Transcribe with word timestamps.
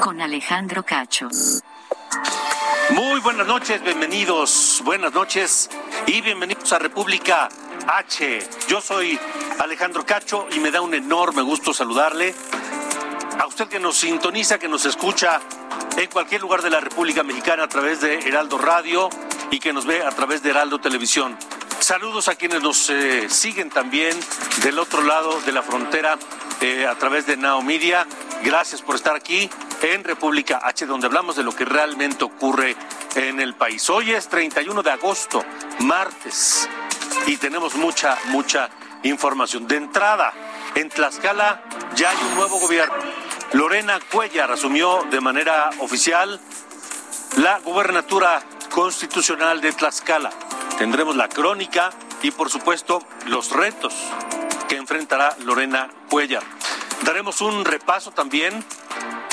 Con 0.00 0.20
Alejandro 0.20 0.82
Cacho. 0.82 1.28
Muy 2.90 3.20
buenas 3.20 3.46
noches, 3.46 3.80
bienvenidos, 3.80 4.82
buenas 4.84 5.12
noches 5.12 5.70
y 6.06 6.20
bienvenidos 6.20 6.72
a 6.72 6.80
República 6.80 7.48
H. 7.86 8.40
Yo 8.66 8.80
soy 8.80 9.16
Alejandro 9.60 10.04
Cacho 10.04 10.48
y 10.50 10.58
me 10.58 10.72
da 10.72 10.80
un 10.80 10.94
enorme 10.94 11.42
gusto 11.42 11.72
saludarle. 11.72 12.34
A 13.38 13.46
usted 13.46 13.68
que 13.68 13.78
nos 13.78 13.96
sintoniza, 13.96 14.58
que 14.58 14.66
nos 14.66 14.84
escucha 14.84 15.40
en 15.96 16.10
cualquier 16.10 16.40
lugar 16.40 16.62
de 16.62 16.70
la 16.70 16.80
República 16.80 17.22
Mexicana 17.22 17.64
a 17.64 17.68
través 17.68 18.00
de 18.00 18.18
Heraldo 18.26 18.58
Radio 18.58 19.08
y 19.52 19.60
que 19.60 19.72
nos 19.72 19.86
ve 19.86 20.02
a 20.02 20.10
través 20.10 20.42
de 20.42 20.50
Heraldo 20.50 20.80
Televisión. 20.80 21.38
Saludos 21.78 22.26
a 22.26 22.34
quienes 22.34 22.62
nos 22.62 22.90
eh, 22.90 23.28
siguen 23.28 23.70
también 23.70 24.18
del 24.62 24.80
otro 24.80 25.02
lado 25.02 25.40
de 25.42 25.52
la 25.52 25.62
frontera 25.62 26.18
eh, 26.66 26.84
a 26.84 26.96
través 26.96 27.26
de 27.26 27.36
Now 27.36 27.62
Media. 27.62 28.08
Gracias 28.42 28.82
por 28.82 28.96
estar 28.96 29.14
aquí 29.14 29.48
en 29.82 30.02
República 30.02 30.58
H, 30.64 30.84
donde 30.84 31.06
hablamos 31.06 31.36
de 31.36 31.44
lo 31.44 31.54
que 31.54 31.64
realmente 31.64 32.24
ocurre 32.24 32.74
en 33.14 33.38
el 33.38 33.54
país. 33.54 33.88
Hoy 33.88 34.10
es 34.10 34.26
31 34.26 34.82
de 34.82 34.90
agosto, 34.90 35.44
martes, 35.78 36.68
y 37.28 37.36
tenemos 37.36 37.76
mucha, 37.76 38.18
mucha 38.30 38.68
información. 39.04 39.68
De 39.68 39.76
entrada, 39.76 40.32
en 40.74 40.88
Tlaxcala 40.88 41.62
ya 41.94 42.10
hay 42.10 42.16
un 42.30 42.34
nuevo 42.34 42.58
gobierno. 42.58 42.96
Lorena 43.52 44.00
Cuellar 44.10 44.50
asumió 44.50 45.04
de 45.08 45.20
manera 45.20 45.70
oficial 45.78 46.40
la 47.36 47.60
gubernatura 47.60 48.42
constitucional 48.70 49.60
de 49.60 49.70
Tlaxcala. 49.72 50.30
Tendremos 50.78 51.14
la 51.14 51.28
crónica 51.28 51.90
y, 52.22 52.32
por 52.32 52.50
supuesto, 52.50 53.00
los 53.26 53.52
retos 53.52 53.94
que 54.68 54.76
enfrentará 54.76 55.36
Lorena 55.44 55.88
Cuellar. 56.08 56.42
Daremos 57.02 57.40
un 57.40 57.64
repaso 57.64 58.10
también 58.10 58.64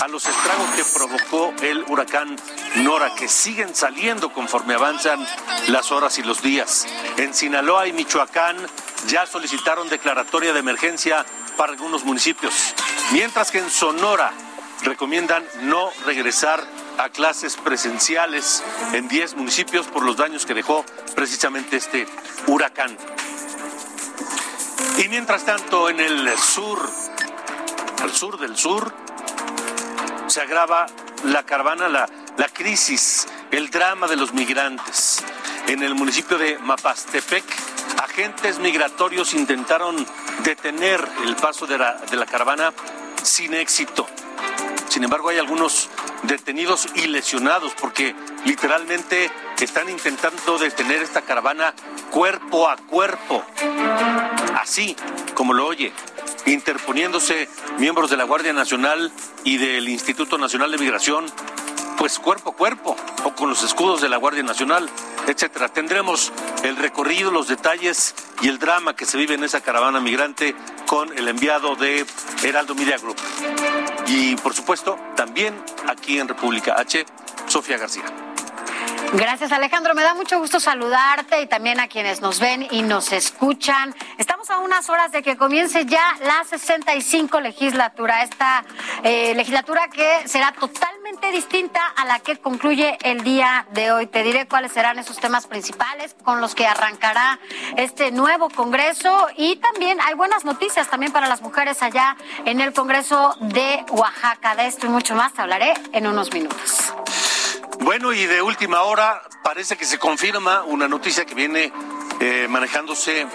a 0.02 0.08
los 0.08 0.26
estragos 0.26 0.70
que 0.76 0.84
provocó 0.84 1.54
el 1.62 1.84
huracán 1.88 2.36
Nora, 2.76 3.16
que 3.16 3.28
siguen 3.28 3.74
saliendo 3.74 4.34
conforme 4.34 4.74
avanzan 4.74 5.26
las 5.68 5.92
horas 5.92 6.18
y 6.18 6.24
los 6.24 6.42
días. 6.42 6.86
En 7.18 7.34
Sinaloa 7.34 7.88
y 7.88 7.94
Michoacán 7.94 8.58
ya 9.08 9.26
solicitaron 9.26 9.90
declaratoria 9.90 10.52
de 10.54 10.60
emergencia 10.60 11.26
para 11.56 11.72
algunos 11.72 12.04
municipios, 12.04 12.74
mientras 13.12 13.52
que 13.52 13.60
en 13.60 13.70
Sonora 13.70 14.34
recomiendan 14.84 15.46
no 15.62 15.90
regresar 16.06 16.64
a 16.98 17.10
clases 17.10 17.56
presenciales 17.56 18.64
en 18.92 19.08
10 19.08 19.36
municipios 19.36 19.88
por 19.88 20.04
los 20.04 20.18
daños 20.18 20.46
que 20.46 20.54
dejó 20.54 20.86
precisamente 21.16 21.78
este 21.78 22.08
huracán. 22.48 22.98
Y 24.98 25.08
mientras 25.10 25.44
tanto, 25.46 25.90
en 25.90 26.00
el 26.00 26.30
sur, 26.38 26.90
al 28.02 28.12
sur 28.12 28.40
del 28.40 28.56
sur, 28.56 28.94
se 30.28 30.42
agrava 30.42 30.86
la 31.26 31.44
caravana, 31.44 31.90
la, 31.90 32.08
la 32.38 32.48
crisis, 32.50 33.28
el 33.52 33.70
drama 33.70 34.08
de 34.08 34.16
los 34.16 34.34
migrantes. 34.34 35.24
En 35.68 35.82
el 35.82 35.96
municipio 35.96 36.38
de 36.38 36.58
Mapastepec, 36.60 37.44
agentes 38.04 38.60
migratorios 38.60 39.34
intentaron 39.34 40.06
detener 40.44 41.08
el 41.24 41.36
paso 41.36 41.66
de 41.66 41.78
la, 41.78 41.96
de 41.96 42.18
la 42.18 42.26
caravana 42.26 42.72
sin 43.24 43.54
éxito. 43.54 44.08
Sin 44.90 45.04
embargo, 45.04 45.30
hay 45.30 45.40
algunos 45.40 45.90
detenidos 46.24 46.88
y 46.96 47.08
lesionados 47.08 47.74
porque 47.80 48.16
literalmente 48.46 49.32
están 49.64 49.90
intentando 49.90 50.58
detener 50.58 51.02
esta 51.02 51.22
caravana 51.22 51.74
cuerpo 52.12 52.70
a 52.70 52.76
cuerpo. 52.76 53.44
Así 54.60 54.96
como 55.34 55.54
lo 55.54 55.66
oye, 55.66 55.92
interponiéndose 56.46 57.48
miembros 57.78 58.10
de 58.10 58.18
la 58.18 58.26
Guardia 58.26 58.54
Nacional 58.54 59.12
y 59.44 59.58
del 59.58 59.88
Instituto 59.90 60.38
Nacional 60.38 60.72
de 60.72 60.78
Migración, 60.78 61.26
pues 61.98 62.20
cuerpo 62.20 62.52
a 62.52 62.56
cuerpo, 62.56 62.98
o 63.24 63.34
con 63.36 63.50
los 63.50 63.64
escudos 63.64 64.02
de 64.02 64.10
la 64.10 64.18
Guardia 64.18 64.44
Nacional, 64.44 64.90
etcétera. 65.28 65.70
Tendremos 65.70 66.34
el 66.64 66.76
recorrido, 66.76 67.32
los 67.32 67.48
detalles 67.48 68.14
y 68.42 68.50
el 68.50 68.60
drama 68.60 68.96
que 68.96 69.06
se 69.06 69.18
vive 69.18 69.36
en 69.36 69.44
esa 69.44 69.62
caravana 69.62 70.00
migrante 70.02 70.56
con 70.88 71.18
el 71.18 71.28
enviado 71.28 71.76
de 71.76 72.06
Heraldo 72.44 72.76
Media 72.76 72.98
Group. 72.98 73.18
Y 74.08 74.36
por 74.38 74.54
supuesto, 74.54 75.00
también 75.16 75.56
aquí 75.88 76.20
en 76.20 76.28
República 76.28 76.76
H, 76.78 77.06
Sofía 77.48 77.78
García. 77.78 78.33
Gracias 79.16 79.52
Alejandro, 79.52 79.94
me 79.94 80.02
da 80.02 80.16
mucho 80.16 80.40
gusto 80.40 80.60
saludarte 80.60 81.40
y 81.40 81.46
también 81.46 81.80
a 81.80 81.88
quienes 81.88 82.20
nos 82.20 82.40
ven 82.40 82.68
y 82.72 82.82
nos 82.82 83.12
escuchan. 83.12 83.94
Estamos 84.18 84.50
a 84.50 84.58
unas 84.58 84.90
horas 84.90 85.12
de 85.12 85.22
que 85.22 85.38
comience 85.38 85.86
ya 85.86 86.18
la 86.24 86.44
65 86.44 87.40
legislatura, 87.40 88.24
esta 88.24 88.66
eh, 89.04 89.36
legislatura 89.36 89.88
que 89.90 90.28
será 90.28 90.52
totalmente 90.54 91.32
distinta 91.32 91.80
a 91.96 92.06
la 92.06 92.22
que 92.22 92.38
concluye 92.38 92.98
el 93.04 93.24
día 93.24 93.68
de 93.74 93.92
hoy. 93.92 94.08
Te 94.08 94.24
diré 94.24 94.48
cuáles 94.48 94.72
serán 94.72 94.98
esos 94.98 95.20
temas 95.20 95.46
principales 95.46 96.16
con 96.24 96.42
los 96.42 96.56
que 96.56 96.66
arrancará 96.66 97.40
este 97.78 98.12
nuevo 98.12 98.50
Congreso 98.50 99.28
y 99.38 99.58
también 99.58 100.02
hay 100.02 100.16
buenas 100.16 100.44
noticias 100.44 100.90
también 100.90 101.12
para 101.12 101.28
las 101.28 101.44
mujeres 101.44 101.84
allá 101.84 102.18
en 102.46 102.62
el 102.62 102.74
Congreso 102.74 103.36
de 103.42 103.86
Oaxaca. 103.92 104.56
De 104.56 104.66
esto 104.66 104.88
y 104.88 104.90
mucho 104.90 105.14
más 105.14 105.34
te 105.34 105.44
hablaré 105.44 105.76
en 105.92 106.08
unos 106.08 106.34
minutos. 106.34 106.94
Bueno, 107.84 108.14
y 108.14 108.26
de 108.26 108.42
última 108.42 108.84
hora 108.84 109.22
parece 109.44 109.76
que 109.76 109.84
se 109.84 110.00
confirma 110.00 110.64
una 110.64 110.88
noticia 110.88 111.26
que 111.26 111.36
viene 111.36 111.74
eh, 112.22 112.48
manejándose 112.50 113.28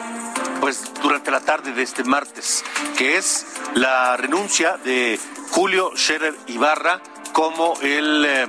pues 0.59 0.91
durante 1.03 1.31
la 1.31 1.41
tarde 1.41 1.75
de 1.75 1.83
este 1.83 2.03
martes, 2.03 2.65
que 2.97 3.19
es 3.19 3.47
la 3.75 4.17
renuncia 4.17 4.79
de 4.79 5.21
Julio 5.51 5.93
Scherer 5.95 6.35
Ibarra 6.47 7.03
como 7.35 7.79
el 7.83 8.25
eh, 8.25 8.47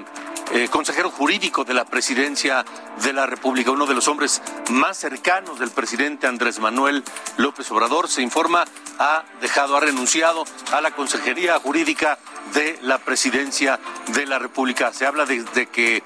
eh, 0.54 0.68
consejero 0.70 1.12
jurídico 1.12 1.66
de 1.66 1.74
la 1.74 1.84
presidencia 1.84 2.64
de 3.04 3.12
la 3.12 3.26
República, 3.26 3.72
uno 3.72 3.86
de 3.86 3.94
los 3.94 4.08
hombres 4.08 4.42
más 4.70 4.98
cercanos 4.98 5.60
del 5.60 5.70
presidente 5.70 6.28
Andrés 6.28 6.60
Manuel 6.60 7.04
López 7.36 7.70
Obrador, 7.72 8.08
se 8.08 8.22
informa, 8.22 8.64
ha 9.00 9.26
dejado, 9.42 9.76
ha 9.76 9.82
renunciado 9.82 10.46
a 10.72 10.80
la 10.80 10.92
consejería 10.92 11.60
jurídica 11.60 12.18
de 12.54 12.80
la 12.82 12.98
presidencia 12.98 13.80
de 14.08 14.26
la 14.26 14.40
República. 14.40 14.94
Se 14.94 15.06
habla 15.06 15.26
desde 15.26 15.68
que, 15.68 16.04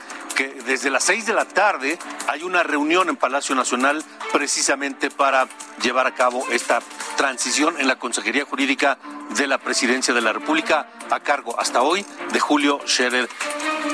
desde 0.65 0.89
las 0.89 1.03
seis 1.03 1.25
de 1.25 1.33
la 1.33 1.45
tarde 1.45 1.97
hay 2.27 2.43
una 2.43 2.63
reunión 2.63 3.09
en 3.09 3.15
Palacio 3.15 3.55
Nacional 3.55 4.03
precisamente 4.31 5.09
para 5.09 5.47
llevar 5.81 6.07
a 6.07 6.13
cabo 6.13 6.45
esta 6.51 6.81
transición 7.17 7.79
en 7.79 7.87
la 7.87 7.97
consejería 7.97 8.45
jurídica 8.45 8.97
de 9.37 9.47
la 9.47 9.57
presidencia 9.57 10.13
de 10.13 10.21
la 10.21 10.33
República 10.33 10.87
a 11.09 11.19
cargo 11.19 11.59
hasta 11.59 11.81
hoy 11.81 12.05
de 12.31 12.39
Julio 12.39 12.79
Scherer 12.85 13.29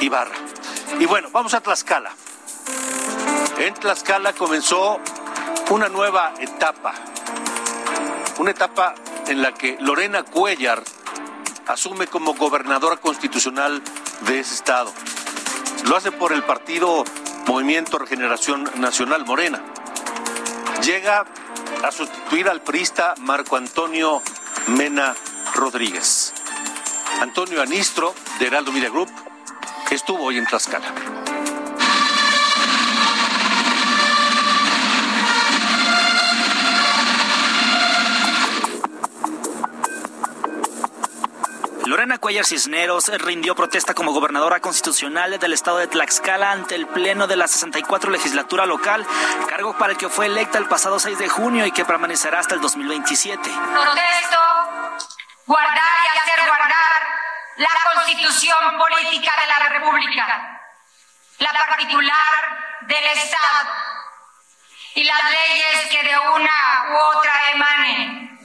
Ibarra. 0.01 0.35
Y 0.99 1.05
bueno, 1.05 1.29
vamos 1.31 1.53
a 1.53 1.61
Tlaxcala. 1.61 2.11
En 3.57 3.73
Tlaxcala 3.73 4.33
comenzó 4.33 4.99
una 5.69 5.89
nueva 5.89 6.33
etapa, 6.39 6.93
una 8.37 8.51
etapa 8.51 8.95
en 9.27 9.41
la 9.41 9.53
que 9.53 9.77
Lorena 9.79 10.23
Cuellar 10.23 10.81
asume 11.69 12.07
como 12.07 12.33
gobernadora 12.33 12.97
constitucional 12.97 13.81
de 14.21 14.39
ese 14.39 14.55
estado. 14.55 14.91
Lo 15.85 15.95
hace 15.95 16.11
por 16.11 16.33
el 16.33 16.43
partido 16.43 17.03
Movimiento 17.45 17.99
Regeneración 17.99 18.69
Nacional 18.77 19.23
Morena. 19.23 19.61
Llega 20.83 21.25
a 21.83 21.91
sustituir 21.91 22.49
al 22.49 22.61
priista 22.61 23.13
Marco 23.19 23.55
Antonio 23.55 24.21
Mena 24.67 25.15
Rodríguez. 25.53 26.33
Antonio 27.21 27.61
Anistro, 27.61 28.15
de 28.39 28.47
Heraldo 28.47 28.71
Media 28.71 28.89
Group, 28.89 29.09
estuvo 29.91 30.23
hoy 30.23 30.37
en 30.37 30.45
Tlaxcala. 30.45 31.18
Lorena 41.89 42.19
Cuellar 42.19 42.45
Cisneros 42.45 43.07
rindió 43.07 43.55
protesta 43.55 43.95
como 43.95 44.13
gobernadora 44.13 44.59
constitucional 44.59 45.39
del 45.39 45.53
estado 45.53 45.79
de 45.79 45.87
Tlaxcala 45.87 46.51
ante 46.51 46.75
el 46.75 46.85
Pleno 46.85 47.25
de 47.25 47.35
la 47.35 47.47
64 47.47 48.11
legislatura 48.11 48.67
local, 48.67 49.07
cargo 49.49 49.75
para 49.75 49.93
el 49.93 49.97
que 49.97 50.07
fue 50.07 50.27
electa 50.27 50.59
el 50.59 50.67
pasado 50.67 50.99
6 50.99 51.17
de 51.17 51.27
junio 51.27 51.65
y 51.65 51.71
que 51.71 51.85
permanecerá 51.85 52.41
hasta 52.41 52.53
el 52.53 52.61
2027. 52.61 53.41
Protesto 53.41 54.37
guardar 55.47 55.97
y 56.05 56.17
hacer 56.19 56.47
guardar 56.47 57.01
la 57.57 57.69
constitución 57.91 58.77
política 58.77 59.33
de 59.41 59.47
la 59.47 59.69
República, 59.69 60.61
la 61.39 61.51
particular 61.51 62.81
del 62.81 63.03
Estado 63.03 63.69
y 64.93 65.05
las 65.05 65.23
leyes 65.23 65.87
que 65.89 66.03
de 66.03 66.19
una 66.19 66.85
u 66.91 67.17
otra 67.17 67.51
emanen 67.51 68.39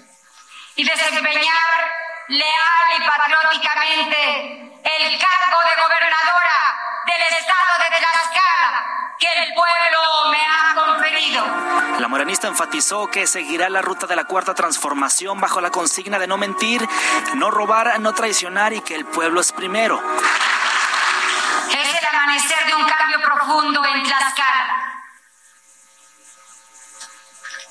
y 0.77 0.85
desempeñar 0.89 2.04
leal 2.29 2.87
y 2.99 3.07
patrióticamente 3.07 4.51
el 4.83 5.19
cargo 5.19 5.61
de 5.65 5.83
gobernadora 5.83 6.55
del 7.07 7.23
estado 7.23 7.73
de 7.79 7.97
Tlaxcala 7.97 8.95
que 9.19 9.27
el 9.27 9.55
pueblo 9.55 10.31
me 10.31 10.47
ha 10.47 10.75
conferido. 10.75 11.45
La 11.99 12.09
morenista 12.09 12.49
enfatizó 12.49 13.11
que 13.11 13.27
seguirá 13.27 13.69
la 13.69 13.83
ruta 13.83 14.07
de 14.07 14.17
la 14.17 14.25
cuarta 14.25 14.55
transformación 14.55 15.41
bajo 15.41 15.61
la 15.61 15.71
consigna 15.71 16.19
de 16.19 16.27
no 16.27 16.37
mentir, 16.37 16.87
no 17.35 17.51
robar, 17.51 18.01
no 18.01 18.13
traicionar 18.15 18.73
y 18.73 18.81
que 18.81 18.95
el 18.95 19.05
pueblo 19.05 19.41
es 19.41 19.53
primero. 19.53 20.03
Es 21.71 21.95
el 21.95 22.07
amanecer 22.07 22.67
de 22.67 22.75
un 22.75 22.85
cambio 22.85 23.21
profundo 23.21 23.85
en 23.85 24.03
Tlaxcala. 24.03 25.03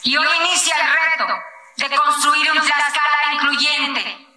Y 0.04 0.18
hoy 0.18 0.28
inicia 0.42 0.76
el 0.76 0.92
reto 0.92 1.34
de 1.78 1.96
construir 1.96 2.52
un 2.52 2.60
Tlaxcala 2.60 3.34
incluyente, 3.34 4.33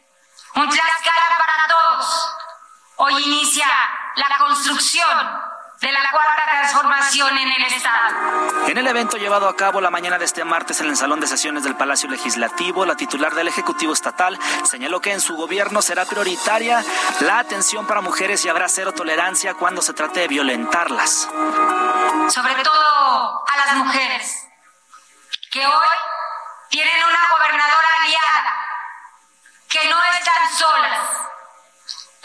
un 0.56 0.68
Tlaxcala 0.70 1.36
para 1.38 1.66
todos. 1.68 2.36
Hoy 2.96 3.22
inicia 3.24 3.66
la 4.16 4.38
construcción 4.38 5.42
de 5.80 5.92
la 5.92 6.10
cuarta 6.10 6.44
transformación 6.50 7.36
en 7.36 7.52
el 7.52 7.72
Estado. 7.74 8.66
En 8.66 8.78
el 8.78 8.86
evento 8.86 9.18
llevado 9.18 9.48
a 9.48 9.54
cabo 9.54 9.82
la 9.82 9.90
mañana 9.90 10.18
de 10.18 10.24
este 10.24 10.44
martes 10.44 10.80
en 10.80 10.88
el 10.88 10.96
Salón 10.96 11.20
de 11.20 11.26
Sesiones 11.26 11.64
del 11.64 11.76
Palacio 11.76 12.08
Legislativo, 12.08 12.86
la 12.86 12.96
titular 12.96 13.34
del 13.34 13.48
Ejecutivo 13.48 13.92
Estatal 13.92 14.38
señaló 14.64 15.00
que 15.00 15.12
en 15.12 15.20
su 15.20 15.36
gobierno 15.36 15.82
será 15.82 16.06
prioritaria 16.06 16.82
la 17.20 17.38
atención 17.38 17.86
para 17.86 18.00
mujeres 18.00 18.42
y 18.44 18.48
habrá 18.48 18.68
cero 18.70 18.92
tolerancia 18.92 19.54
cuando 19.54 19.82
se 19.82 19.92
trate 19.92 20.20
de 20.20 20.28
violentarlas. 20.28 21.28
Sobre 22.30 22.54
todo 22.62 23.44
a 23.46 23.56
las 23.58 23.76
mujeres, 23.76 24.46
que 25.50 25.66
hoy 25.66 25.86
tienen 26.70 27.04
una 27.04 27.28
gobernadora 27.36 27.88
aliada, 28.02 28.65
que 29.68 29.88
no 29.88 29.96
están 30.18 30.58
solas 30.58 31.26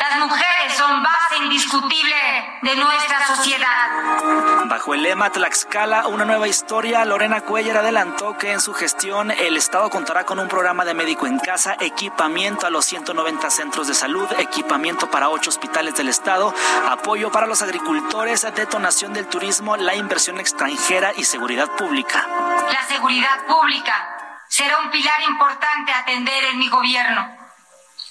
las 0.02 0.18
mujeres 0.18 0.74
son 0.76 1.04
base 1.04 1.38
indiscutible 1.44 2.16
de 2.64 2.76
nuestra 2.76 3.28
sociedad. 3.28 4.66
Bajo 4.66 4.96
el 4.96 5.04
lema 5.04 5.30
Tlaxcala, 5.30 6.08
una 6.08 6.26
nueva 6.26 6.48
historia, 6.48 7.06
Lorena 7.06 7.42
Cuellar 7.42 7.78
adelantó 7.78 8.36
que 8.36 8.52
en 8.52 8.62
su 8.62 8.74
gestión 8.74 9.30
el 9.30 9.58
Estado 9.58 9.92
contará 9.92 10.24
con 10.24 10.40
un 10.40 10.48
programa 10.48 10.86
de 10.86 10.96
médico 10.96 11.28
en 11.28 11.38
casa, 11.38 11.76
equipamiento 11.80 12.66
a 12.66 12.72
los 12.72 12.86
190 12.86 13.52
centros 13.52 13.88
de 13.88 13.94
salud, 13.94 14.28
equipamiento 14.40 15.08
para 15.12 15.30
ocho 15.30 15.52
hospitales 15.52 15.94
del 15.94 16.10
Estado, 16.10 16.52
apoyo 16.90 17.32
para 17.32 17.46
los 17.46 17.62
agricultores, 17.62 18.42
detonación 18.56 19.14
del 19.14 19.28
turismo, 19.28 19.78
la 19.78 19.94
inversión 19.94 20.40
extranjera 20.40 21.14
y 21.16 21.26
seguridad 21.26 21.70
pública. 21.78 22.26
La 22.72 22.88
seguridad 22.88 23.46
pública 23.46 24.21
será 24.52 24.80
un 24.80 24.92
pilar 24.92 25.22
importante 25.30 25.94
atender 25.94 26.44
en 26.44 26.60
mi 26.60 26.68
gobierno. 26.68 27.38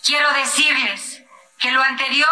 Quiero 0.02 0.32
decirles 0.32 1.22
que 1.58 1.70
lo 1.70 1.82
anterior 1.82 2.28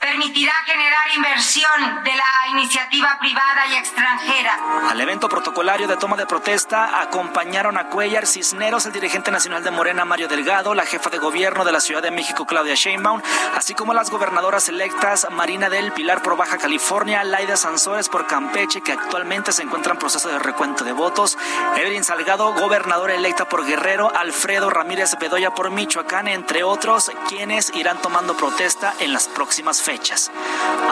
permitirá 0.00 0.54
generar 0.64 1.14
inversión 1.14 2.02
de 2.02 2.14
la 2.16 2.50
iniciativa 2.52 3.18
privada 3.20 3.66
y 3.70 3.74
extranjera. 3.76 4.58
Al 4.88 4.98
evento 4.98 5.28
protocolario 5.28 5.86
de 5.86 5.98
toma 5.98 6.16
de 6.16 6.26
protesta 6.26 7.02
acompañaron 7.02 7.76
a 7.76 7.88
Cuellar 7.88 8.26
Cisneros, 8.26 8.86
el 8.86 8.92
dirigente 8.92 9.30
nacional 9.30 9.62
de 9.62 9.70
Morena 9.70 10.06
Mario 10.06 10.26
Delgado, 10.26 10.74
la 10.74 10.86
jefa 10.86 11.10
de 11.10 11.18
gobierno 11.18 11.66
de 11.66 11.72
la 11.72 11.80
Ciudad 11.80 12.02
de 12.02 12.10
México 12.10 12.46
Claudia 12.46 12.74
Sheinbaum, 12.74 13.20
así 13.54 13.74
como 13.74 13.92
las 13.92 14.10
gobernadoras 14.10 14.70
electas 14.70 15.26
Marina 15.30 15.68
del 15.68 15.92
Pilar 15.92 16.22
por 16.22 16.34
Baja 16.34 16.56
California, 16.56 17.22
Laida 17.22 17.58
Sansores 17.58 18.08
por 18.08 18.26
Campeche, 18.26 18.80
que 18.80 18.92
actualmente 18.92 19.52
se 19.52 19.62
encuentra 19.62 19.92
en 19.92 19.98
proceso 19.98 20.30
de 20.30 20.38
recuento 20.38 20.82
de 20.82 20.92
votos, 20.92 21.36
Evelyn 21.76 22.04
Salgado, 22.04 22.54
gobernadora 22.54 23.14
electa 23.14 23.46
por 23.46 23.66
Guerrero, 23.66 24.10
Alfredo 24.16 24.70
Ramírez 24.70 25.14
Bedoya 25.20 25.50
por 25.50 25.70
Michoacán, 25.70 26.26
entre 26.26 26.64
otros, 26.64 27.12
quienes 27.28 27.70
irán 27.74 28.00
tomando 28.00 28.34
protesta 28.34 28.94
en 29.00 29.12
las 29.12 29.28
próximas 29.28 29.82
fechas 29.82 29.89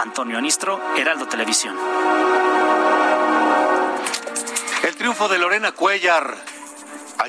Antonio 0.03 0.39
Anistro, 0.39 0.81
Heraldo 0.97 1.27
Televisión. 1.27 1.77
El 4.83 4.97
triunfo 4.97 5.29
de 5.29 5.39
Lorena 5.39 5.73
Cuellar 5.73 6.59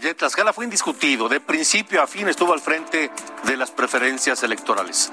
en 0.07 0.15
Tlaxcala 0.15 0.53
fue 0.53 0.65
indiscutido. 0.65 1.27
De 1.27 1.39
principio 1.39 2.01
a 2.01 2.07
fin 2.07 2.27
estuvo 2.29 2.53
al 2.53 2.61
frente 2.61 3.11
de 3.43 3.57
las 3.57 3.71
preferencias 3.71 4.41
electorales. 4.43 5.11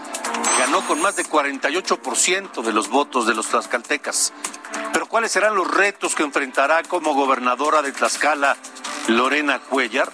Ganó 0.58 0.86
con 0.86 1.00
más 1.00 1.16
de 1.16 1.24
48% 1.24 2.62
de 2.62 2.72
los 2.72 2.88
votos 2.88 3.26
de 3.26 3.34
los 3.34 3.48
tlaxcaltecas. 3.48 4.32
Pero 4.92 5.06
¿cuáles 5.06 5.32
serán 5.32 5.54
los 5.56 5.68
retos 5.68 6.14
que 6.14 6.22
enfrentará 6.22 6.82
como 6.84 7.14
gobernadora 7.14 7.82
de 7.82 7.92
Tlaxcala 7.92 8.56
Lorena 9.08 9.58
Cuellar? 9.58 10.10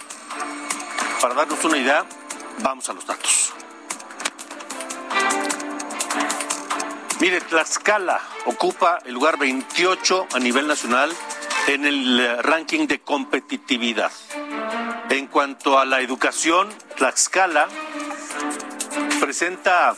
Para 1.20 1.34
darnos 1.34 1.62
una 1.64 1.76
idea, 1.76 2.04
vamos 2.62 2.88
a 2.88 2.94
los 2.94 3.06
datos. 3.06 3.52
Mire, 7.22 7.40
Tlaxcala 7.40 8.20
ocupa 8.46 8.98
el 9.04 9.14
lugar 9.14 9.38
28 9.38 10.26
a 10.34 10.40
nivel 10.40 10.66
nacional 10.66 11.08
en 11.68 11.86
el 11.86 12.18
eh, 12.18 12.42
ranking 12.42 12.88
de 12.88 12.98
competitividad. 12.98 14.10
En 15.08 15.28
cuanto 15.28 15.78
a 15.78 15.84
la 15.84 16.00
educación, 16.00 16.68
Tlaxcala 16.96 17.68
presenta 19.20 19.94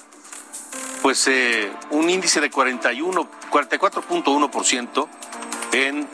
pues 1.00 1.26
eh, 1.29 1.73
un 1.93 2.11
índice 2.11 2.43
de 2.43 2.50
41, 2.50 3.31
44.1% 3.50 5.09
en 5.73 6.06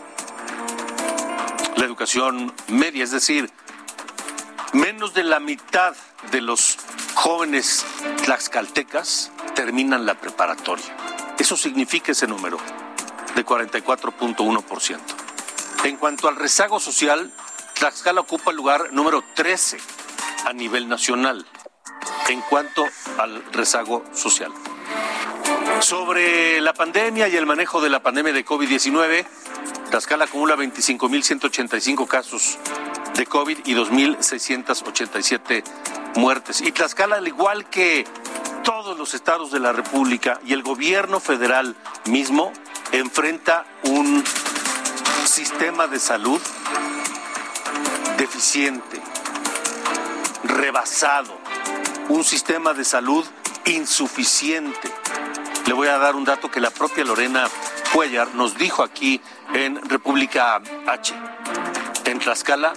la 1.74 1.84
educación 1.84 2.54
media, 2.68 3.02
es 3.02 3.10
decir, 3.10 3.50
menos 4.74 5.12
de 5.12 5.24
la 5.24 5.40
mitad 5.40 5.96
de 6.30 6.40
los 6.40 6.78
jóvenes 7.14 7.84
tlaxcaltecas 8.24 9.32
terminan 9.54 10.06
la 10.06 10.14
preparatoria. 10.14 10.99
Eso 11.40 11.56
significa 11.56 12.12
ese 12.12 12.26
número 12.26 12.58
de 13.34 13.46
44.1%. 13.46 15.00
En 15.84 15.96
cuanto 15.96 16.28
al 16.28 16.36
rezago 16.36 16.78
social, 16.78 17.32
Tlaxcala 17.78 18.20
ocupa 18.20 18.50
el 18.50 18.58
lugar 18.58 18.92
número 18.92 19.24
13 19.34 19.78
a 20.44 20.52
nivel 20.52 20.86
nacional 20.86 21.46
en 22.28 22.42
cuanto 22.42 22.84
al 23.16 23.42
rezago 23.52 24.04
social. 24.12 24.52
Sobre 25.80 26.60
la 26.60 26.74
pandemia 26.74 27.26
y 27.28 27.36
el 27.36 27.46
manejo 27.46 27.80
de 27.80 27.88
la 27.88 28.02
pandemia 28.02 28.34
de 28.34 28.44
COVID-19, 28.44 29.24
Tlaxcala 29.88 30.26
acumula 30.26 30.56
25.185 30.56 32.06
casos 32.06 32.58
de 33.14 33.24
COVID 33.24 33.60
y 33.64 33.74
2.687 33.74 35.64
muertes. 36.16 36.60
Y 36.60 36.70
Tlaxcala, 36.70 37.16
al 37.16 37.28
igual 37.28 37.64
que 37.70 38.04
todos 38.62 38.96
los 38.98 39.14
estados 39.14 39.50
de 39.50 39.60
la 39.60 39.72
República 39.72 40.40
y 40.44 40.52
el 40.52 40.62
gobierno 40.62 41.20
federal 41.20 41.76
mismo, 42.06 42.52
enfrenta 42.92 43.64
un 43.84 44.24
sistema 45.24 45.86
de 45.86 45.98
salud 45.98 46.40
deficiente, 48.16 49.00
rebasado, 50.44 51.36
un 52.08 52.24
sistema 52.24 52.74
de 52.74 52.84
salud 52.84 53.24
insuficiente. 53.66 54.92
Le 55.66 55.72
voy 55.72 55.88
a 55.88 55.98
dar 55.98 56.16
un 56.16 56.24
dato 56.24 56.50
que 56.50 56.60
la 56.60 56.70
propia 56.70 57.04
Lorena 57.04 57.48
Cuellar 57.92 58.34
nos 58.34 58.56
dijo 58.56 58.82
aquí 58.82 59.20
en 59.54 59.88
República 59.88 60.60
H. 60.86 61.14
En 62.04 62.18
Tlaxcala 62.18 62.72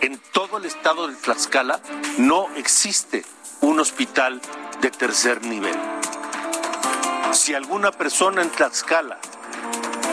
en 0.00 0.18
todo 0.32 0.58
el 0.58 0.64
estado 0.64 1.08
de 1.08 1.14
Tlaxcala 1.16 1.80
no 2.18 2.48
existe 2.56 3.24
un 3.60 3.80
hospital 3.80 4.40
de 4.80 4.90
tercer 4.90 5.44
nivel. 5.44 5.76
Si 7.32 7.54
alguna 7.54 7.90
persona 7.90 8.42
en 8.42 8.50
Tlaxcala 8.50 9.18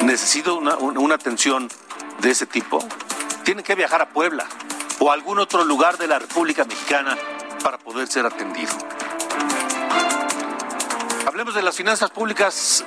necesita 0.04 0.54
una, 0.54 1.16
atención 1.16 1.70
de 2.20 2.32
ese 2.32 2.46
tipo, 2.46 2.80
tiene 3.44 3.64
que 3.64 3.76
viajar 3.76 4.02
a 4.02 4.10
Puebla 4.10 4.46
o 5.00 5.12
a 5.12 5.14
algún 5.14 5.40
otro 5.40 5.64
lugar 5.64 5.98
de 5.98 6.08
la 6.08 6.20
República 6.20 6.66
Mexicana 6.66 7.18
para 7.64 7.78
poder 7.78 8.08
ser 8.08 8.26
atendido. 8.26 8.74
Hablemos 11.28 11.56
de 11.56 11.62
las 11.62 11.76
finanzas 11.76 12.12
públicas 12.12 12.84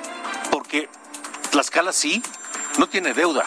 porque 0.51 0.89
Tlaxcala 1.51 1.93
sí 1.93 2.21
no 2.77 2.87
tiene 2.87 3.13
deuda. 3.13 3.45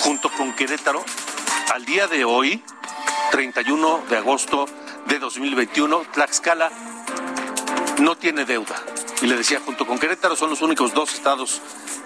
Junto 0.00 0.30
con 0.30 0.54
Querétaro 0.54 1.04
al 1.72 1.84
día 1.84 2.06
de 2.06 2.24
hoy, 2.24 2.62
31 3.30 4.02
de 4.10 4.16
agosto 4.18 4.66
de 5.06 5.18
2021, 5.18 6.02
Tlaxcala 6.12 6.70
no 8.02 8.16
tiene 8.16 8.44
deuda. 8.44 8.76
Y 9.20 9.26
le 9.26 9.36
decía, 9.36 9.60
junto 9.64 9.86
con 9.86 9.98
Querétaro 9.98 10.34
son 10.34 10.50
los 10.50 10.62
únicos 10.62 10.92
dos 10.92 11.14
estados 11.14 11.60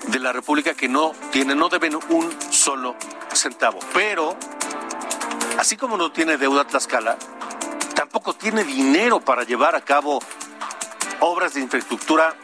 de 0.08 0.18
la 0.18 0.32
República 0.32 0.74
que 0.74 0.88
no 0.88 1.12
tienen, 1.32 1.58
no 1.58 1.68
deben 1.68 1.96
un 2.10 2.36
solo 2.50 2.94
centavo. 3.32 3.78
Pero, 3.94 4.36
así 5.58 5.76
como 5.76 5.96
no 5.96 6.12
tiene 6.12 6.36
deuda 6.36 6.66
Tlaxcala, 6.66 7.16
tampoco 7.94 8.34
tiene 8.34 8.64
dinero 8.64 9.20
para 9.20 9.44
llevar 9.44 9.74
a 9.74 9.80
cabo 9.80 10.20
obras 11.20 11.54
de 11.54 11.62
infraestructura 11.62 12.34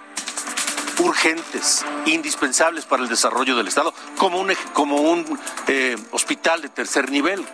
urgentes, 0.99 1.85
indispensables 2.07 2.87
para 2.87 3.03
el 3.03 3.09
desarrollo 3.09 3.57
del 3.57 3.69
Estado, 3.69 3.93
como 4.17 4.41
un, 4.41 4.55
como 4.73 4.97
un 4.97 5.39
eh, 5.67 5.97
hospital 6.13 6.63
de 6.63 6.69
tercer 6.69 7.11
nivel, 7.11 7.45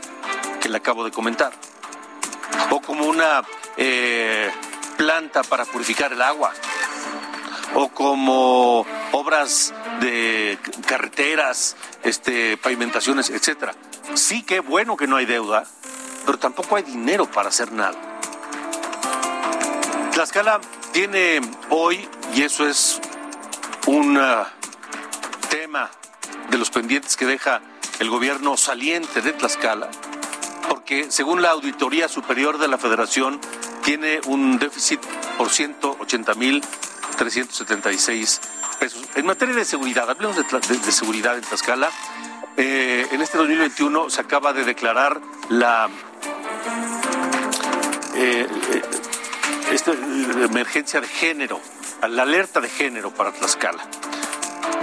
que 0.60 0.68
le 0.68 0.76
acabo 0.76 1.04
de 1.04 1.10
comentar, 1.10 1.52
o 2.70 2.80
como 2.80 3.06
una 3.06 3.42
eh, 3.76 4.50
planta 4.98 5.42
para 5.42 5.64
purificar 5.64 6.12
el 6.12 6.20
agua, 6.20 6.52
o 7.74 7.88
como 7.88 8.84
obras 9.12 9.72
de 10.00 10.58
carreteras, 10.86 11.76
este, 12.02 12.58
pavimentaciones, 12.58 13.30
etcétera. 13.30 13.74
Sí 14.14 14.42
que 14.42 14.60
bueno 14.60 14.96
que 14.96 15.06
no 15.06 15.16
hay 15.16 15.24
deuda, 15.24 15.64
pero 16.26 16.38
tampoco 16.38 16.76
hay 16.76 16.82
dinero 16.82 17.30
para 17.30 17.48
hacer 17.48 17.72
nada. 17.72 17.96
Tlaxcala 20.12 20.60
tiene 20.92 21.40
hoy, 21.70 22.08
y 22.34 22.42
eso 22.42 22.66
es 22.66 23.00
un 23.86 24.16
uh, 24.16 24.44
tema 25.48 25.90
de 26.50 26.58
los 26.58 26.70
pendientes 26.70 27.16
que 27.16 27.24
deja 27.24 27.62
el 28.00 28.10
gobierno 28.10 28.56
saliente 28.56 29.22
de 29.22 29.32
Tlaxcala, 29.32 29.88
porque 30.68 31.10
según 31.10 31.42
la 31.42 31.50
Auditoría 31.50 32.08
Superior 32.08 32.58
de 32.58 32.68
la 32.68 32.78
Federación, 32.78 33.40
tiene 33.84 34.20
un 34.26 34.58
déficit 34.58 35.00
por 35.36 35.50
180 35.50 36.34
mil 36.34 36.62
376 37.16 38.40
pesos. 38.78 39.02
En 39.14 39.26
materia 39.26 39.54
de 39.54 39.64
seguridad, 39.64 40.08
hablemos 40.08 40.36
de, 40.36 40.92
seguridad 40.92 41.36
en 41.36 41.42
Tlaxcala. 41.42 41.90
Eh, 42.56 43.06
en 43.10 43.20
este 43.20 43.38
2021 43.38 44.10
se 44.10 44.20
acaba 44.20 44.52
de 44.52 44.64
declarar 44.64 45.20
la 45.48 45.88
eh, 48.14 48.46
eh, 48.72 48.82
emergencia 50.44 51.00
de 51.00 51.08
género, 51.08 51.60
la 52.08 52.22
alerta 52.22 52.60
de 52.60 52.68
género 52.68 53.10
para 53.10 53.32
Tlaxcala. 53.32 53.84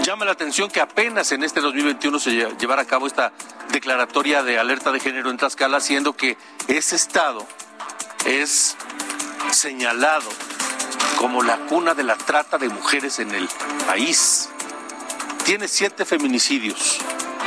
Llama 0.03 0.25
la 0.25 0.33
atención 0.33 0.69
que 0.69 0.81
apenas 0.81 1.31
en 1.31 1.43
este 1.43 1.61
2021 1.61 2.19
se 2.19 2.31
llevará 2.31 2.83
a 2.83 2.85
cabo 2.85 3.07
esta 3.07 3.31
declaratoria 3.71 4.43
de 4.43 4.59
alerta 4.59 4.91
de 4.91 4.99
género 4.99 5.29
en 5.29 5.37
Tlaxcala, 5.37 5.79
siendo 5.79 6.15
que 6.15 6.37
ese 6.67 6.95
estado 6.95 7.45
es 8.25 8.75
señalado 9.51 10.29
como 11.17 11.41
la 11.41 11.57
cuna 11.67 11.93
de 11.93 12.03
la 12.03 12.15
trata 12.15 12.57
de 12.57 12.69
mujeres 12.69 13.19
en 13.19 13.31
el 13.31 13.47
país. 13.87 14.49
Tiene 15.43 15.67
siete 15.67 16.05
feminicidios, 16.05 16.99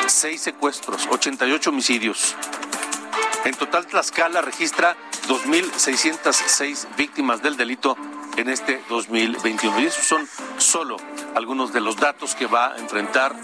seis 0.07 0.40
secuestros, 0.40 1.07
88 1.11 1.71
homicidios. 1.71 2.35
En 3.45 3.55
total, 3.55 3.87
Tlaxcala 3.87 4.40
registra 4.40 4.97
2.606 5.28 6.97
víctimas 6.97 7.42
del 7.42 7.58
delito 7.58 7.97
en 8.38 8.49
este 8.49 8.82
2021. 8.88 9.80
Y 9.80 9.87
esos 9.87 10.04
son 10.04 10.26
solo 10.56 10.97
algunos 11.35 11.73
de 11.73 11.82
los 11.82 11.97
datos 11.97 12.35
que 12.35 12.47
va 12.47 12.73
a 12.73 12.78
enfrentar, 12.78 13.37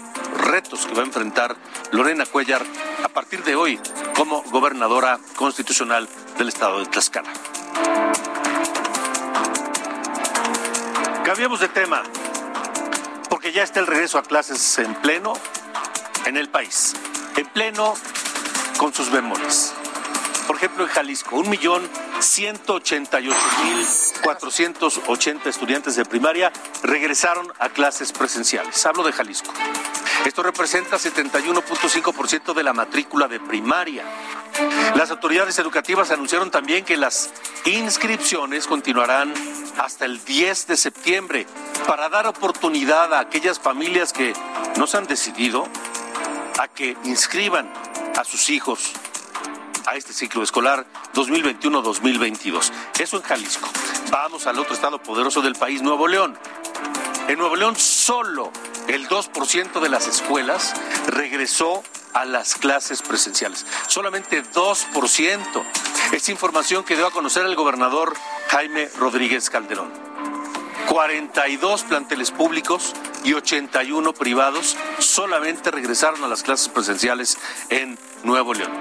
retos 0.47 0.87
que 0.87 0.95
va 0.95 1.03
a 1.03 1.05
enfrentar 1.05 1.55
Lorena 1.91 2.25
Cuellar 2.25 2.63
a 3.03 3.09
partir 3.09 3.43
de 3.43 3.55
hoy 3.55 3.79
como 4.15 4.41
gobernadora 4.43 5.19
constitucional 5.35 6.09
del 6.39 6.47
estado 6.47 6.79
de 6.79 6.87
Tlaxcala. 6.87 7.31
Cambiemos 11.23 11.59
de 11.59 11.67
tema, 11.67 12.01
porque 13.29 13.51
ya 13.51 13.61
está 13.61 13.79
el 13.79 13.87
regreso 13.87 14.17
a 14.17 14.23
clases 14.23 14.79
en 14.79 14.95
pleno 14.95 15.33
en 16.25 16.35
el 16.35 16.49
país, 16.49 16.95
en 17.37 17.45
pleno 17.45 17.93
con 18.77 18.91
sus 18.91 19.11
bemoles. 19.11 19.75
Por 20.47 20.57
ejemplo, 20.57 20.83
en 20.83 20.89
Jalisco, 20.89 21.37
un 21.37 21.49
millón 21.49 21.89
ciento 22.19 22.75
ochenta 22.75 23.19
y 23.19 23.29
ocho 23.29 23.37
mil 23.63 23.85
cuatrocientos 24.23 25.01
ochenta 25.07 25.49
estudiantes 25.49 25.95
de 25.95 26.05
primaria 26.05 26.51
regresaron 26.83 27.51
a 27.59 27.69
clases 27.69 28.11
presenciales. 28.11 28.85
Hablo 28.85 29.03
de 29.03 29.11
Jalisco. 29.11 29.51
Esto 30.25 30.43
representa 30.43 30.97
71.5% 30.97 32.53
de 32.53 32.63
la 32.63 32.73
matrícula 32.73 33.27
de 33.27 33.39
primaria. 33.39 34.03
Las 34.95 35.11
autoridades 35.11 35.59
educativas 35.59 36.11
anunciaron 36.11 36.49
también 36.49 36.85
que 36.85 36.95
las 36.95 37.31
inscripciones 37.65 38.67
continuarán 38.67 39.33
hasta 39.77 40.05
el 40.05 40.23
10 40.23 40.67
de 40.67 40.77
septiembre 40.77 41.47
para 41.87 42.09
dar 42.09 42.27
oportunidad 42.27 43.13
a 43.13 43.19
aquellas 43.19 43.59
familias 43.59 44.13
que 44.13 44.33
no 44.77 44.87
se 44.87 44.97
han 44.97 45.07
decidido 45.07 45.67
a 46.59 46.67
que 46.69 46.95
inscriban 47.03 47.71
a 48.15 48.23
sus 48.23 48.49
hijos 48.49 48.93
a 49.87 49.95
este 49.95 50.13
ciclo 50.13 50.43
escolar 50.43 50.85
2021-2022. 51.13 52.71
Eso 52.99 53.17
en 53.17 53.23
Jalisco. 53.23 53.69
Vamos 54.11 54.47
al 54.47 54.59
otro 54.59 54.73
estado 54.73 55.01
poderoso 55.01 55.41
del 55.41 55.55
país, 55.55 55.81
Nuevo 55.81 56.07
León. 56.07 56.37
En 57.27 57.39
Nuevo 57.39 57.55
León 57.55 57.75
solo 57.75 58.51
el 58.87 59.07
2% 59.07 59.79
de 59.79 59.89
las 59.89 60.07
escuelas 60.07 60.73
regresó 61.07 61.83
a 62.13 62.25
las 62.25 62.55
clases 62.55 63.01
presenciales. 63.01 63.65
Solamente 63.87 64.43
2%. 64.43 65.63
Es 66.11 66.29
información 66.29 66.83
que 66.83 66.95
dio 66.95 67.07
a 67.07 67.11
conocer 67.11 67.45
el 67.45 67.55
gobernador 67.55 68.15
Jaime 68.49 68.89
Rodríguez 68.97 69.49
Calderón. 69.49 69.91
42 70.87 71.83
planteles 71.83 72.31
públicos 72.31 72.93
y 73.23 73.33
81 73.33 74.13
privados 74.13 74.77
solamente 74.99 75.71
regresaron 75.71 76.23
a 76.23 76.27
las 76.27 76.43
clases 76.43 76.69
presenciales 76.69 77.37
en 77.69 77.97
Nuevo 78.23 78.53
León. 78.53 78.71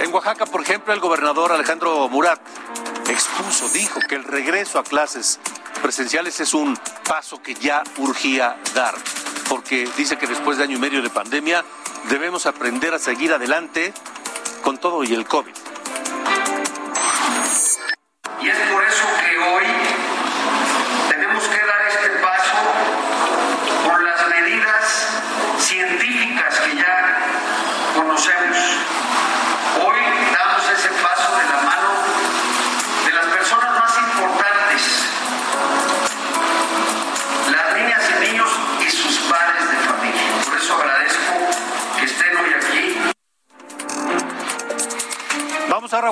En 0.00 0.12
Oaxaca, 0.12 0.46
por 0.46 0.62
ejemplo, 0.62 0.92
el 0.92 1.00
gobernador 1.00 1.52
Alejandro 1.52 2.08
Murat 2.08 2.40
expuso, 3.08 3.68
dijo 3.68 4.00
que 4.00 4.16
el 4.16 4.24
regreso 4.24 4.78
a 4.78 4.84
clases 4.84 5.38
presenciales 5.82 6.40
es 6.40 6.54
un 6.54 6.78
paso 7.08 7.42
que 7.42 7.54
ya 7.54 7.82
urgía 7.98 8.56
dar, 8.74 8.94
porque 9.48 9.88
dice 9.96 10.16
que 10.18 10.26
después 10.26 10.58
de 10.58 10.64
año 10.64 10.76
y 10.76 10.80
medio 10.80 11.02
de 11.02 11.10
pandemia 11.10 11.64
debemos 12.08 12.46
aprender 12.46 12.94
a 12.94 12.98
seguir 12.98 13.32
adelante 13.32 13.92
con 14.62 14.78
todo 14.78 15.04
y 15.04 15.14
el 15.14 15.26
COVID. 15.26 15.54
Y 18.42 18.48
es 18.48 18.56
por 18.70 18.85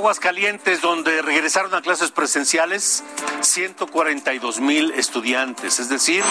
Aguascalientes, 0.04 0.82
donde 0.82 1.23
regresaron 1.23 1.75
a 1.75 1.80
clases 1.80 2.11
presenciales 2.11 3.02
142 3.40 4.61
mil 4.61 4.90
estudiantes, 4.90 5.80
es 5.80 5.88
decir, 5.88 6.23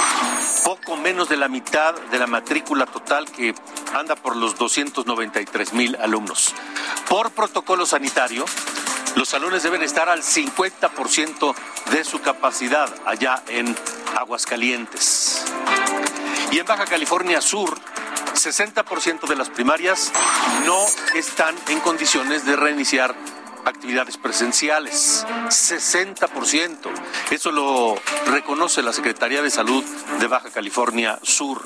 poco 0.63 0.95
menos 0.95 1.27
de 1.27 1.37
la 1.37 1.47
mitad 1.47 1.95
de 2.11 2.19
la 2.19 2.27
matrícula 2.27 2.85
total 2.85 3.25
que 3.31 3.55
anda 3.95 4.15
por 4.15 4.35
los 4.35 4.55
293 4.59 5.73
mil 5.73 5.95
alumnos. 5.95 6.53
Por 7.09 7.31
protocolo 7.31 7.87
sanitario, 7.87 8.45
los 9.15 9.29
salones 9.29 9.63
deben 9.63 9.81
estar 9.81 10.07
al 10.07 10.21
50% 10.21 11.55
de 11.89 12.03
su 12.03 12.21
capacidad 12.21 12.93
allá 13.07 13.41
en 13.47 13.75
Aguascalientes. 14.15 15.45
Y 16.51 16.59
en 16.59 16.65
Baja 16.67 16.85
California 16.85 17.41
Sur, 17.41 17.75
60% 18.35 19.27
de 19.27 19.35
las 19.35 19.49
primarias 19.49 20.11
no 20.63 20.85
están 21.15 21.55
en 21.69 21.79
condiciones 21.79 22.45
de 22.45 22.55
reiniciar 22.55 23.15
actividades 23.65 24.17
presenciales. 24.17 25.25
60%. 25.47 26.77
Eso 27.31 27.51
lo 27.51 27.95
reconoce 28.27 28.81
la 28.81 28.93
Secretaría 28.93 29.41
de 29.41 29.49
Salud 29.49 29.83
de 30.19 30.27
Baja 30.27 30.49
California 30.49 31.19
Sur. 31.21 31.65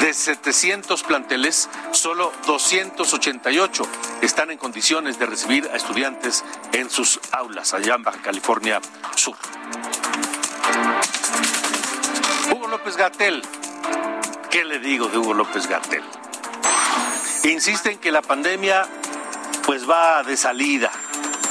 De 0.00 0.14
700 0.14 1.02
planteles, 1.02 1.68
solo 1.92 2.32
288 2.46 3.82
están 4.22 4.50
en 4.50 4.58
condiciones 4.58 5.18
de 5.18 5.26
recibir 5.26 5.68
a 5.72 5.76
estudiantes 5.76 6.44
en 6.72 6.90
sus 6.90 7.18
aulas 7.32 7.74
allá 7.74 7.94
en 7.94 8.02
Baja 8.02 8.20
California 8.22 8.80
Sur. 9.16 9.36
Hugo 12.52 12.68
López 12.68 12.96
Gatel. 12.96 13.42
¿Qué 14.50 14.64
le 14.64 14.78
digo 14.78 15.08
de 15.08 15.18
Hugo 15.18 15.34
López 15.34 15.66
Gatel? 15.66 16.02
Insisten 17.44 17.98
que 17.98 18.12
la 18.12 18.22
pandemia 18.22 18.86
pues 19.64 19.88
va 19.88 20.22
de 20.22 20.36
salida, 20.36 20.90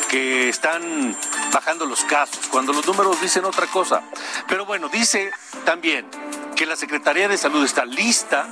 que 0.10 0.50
están 0.50 1.16
bajando 1.54 1.86
los 1.86 2.04
casos, 2.04 2.48
cuando 2.51 2.74
los 2.74 2.86
números 2.86 3.22
dicen 3.22 3.46
otra 3.46 3.68
cosa. 3.68 4.01
Pero 4.48 4.66
bueno, 4.66 4.89
dice 4.89 5.32
también 5.66 6.08
que 6.56 6.66
la 6.66 6.75
Secretaría 6.75 7.28
de 7.28 7.38
Salud 7.38 7.63
está 7.63 7.86
lista 7.86 8.48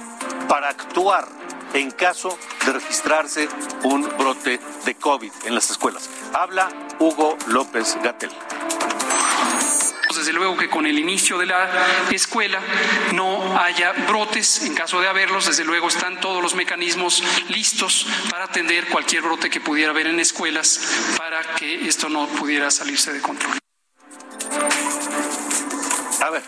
para 0.47 0.69
actuar 0.69 1.27
en 1.73 1.91
caso 1.91 2.37
de 2.65 2.73
registrarse 2.73 3.49
un 3.83 4.07
brote 4.17 4.59
de 4.85 4.95
COVID 4.95 5.31
en 5.45 5.55
las 5.55 5.69
escuelas. 5.71 6.09
Habla 6.33 6.69
Hugo 6.99 7.37
López 7.47 7.97
Gatel 8.03 8.31
desde 10.17 10.33
luego 10.33 10.57
que 10.57 10.69
con 10.69 10.85
el 10.85 10.99
inicio 10.99 11.37
de 11.37 11.45
la 11.45 11.69
escuela 12.11 12.59
no 13.13 13.59
haya 13.59 13.93
brotes. 14.07 14.63
En 14.63 14.73
caso 14.73 14.99
de 14.99 15.07
haberlos, 15.07 15.45
desde 15.45 15.63
luego 15.63 15.87
están 15.87 16.19
todos 16.19 16.41
los 16.41 16.55
mecanismos 16.55 17.23
listos 17.49 18.07
para 18.29 18.45
atender 18.45 18.87
cualquier 18.87 19.23
brote 19.23 19.49
que 19.49 19.61
pudiera 19.61 19.91
haber 19.91 20.07
en 20.07 20.19
escuelas 20.19 21.15
para 21.17 21.41
que 21.55 21.87
esto 21.87 22.09
no 22.09 22.27
pudiera 22.27 22.71
salirse 22.71 23.13
de 23.13 23.21
control. 23.21 23.57
A 26.21 26.29
ver, 26.29 26.43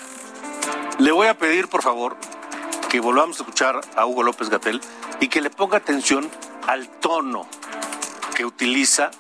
le 1.00 1.12
voy 1.12 1.28
a 1.28 1.38
pedir, 1.38 1.68
por 1.68 1.84
favor, 1.84 2.18
que 2.90 3.00
volvamos 3.00 3.40
a 3.40 3.44
escuchar 3.44 3.80
a 3.96 4.06
Hugo 4.06 4.24
López 4.24 4.50
Gatel 4.50 4.82
y 5.20 5.28
que 5.28 5.42
le 5.42 5.50
ponga 5.50 5.78
atención 5.78 6.30
al 6.68 6.90
tono 7.00 7.48
que 8.36 8.46
utiliza 8.46 9.12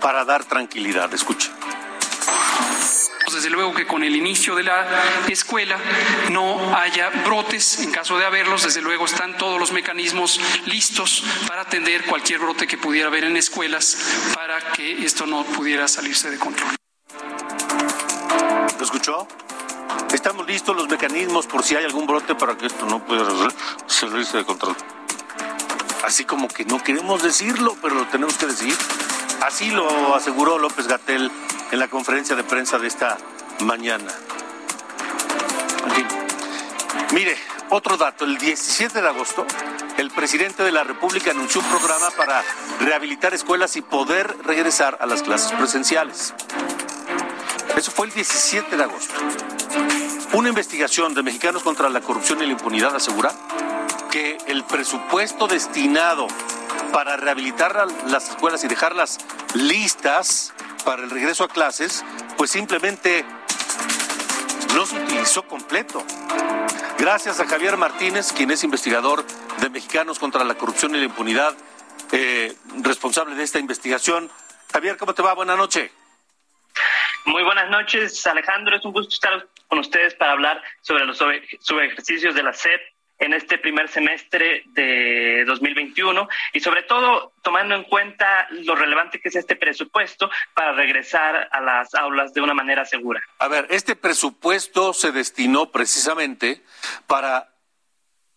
para 0.00 0.24
dar 0.24 0.44
tranquilidad. 0.44 1.12
Escuche 1.14 1.50
desde 3.38 3.50
luego 3.50 3.72
que 3.72 3.86
con 3.86 4.02
el 4.02 4.16
inicio 4.16 4.56
de 4.56 4.64
la 4.64 4.84
escuela 5.28 5.78
no 6.30 6.76
haya 6.76 7.08
brotes. 7.24 7.78
En 7.78 7.92
caso 7.92 8.18
de 8.18 8.26
haberlos, 8.26 8.64
desde 8.64 8.82
luego 8.82 9.04
están 9.04 9.36
todos 9.36 9.60
los 9.60 9.70
mecanismos 9.70 10.40
listos 10.66 11.22
para 11.46 11.62
atender 11.62 12.04
cualquier 12.04 12.40
brote 12.40 12.66
que 12.66 12.76
pudiera 12.76 13.06
haber 13.06 13.22
en 13.22 13.36
escuelas 13.36 13.96
para 14.34 14.72
que 14.72 15.04
esto 15.04 15.24
no 15.24 15.44
pudiera 15.44 15.86
salirse 15.86 16.30
de 16.30 16.38
control. 16.38 16.74
¿Lo 18.76 18.84
escuchó? 18.84 19.28
Estamos 20.12 20.44
listos 20.48 20.76
los 20.76 20.88
mecanismos 20.88 21.46
por 21.46 21.62
si 21.62 21.76
hay 21.76 21.84
algún 21.84 22.08
brote 22.08 22.34
para 22.34 22.58
que 22.58 22.66
esto 22.66 22.86
no 22.86 23.04
pueda 23.04 23.24
salirse 23.86 24.38
de 24.38 24.44
control. 24.44 24.74
Así 26.04 26.24
como 26.24 26.48
que 26.48 26.64
no 26.64 26.82
queremos 26.82 27.22
decirlo, 27.22 27.76
pero 27.80 27.94
lo 27.94 28.06
tenemos 28.08 28.36
que 28.36 28.46
decir. 28.46 28.74
Así 29.42 29.70
lo 29.70 30.14
aseguró 30.14 30.58
López 30.58 30.86
Gatel 30.86 31.30
en 31.70 31.78
la 31.78 31.88
conferencia 31.88 32.34
de 32.36 32.44
prensa 32.44 32.78
de 32.78 32.88
esta 32.88 33.18
mañana. 33.60 34.12
Mire, 37.12 37.36
otro 37.70 37.96
dato, 37.96 38.24
el 38.24 38.36
17 38.36 39.00
de 39.00 39.08
agosto, 39.08 39.46
el 39.96 40.10
presidente 40.10 40.62
de 40.62 40.72
la 40.72 40.84
República 40.84 41.30
anunció 41.30 41.60
un 41.60 41.66
programa 41.68 42.10
para 42.16 42.42
rehabilitar 42.80 43.32
escuelas 43.32 43.76
y 43.76 43.82
poder 43.82 44.36
regresar 44.44 44.98
a 45.00 45.06
las 45.06 45.22
clases 45.22 45.52
presenciales. 45.52 46.34
Eso 47.76 47.90
fue 47.90 48.06
el 48.06 48.12
17 48.12 48.76
de 48.76 48.82
agosto. 48.82 49.14
Una 50.32 50.50
investigación 50.50 51.14
de 51.14 51.22
Mexicanos 51.22 51.62
contra 51.62 51.88
la 51.88 52.00
Corrupción 52.00 52.42
y 52.42 52.46
la 52.46 52.52
Impunidad 52.52 52.94
asegura 52.94 53.32
que 54.10 54.36
el 54.46 54.64
presupuesto 54.64 55.46
destinado 55.46 56.26
para 56.92 57.16
rehabilitar 57.16 57.74
las 58.06 58.30
escuelas 58.30 58.64
y 58.64 58.68
dejarlas 58.68 59.18
listas 59.54 60.52
para 60.84 61.02
el 61.02 61.10
regreso 61.10 61.44
a 61.44 61.48
clases, 61.48 62.04
pues 62.36 62.50
simplemente 62.50 63.24
no 64.74 64.86
se 64.86 64.96
utilizó 64.96 65.42
completo. 65.42 66.04
Gracias 66.98 67.40
a 67.40 67.46
Javier 67.46 67.76
Martínez, 67.76 68.32
quien 68.32 68.50
es 68.50 68.64
investigador 68.64 69.24
de 69.60 69.70
Mexicanos 69.70 70.18
contra 70.18 70.44
la 70.44 70.54
Corrupción 70.54 70.94
y 70.94 70.98
la 70.98 71.04
Impunidad, 71.04 71.54
eh, 72.12 72.54
responsable 72.82 73.34
de 73.34 73.44
esta 73.44 73.58
investigación. 73.58 74.30
Javier, 74.72 74.96
¿cómo 74.96 75.14
te 75.14 75.22
va? 75.22 75.34
Buenas 75.34 75.56
noches. 75.56 75.90
Muy 77.24 77.42
buenas 77.42 77.70
noches, 77.70 78.26
Alejandro. 78.26 78.76
Es 78.76 78.84
un 78.84 78.92
gusto 78.92 79.12
estar 79.12 79.46
con 79.68 79.78
ustedes 79.78 80.14
para 80.14 80.32
hablar 80.32 80.62
sobre 80.80 81.04
los 81.04 81.20
ejercicios 81.20 82.34
de 82.34 82.42
la 82.42 82.52
SEP 82.52 82.80
en 83.18 83.34
este 83.34 83.58
primer 83.58 83.88
semestre 83.88 84.62
de 84.66 85.44
2021 85.46 86.28
y 86.52 86.60
sobre 86.60 86.82
todo 86.84 87.32
tomando 87.42 87.74
en 87.74 87.84
cuenta 87.84 88.46
lo 88.50 88.74
relevante 88.74 89.20
que 89.20 89.28
es 89.28 89.36
este 89.36 89.56
presupuesto 89.56 90.30
para 90.54 90.72
regresar 90.72 91.48
a 91.50 91.60
las 91.60 91.94
aulas 91.94 92.32
de 92.32 92.40
una 92.40 92.54
manera 92.54 92.84
segura. 92.84 93.20
A 93.38 93.48
ver, 93.48 93.66
este 93.70 93.96
presupuesto 93.96 94.92
se 94.92 95.12
destinó 95.12 95.70
precisamente 95.70 96.62
para 97.06 97.48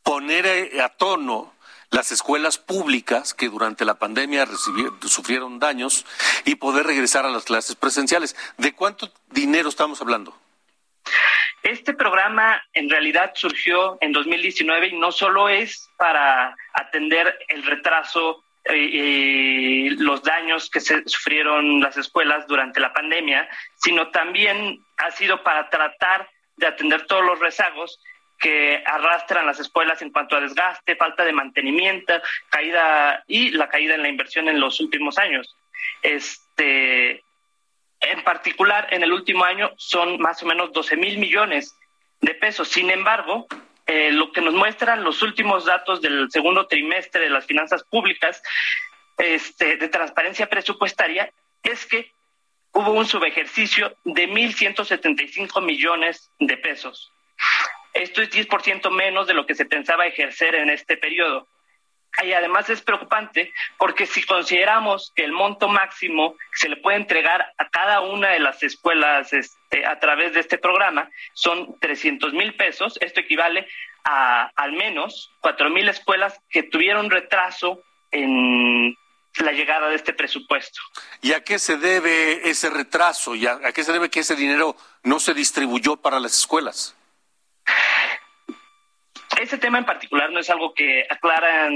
poner 0.03 0.71
a 0.81 0.89
tono 0.89 1.53
las 1.91 2.11
escuelas 2.11 2.57
públicas 2.57 3.33
que 3.33 3.49
durante 3.49 3.85
la 3.85 3.95
pandemia 3.95 4.47
sufrieron 5.05 5.59
daños 5.59 6.05
y 6.45 6.55
poder 6.55 6.87
regresar 6.87 7.25
a 7.25 7.29
las 7.29 7.43
clases 7.43 7.75
presenciales. 7.75 8.35
¿De 8.57 8.73
cuánto 8.73 9.11
dinero 9.29 9.69
estamos 9.69 10.01
hablando? 10.01 10.35
Este 11.63 11.93
programa 11.93 12.61
en 12.73 12.89
realidad 12.89 13.31
surgió 13.35 13.97
en 14.01 14.11
2019 14.11 14.87
y 14.87 14.97
no 14.97 15.11
solo 15.11 15.47
es 15.47 15.89
para 15.97 16.55
atender 16.73 17.37
el 17.49 17.63
retraso 17.63 18.43
eh, 18.65 18.89
eh, 18.93 19.95
los 19.97 20.23
daños 20.23 20.69
que 20.69 20.79
se 20.79 21.03
sufrieron 21.07 21.81
las 21.81 21.97
escuelas 21.97 22.47
durante 22.47 22.79
la 22.79 22.93
pandemia, 22.93 23.49
sino 23.75 24.09
también 24.09 24.83
ha 24.97 25.11
sido 25.11 25.43
para 25.43 25.69
tratar 25.69 26.29
de 26.57 26.67
atender 26.67 27.05
todos 27.05 27.25
los 27.25 27.39
rezagos 27.39 27.99
que 28.39 28.83
arrastran 28.85 29.45
las 29.45 29.59
escuelas 29.59 30.01
en 30.01 30.11
cuanto 30.11 30.35
a 30.35 30.41
desgaste, 30.41 30.95
falta 30.95 31.23
de 31.23 31.31
mantenimiento, 31.31 32.13
caída 32.49 33.23
y 33.27 33.51
la 33.51 33.69
caída 33.69 33.95
en 33.95 34.01
la 34.01 34.09
inversión 34.09 34.47
en 34.47 34.59
los 34.59 34.79
últimos 34.79 35.17
años. 35.19 35.55
Este, 36.01 37.23
en 38.01 38.23
particular, 38.23 38.87
en 38.91 39.03
el 39.03 39.13
último 39.13 39.45
año 39.45 39.71
son 39.77 40.19
más 40.19 40.41
o 40.43 40.45
menos 40.45 40.73
12 40.73 40.97
mil 40.97 41.17
millones 41.17 41.77
de 42.19 42.33
pesos. 42.33 42.67
Sin 42.67 42.89
embargo, 42.89 43.47
eh, 43.85 44.11
lo 44.11 44.31
que 44.31 44.41
nos 44.41 44.53
muestran 44.53 45.03
los 45.03 45.21
últimos 45.21 45.65
datos 45.65 46.01
del 46.01 46.29
segundo 46.31 46.67
trimestre 46.67 47.21
de 47.21 47.29
las 47.29 47.45
finanzas 47.45 47.83
públicas 47.83 48.41
este, 49.17 49.77
de 49.77 49.87
transparencia 49.87 50.49
presupuestaria 50.49 51.31
es 51.63 51.85
que 51.85 52.11
hubo 52.73 52.91
un 52.91 53.05
subejercicio 53.05 53.95
de 54.03 54.29
1.175 54.29 55.61
millones 55.61 56.31
de 56.39 56.57
pesos. 56.57 57.11
Esto 57.93 58.21
es 58.21 58.31
10% 58.31 58.89
menos 58.89 59.27
de 59.27 59.33
lo 59.33 59.45
que 59.45 59.55
se 59.55 59.65
pensaba 59.65 60.07
ejercer 60.07 60.55
en 60.55 60.69
este 60.69 60.97
periodo. 60.97 61.47
Y 62.23 62.33
además 62.33 62.69
es 62.69 62.81
preocupante 62.81 63.53
porque 63.77 64.05
si 64.05 64.23
consideramos 64.23 65.11
que 65.15 65.23
el 65.23 65.31
monto 65.31 65.67
máximo 65.67 66.33
que 66.33 66.57
se 66.57 66.69
le 66.69 66.77
puede 66.77 66.97
entregar 66.97 67.53
a 67.57 67.69
cada 67.69 68.01
una 68.01 68.29
de 68.29 68.39
las 68.39 68.61
escuelas 68.63 69.33
este, 69.33 69.85
a 69.85 69.99
través 69.99 70.33
de 70.33 70.41
este 70.41 70.57
programa 70.57 71.09
son 71.33 71.79
300 71.79 72.33
mil 72.33 72.55
pesos, 72.55 72.97
esto 73.01 73.21
equivale 73.21 73.67
a 74.03 74.51
al 74.55 74.73
menos 74.73 75.31
4 75.41 75.69
mil 75.69 75.87
escuelas 75.89 76.39
que 76.49 76.63
tuvieron 76.63 77.09
retraso 77.09 77.81
en 78.11 78.95
la 79.37 79.51
llegada 79.53 79.87
de 79.89 79.95
este 79.95 80.13
presupuesto. 80.13 80.81
¿Y 81.21 81.33
a 81.33 81.43
qué 81.43 81.57
se 81.57 81.77
debe 81.77 82.49
ese 82.49 82.69
retraso? 82.69 83.35
¿Y 83.35 83.47
a 83.47 83.71
qué 83.73 83.83
se 83.83 83.93
debe 83.93 84.09
que 84.09 84.19
ese 84.19 84.35
dinero 84.35 84.75
no 85.03 85.19
se 85.19 85.33
distribuyó 85.33 85.97
para 85.97 86.19
las 86.19 86.37
escuelas? 86.37 86.95
Ese 89.41 89.57
tema 89.57 89.79
en 89.79 89.85
particular 89.85 90.31
no 90.31 90.39
es 90.39 90.51
algo 90.51 90.75
que 90.75 91.03
aclaran 91.09 91.73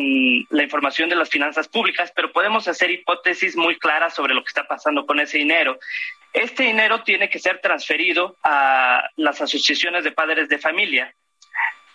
la 0.52 0.62
información 0.62 1.10
de 1.10 1.16
las 1.16 1.32
finanzas 1.32 1.68
públicas, 1.68 2.14
pero 2.16 2.32
podemos 2.32 2.68
hacer 2.68 2.92
hipótesis 2.92 3.56
muy 3.56 3.80
claras 3.80 4.14
sobre 4.14 4.36
lo 4.36 4.44
que 4.44 4.50
está 4.50 4.68
pasando 4.68 5.08
con 5.08 5.20
ese 5.20 5.40
dinero. 5.40 5.80
Este 6.32 6.62
dinero 6.62 7.02
tiene 7.02 7.28
que 7.28 7.40
ser 7.40 7.62
transferido 7.62 8.38
a 8.44 9.10
las 9.16 9.42
asociaciones 9.42 10.04
de 10.04 10.12
padres 10.12 10.48
de 10.48 10.60
familia. 10.60 11.16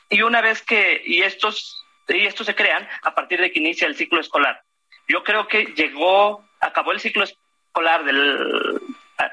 Y 0.08 0.22
una 0.22 0.40
vez 0.40 0.60
que, 0.60 1.02
y 1.04 1.22
estos, 1.22 1.86
y 2.08 2.26
estos 2.26 2.46
se 2.46 2.56
crean 2.56 2.88
a 3.02 3.14
partir 3.14 3.40
de 3.40 3.52
que 3.52 3.60
inicia 3.60 3.86
el 3.86 3.94
ciclo 3.94 4.20
escolar. 4.20 4.64
Yo 5.06 5.22
creo 5.22 5.46
que 5.46 5.66
llegó, 5.76 6.44
acabó 6.58 6.90
el 6.90 6.98
ciclo 6.98 7.22
escolar 7.22 8.02
del, 8.02 8.80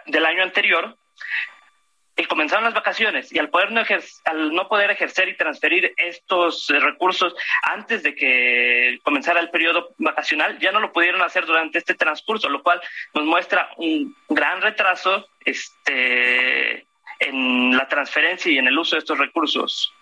del 0.06 0.26
año 0.28 0.44
anterior 0.44 0.96
y 2.18 2.26
comenzaron 2.26 2.64
las 2.64 2.74
vacaciones 2.74 3.32
y 3.32 3.38
al, 3.38 3.50
poder 3.50 3.72
no 3.72 3.82
al 4.26 4.54
no 4.54 4.68
poder 4.68 4.90
ejercer 4.90 5.30
y 5.30 5.38
transferir 5.38 5.94
estos 5.98 6.68
eh, 6.72 6.80
recursos 6.80 7.36
antes 7.62 8.02
de 8.02 8.16
que 8.16 9.00
comenzara 9.04 9.40
el 9.40 9.52
periodo 9.52 9.94
vacacional, 10.00 10.58
ya 10.60 10.72
no 10.72 10.80
lo 10.80 10.92
pudieron 10.92 11.22
hacer 11.22 11.46
durante 11.46 11.78
este 11.78 11.94
transcurso, 11.94 12.50
lo 12.50 12.64
cual 12.64 12.82
nos 13.14 13.24
muestra 13.24 13.70
un 13.78 14.16
gran 14.30 14.62
retraso 14.62 15.28
este, 15.46 16.88
en 17.20 17.78
la 17.78 17.88
transferencia 17.88 18.52
y 18.52 18.58
en 18.58 18.68
el 18.68 18.78
uso 18.78 18.96
de 18.96 19.00
estos 19.00 19.20
recursos. 19.20 19.94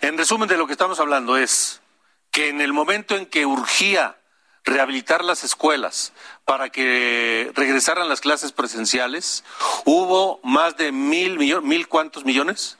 En 0.00 0.16
resumen 0.16 0.48
de 0.48 0.56
lo 0.56 0.66
que 0.66 0.72
estamos 0.72 1.00
hablando 1.00 1.36
es 1.36 1.82
que 2.30 2.48
en 2.48 2.60
el 2.60 2.72
momento 2.72 3.16
en 3.16 3.26
que 3.26 3.46
urgía 3.46 4.16
rehabilitar 4.64 5.22
las 5.24 5.44
escuelas 5.44 6.12
para 6.44 6.70
que 6.70 7.52
regresaran 7.54 8.08
las 8.08 8.20
clases 8.20 8.52
presenciales, 8.52 9.44
hubo 9.84 10.40
más 10.42 10.76
de 10.76 10.90
mil 10.90 11.38
millones, 11.38 11.68
mil 11.68 11.86
cuántos 11.88 12.24
millones? 12.24 12.78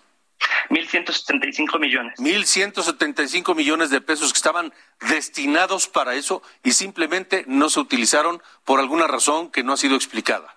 Mil 0.69 0.89
ciento 0.89 1.13
setenta 1.13 1.47
y 1.47 1.53
cinco 1.53 1.79
millones. 1.79 2.19
Mil 2.19 2.45
ciento 2.47 2.83
setenta 2.83 3.23
y 3.23 3.29
cinco 3.29 3.55
millones 3.55 3.91
de 3.91 4.01
pesos 4.01 4.33
que 4.33 4.39
estaban 4.39 4.73
destinados 5.09 5.87
para 5.87 6.15
eso 6.15 6.43
y 6.63 6.73
simplemente 6.73 7.45
no 7.47 7.69
se 7.69 7.81
utilizaron 7.81 8.43
por 8.65 8.81
alguna 8.81 9.07
razón 9.07 9.51
que 9.51 9.63
no 9.63 9.73
ha 9.73 9.77
sido 9.77 9.95
explicada. 9.95 10.57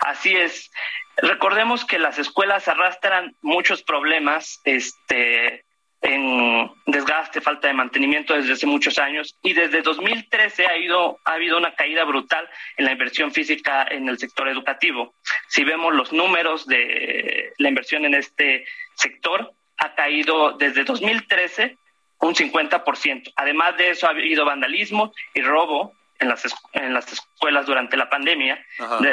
Así 0.00 0.34
es. 0.34 0.70
Recordemos 1.16 1.84
que 1.84 1.98
las 1.98 2.18
escuelas 2.18 2.66
arrastran 2.66 3.36
muchos 3.42 3.82
problemas, 3.82 4.60
este, 4.64 5.63
en 6.04 6.70
desgaste, 6.84 7.40
falta 7.40 7.68
de 7.68 7.74
mantenimiento 7.74 8.34
desde 8.34 8.52
hace 8.52 8.66
muchos 8.66 8.98
años 8.98 9.34
y 9.42 9.54
desde 9.54 9.80
2013 9.80 10.66
ha, 10.66 10.76
ido, 10.76 11.18
ha 11.24 11.32
habido 11.32 11.56
una 11.56 11.74
caída 11.74 12.04
brutal 12.04 12.48
en 12.76 12.84
la 12.84 12.92
inversión 12.92 13.32
física 13.32 13.86
en 13.90 14.08
el 14.08 14.18
sector 14.18 14.48
educativo. 14.48 15.14
Si 15.48 15.64
vemos 15.64 15.94
los 15.94 16.12
números 16.12 16.66
de 16.66 17.54
la 17.56 17.68
inversión 17.68 18.04
en 18.04 18.14
este 18.14 18.66
sector, 18.94 19.52
ha 19.78 19.94
caído 19.94 20.52
desde 20.52 20.84
2013 20.84 21.78
un 22.20 22.34
50%. 22.34 23.32
Además 23.36 23.76
de 23.78 23.90
eso, 23.90 24.06
ha 24.06 24.10
habido 24.10 24.44
vandalismo 24.44 25.12
y 25.34 25.40
robo 25.40 25.94
en 26.24 26.30
las, 26.30 26.44
en 26.72 26.92
las 26.92 27.12
escuelas 27.12 27.66
durante 27.66 27.96
la 27.96 28.10
pandemia. 28.10 28.64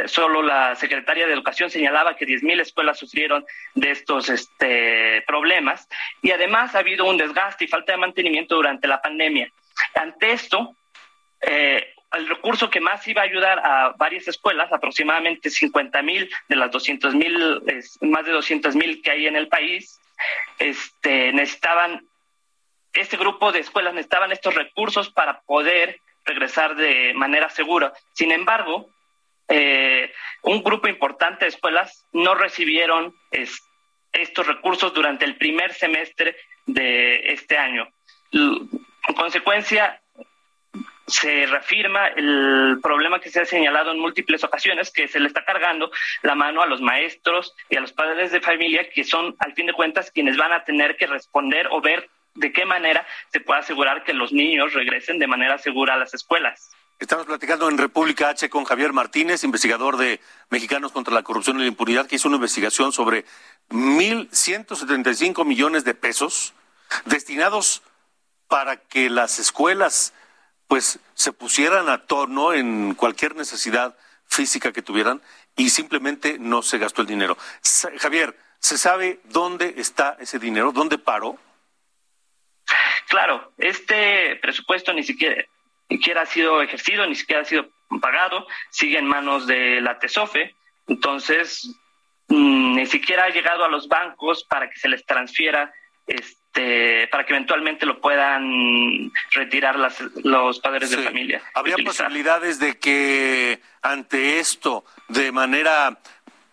solo 0.06 0.42
la 0.42 0.76
secretaria 0.76 1.28
de 1.28 1.34
Educación 1.34 1.70
señalaba 1.70 2.16
que 2.16 2.26
10.000 2.26 2.62
escuelas 2.62 2.98
sufrieron 2.98 3.46
de 3.76 3.92
estos 3.92 4.30
este, 4.30 5.24
problemas 5.28 5.88
y 6.22 6.32
además 6.32 6.74
ha 6.76 6.80
habido 6.80 7.06
un 7.06 7.18
desgaste 7.18 7.66
y 7.66 7.68
falta 7.68 7.92
de 7.92 8.00
mantenimiento 8.00 8.56
durante 8.56 8.88
la 8.88 9.02
pandemia. 9.02 9.52
Ante 9.96 10.32
esto, 10.32 10.76
eh, 11.42 11.94
el 12.14 12.28
recurso 12.28 12.70
que 12.70 12.82
más 12.82 13.08
iba 13.08 13.22
a 13.22 13.26
ayudar 13.26 13.60
a 13.60 13.94
varias 13.98 14.28
escuelas, 14.28 14.72
aproximadamente 14.72 15.50
50.000 15.50 16.30
de 16.50 16.56
las 16.56 16.72
200.000, 16.72 18.02
más 18.02 18.26
de 18.26 18.34
200.000 18.34 19.02
que 19.02 19.12
hay 19.12 19.28
en 19.28 19.36
el 19.36 19.48
país, 19.48 20.02
este, 20.60 21.32
necesitaban, 21.32 22.06
este 22.94 23.18
grupo 23.18 23.52
de 23.52 23.60
escuelas 23.60 23.94
necesitaban 23.94 24.32
estos 24.32 24.54
recursos 24.56 25.10
para 25.10 25.42
poder 25.42 26.01
regresar 26.26 26.76
de 26.76 27.14
manera 27.14 27.50
segura. 27.50 27.94
Sin 28.14 28.32
embargo, 28.32 28.90
eh, 29.48 30.12
un 30.44 30.64
grupo 30.64 30.88
importante 30.88 31.46
de 31.46 31.50
escuelas 31.50 32.06
no 32.14 32.36
recibieron 32.36 33.14
estos 34.12 34.48
recursos 34.48 34.94
durante 34.94 35.26
el 35.26 35.36
primer 35.36 35.74
semestre 35.74 36.36
de 36.66 37.34
este 37.34 37.58
año. 37.58 37.88
En 38.32 39.16
consecuencia, 39.16 40.02
se 41.12 41.46
reafirma 41.46 42.08
el 42.08 42.80
problema 42.82 43.20
que 43.20 43.30
se 43.30 43.42
ha 43.42 43.46
señalado 43.46 43.92
en 43.92 44.00
múltiples 44.00 44.44
ocasiones, 44.44 44.92
que 44.92 45.10
se 45.10 45.20
le 45.20 45.28
está 45.28 45.44
cargando 45.44 45.92
la 46.22 46.36
mano 46.36 46.62
a 46.62 46.66
los 46.66 46.80
maestros 46.80 47.54
y 47.70 47.76
a 47.76 47.82
los 47.82 47.92
padres 47.92 48.32
de 48.32 48.40
familia, 48.40 48.90
que 48.90 49.04
son, 49.04 49.36
al 49.40 49.54
fin 49.54 49.66
de 49.66 49.74
cuentas, 49.74 50.12
quienes 50.12 50.38
van 50.38 50.54
a 50.54 50.64
tener 50.64 50.96
que 50.96 51.08
responder 51.08 51.68
o 51.72 51.82
ver 51.82 52.10
de 52.36 52.52
qué 52.52 52.66
manera 52.66 53.06
se 53.32 53.40
puede 53.40 53.60
asegurar 53.60 54.04
que 54.04 54.14
los 54.14 54.32
niños 54.32 54.74
regresen 54.74 55.20
de 55.20 55.28
manera 55.28 55.58
segura 55.58 55.96
a 55.96 55.98
las 55.98 56.14
escuelas. 56.14 56.72
Estamos 57.00 57.26
platicando 57.26 57.68
en 57.68 57.80
República 57.80 58.30
H 58.30 58.48
con 58.50 58.64
Javier 58.64 58.94
Martínez, 58.94 59.44
investigador 59.44 59.98
de 59.98 60.20
Mexicanos 60.52 60.92
contra 60.92 61.14
la 61.14 61.24
Corrupción 61.24 61.58
y 61.58 61.62
la 61.62 61.68
Impunidad, 61.68 62.06
que 62.06 62.18
hizo 62.18 62.28
una 62.28 62.38
investigación 62.38 62.92
sobre 62.92 63.26
1.175 63.70 65.44
millones 65.44 65.84
de 65.84 65.96
pesos 65.96 66.54
destinados 67.06 67.82
para 68.48 68.78
que 68.78 69.10
las 69.10 69.40
escuelas 69.40 70.14
pues 70.68 71.00
se 71.16 71.34
pusieran 71.34 71.90
a 71.90 72.06
tono 72.06 72.54
en 72.54 72.94
cualquier 72.94 73.36
necesidad 73.36 73.98
física 74.28 74.72
que 74.72 74.82
tuvieran 74.82 75.22
y 75.56 75.70
simplemente 75.70 76.38
no 76.40 76.62
se 76.62 76.78
gastó 76.78 77.02
el 77.02 77.08
dinero. 77.08 77.38
Javier, 77.98 78.38
¿se 78.60 78.78
sabe 78.78 79.20
dónde 79.26 79.74
está 79.78 80.18
ese 80.20 80.38
dinero? 80.38 80.72
¿Dónde 80.72 80.98
paró? 80.98 81.40
Claro, 83.12 83.52
este 83.58 84.38
presupuesto 84.38 84.94
ni 84.94 85.04
siquiera, 85.04 85.44
ha 86.22 86.26
sido 86.26 86.62
ejercido, 86.62 87.06
ni 87.06 87.16
siquiera 87.16 87.42
ha 87.42 87.46
sido 87.46 87.68
pagado, 88.00 88.48
sigue 88.70 89.00
en 89.00 89.06
manos 89.06 89.48
de 89.48 89.82
la 89.82 90.00
TESOFE, 90.00 90.56
entonces 90.88 91.76
mm, 92.30 92.76
ni 92.76 92.86
siquiera 92.86 93.26
ha 93.26 93.30
llegado 93.30 93.66
a 93.66 93.68
los 93.68 93.90
bancos 93.90 94.46
para 94.46 94.70
que 94.70 94.80
se 94.80 94.88
les 94.88 95.06
transfiera 95.06 95.74
este, 96.08 97.10
para 97.10 97.26
que 97.26 97.34
eventualmente 97.34 97.86
lo 97.86 98.00
puedan 98.00 99.12
retirar 99.32 99.76
los 100.24 100.60
padres 100.62 100.92
de 100.92 101.00
familia. 101.00 101.42
¿Habría 101.54 101.76
posibilidades 101.84 102.60
de 102.60 102.80
que 102.80 103.60
ante 103.82 104.40
esto, 104.40 104.86
de 105.10 105.34
manera 105.34 106.00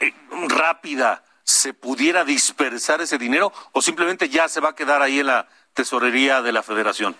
eh, 0.00 0.12
rápida, 0.48 1.22
se 1.58 1.74
pudiera 1.74 2.24
dispersar 2.24 3.00
ese 3.00 3.18
dinero 3.18 3.52
o 3.72 3.82
simplemente 3.82 4.28
ya 4.28 4.48
se 4.48 4.60
va 4.60 4.70
a 4.70 4.74
quedar 4.74 5.02
ahí 5.02 5.20
en 5.20 5.26
la 5.26 5.48
tesorería 5.74 6.40
de 6.40 6.52
la 6.52 6.62
federación? 6.62 7.16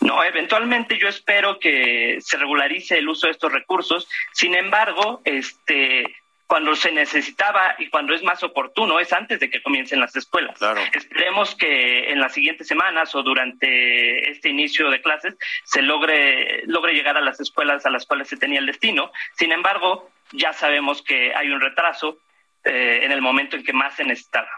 No, 0.00 0.24
eventualmente 0.24 0.98
yo 0.98 1.08
espero 1.08 1.58
que 1.58 2.18
se 2.20 2.36
regularice 2.36 2.98
el 2.98 3.08
uso 3.08 3.26
de 3.26 3.32
estos 3.32 3.52
recursos. 3.52 4.08
Sin 4.32 4.54
embargo, 4.54 5.20
este, 5.24 6.04
cuando 6.46 6.74
se 6.74 6.90
necesitaba 6.90 7.76
y 7.78 7.88
cuando 7.90 8.14
es 8.14 8.22
más 8.22 8.42
oportuno 8.42 8.98
es 8.98 9.12
antes 9.12 9.40
de 9.40 9.50
que 9.50 9.62
comiencen 9.62 10.00
las 10.00 10.16
escuelas. 10.16 10.58
Esperemos 10.92 11.54
que 11.54 12.10
en 12.10 12.18
las 12.18 12.34
siguientes 12.34 12.66
semanas 12.66 13.14
o 13.14 13.22
durante 13.22 14.30
este 14.30 14.48
inicio 14.48 14.90
de 14.90 15.00
clases 15.00 15.36
se 15.64 15.82
logre, 15.82 16.62
logre 16.66 16.94
llegar 16.94 17.16
a 17.16 17.20
las 17.20 17.38
escuelas 17.40 17.86
a 17.86 17.90
las 17.90 18.04
cuales 18.06 18.28
se 18.28 18.36
tenía 18.36 18.58
el 18.58 18.66
destino. 18.66 19.12
Sin 19.36 19.52
embargo, 19.52 20.10
ya 20.32 20.52
sabemos 20.52 21.02
que 21.02 21.34
hay 21.34 21.50
un 21.50 21.60
retraso 21.60 22.18
eh, 22.64 23.00
en 23.02 23.12
el 23.12 23.22
momento 23.22 23.56
en 23.56 23.64
que 23.64 23.72
más 23.72 23.94
se 23.94 24.04
necesitaba. 24.04 24.48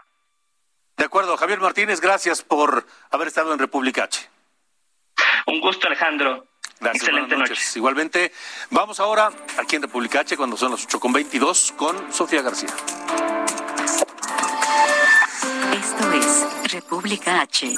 De 0.97 1.05
acuerdo, 1.05 1.35
Javier 1.37 1.59
Martínez, 1.59 1.99
gracias 1.99 2.43
por 2.43 2.85
haber 3.09 3.27
estado 3.27 3.53
en 3.53 3.59
República 3.59 4.03
H. 4.03 4.29
Un 5.47 5.59
gusto, 5.59 5.87
Alejandro. 5.87 6.47
Gracias, 6.79 7.03
Excelente 7.03 7.37
noche. 7.37 7.55
Igualmente, 7.75 8.31
vamos 8.69 8.99
ahora 8.99 9.31
aquí 9.57 9.77
en 9.77 9.83
República 9.83 10.19
H 10.21 10.35
cuando 10.35 10.57
son 10.57 10.71
las 10.71 10.87
8.22 10.87 11.75
con 11.75 12.11
Sofía 12.11 12.41
García. 12.41 12.69
Esto 15.73 16.11
es 16.11 16.73
República 16.73 17.41
H. 17.41 17.73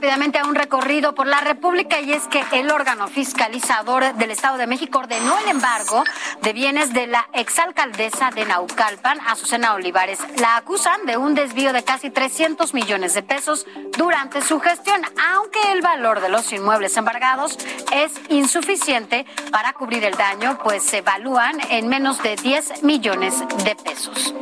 Rápidamente 0.00 0.38
a 0.38 0.46
un 0.46 0.54
recorrido 0.54 1.14
por 1.14 1.26
la 1.26 1.40
República 1.40 2.00
y 2.00 2.14
es 2.14 2.26
que 2.28 2.42
el 2.52 2.70
órgano 2.70 3.06
fiscalizador 3.06 4.14
del 4.14 4.30
Estado 4.30 4.56
de 4.56 4.66
México 4.66 5.00
ordenó 5.00 5.38
el 5.40 5.50
embargo 5.50 6.04
de 6.40 6.54
bienes 6.54 6.94
de 6.94 7.06
la 7.06 7.28
exalcaldesa 7.34 8.30
de 8.30 8.46
Naucalpan, 8.46 9.20
Azucena 9.26 9.74
Olivares. 9.74 10.20
La 10.38 10.56
acusan 10.56 11.04
de 11.04 11.18
un 11.18 11.34
desvío 11.34 11.74
de 11.74 11.84
casi 11.84 12.08
300 12.08 12.72
millones 12.72 13.12
de 13.12 13.22
pesos 13.22 13.66
durante 13.98 14.40
su 14.40 14.58
gestión, 14.58 15.02
aunque 15.34 15.60
el 15.70 15.82
valor 15.82 16.22
de 16.22 16.30
los 16.30 16.50
inmuebles 16.50 16.96
embargados 16.96 17.58
es 17.92 18.12
insuficiente 18.30 19.26
para 19.52 19.74
cubrir 19.74 20.02
el 20.04 20.14
daño, 20.14 20.58
pues 20.64 20.82
se 20.82 20.98
evalúan 20.98 21.58
en 21.68 21.88
menos 21.88 22.22
de 22.22 22.36
10 22.36 22.84
millones 22.84 23.34
de 23.64 23.76
pesos. 23.76 24.34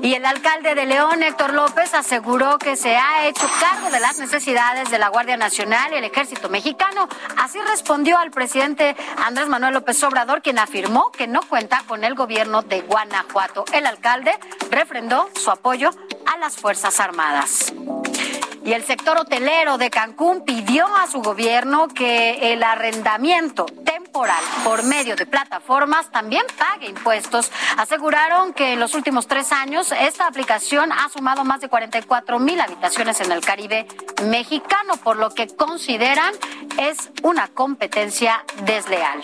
Y 0.00 0.14
el 0.14 0.24
alcalde 0.24 0.74
de 0.74 0.86
León, 0.86 1.22
Héctor 1.22 1.52
López, 1.54 1.92
aseguró 1.94 2.58
que 2.58 2.76
se 2.76 2.96
ha 2.96 3.26
hecho 3.26 3.48
cargo 3.60 3.90
de 3.90 4.00
las 4.00 4.18
necesidades 4.18 4.90
de 4.90 4.98
la 4.98 5.08
Guardia 5.08 5.36
Nacional 5.36 5.92
y 5.92 5.96
el 5.96 6.04
Ejército 6.04 6.48
Mexicano. 6.48 7.08
Así 7.36 7.58
respondió 7.60 8.16
al 8.18 8.30
presidente 8.30 8.96
Andrés 9.24 9.48
Manuel 9.48 9.74
López 9.74 10.02
Obrador, 10.04 10.40
quien 10.42 10.58
afirmó 10.58 11.10
que 11.10 11.26
no 11.26 11.40
cuenta 11.42 11.82
con 11.86 12.04
el 12.04 12.14
gobierno 12.14 12.62
de 12.62 12.82
Guanajuato. 12.82 13.64
El 13.72 13.86
alcalde 13.86 14.38
refrendó 14.70 15.30
su 15.34 15.50
apoyo 15.50 15.90
a 16.26 16.38
las 16.38 16.56
Fuerzas 16.56 17.00
Armadas. 17.00 17.72
Y 18.68 18.74
el 18.74 18.84
sector 18.84 19.16
hotelero 19.16 19.78
de 19.78 19.88
Cancún 19.88 20.44
pidió 20.44 20.86
a 20.94 21.06
su 21.06 21.22
gobierno 21.22 21.88
que 21.88 22.52
el 22.52 22.62
arrendamiento 22.62 23.64
temporal 23.64 24.44
por 24.62 24.82
medio 24.82 25.16
de 25.16 25.24
plataformas 25.24 26.10
también 26.10 26.42
pague 26.58 26.86
impuestos. 26.86 27.50
Aseguraron 27.78 28.52
que 28.52 28.74
en 28.74 28.80
los 28.80 28.92
últimos 28.92 29.26
tres 29.26 29.52
años 29.52 29.90
esta 29.98 30.26
aplicación 30.26 30.92
ha 30.92 31.08
sumado 31.08 31.44
más 31.44 31.62
de 31.62 31.70
44 31.70 32.38
mil 32.40 32.60
habitaciones 32.60 33.22
en 33.22 33.32
el 33.32 33.40
Caribe 33.40 33.86
mexicano, 34.26 34.98
por 34.98 35.16
lo 35.16 35.30
que 35.30 35.46
consideran 35.46 36.34
es 36.76 37.10
una 37.22 37.48
competencia 37.48 38.44
desleal. 38.66 39.22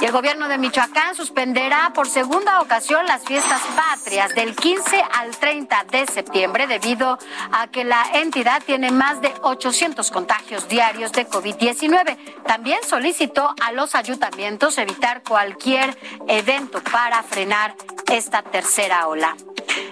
Y 0.00 0.04
el 0.04 0.12
gobierno 0.12 0.48
de 0.48 0.58
Michoacán 0.58 1.14
suspenderá 1.14 1.92
por 1.92 2.08
segunda 2.08 2.60
ocasión 2.60 3.06
las 3.06 3.24
fiestas 3.24 3.60
patrias 3.74 4.34
del 4.34 4.54
15 4.54 5.04
al 5.12 5.36
30 5.36 5.84
de 5.90 6.06
septiembre 6.06 6.66
debido 6.66 7.18
a 7.52 7.66
que 7.66 7.84
la 7.84 8.04
entidad 8.14 8.47
tiene 8.64 8.90
más 8.90 9.20
de 9.20 9.32
800 9.42 10.10
contagios 10.10 10.68
diarios 10.68 11.12
de 11.12 11.28
COVID-19. 11.28 12.16
También 12.44 12.78
solicitó 12.82 13.54
a 13.60 13.72
los 13.72 13.94
ayuntamientos 13.94 14.78
evitar 14.78 15.22
cualquier 15.22 15.96
evento 16.26 16.80
para 16.82 17.22
frenar 17.22 17.74
esta 18.10 18.42
tercera 18.42 19.06
ola. 19.06 19.36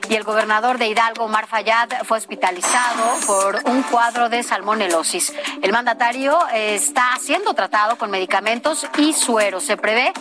Y 0.09 0.15
el 0.15 0.25
gobernador 0.25 0.79
de 0.79 0.89
Hidalgo, 0.89 1.25
Omar 1.25 1.47
Fayad, 1.47 1.89
fue 2.05 2.17
hospitalizado 2.17 3.21
por 3.27 3.61
un 3.67 3.83
cuadro 3.83 4.29
de 4.29 4.43
salmonelosis. 4.43 5.35
El 5.63 5.73
mandatario 5.73 6.39
está 6.53 7.17
siendo 7.21 7.53
tratado 7.55 7.99
con 7.99 8.11
medicamentos 8.11 8.87
y 8.97 9.13
suero. 9.13 9.61
Se 9.61 9.77
prevé 9.77 10.13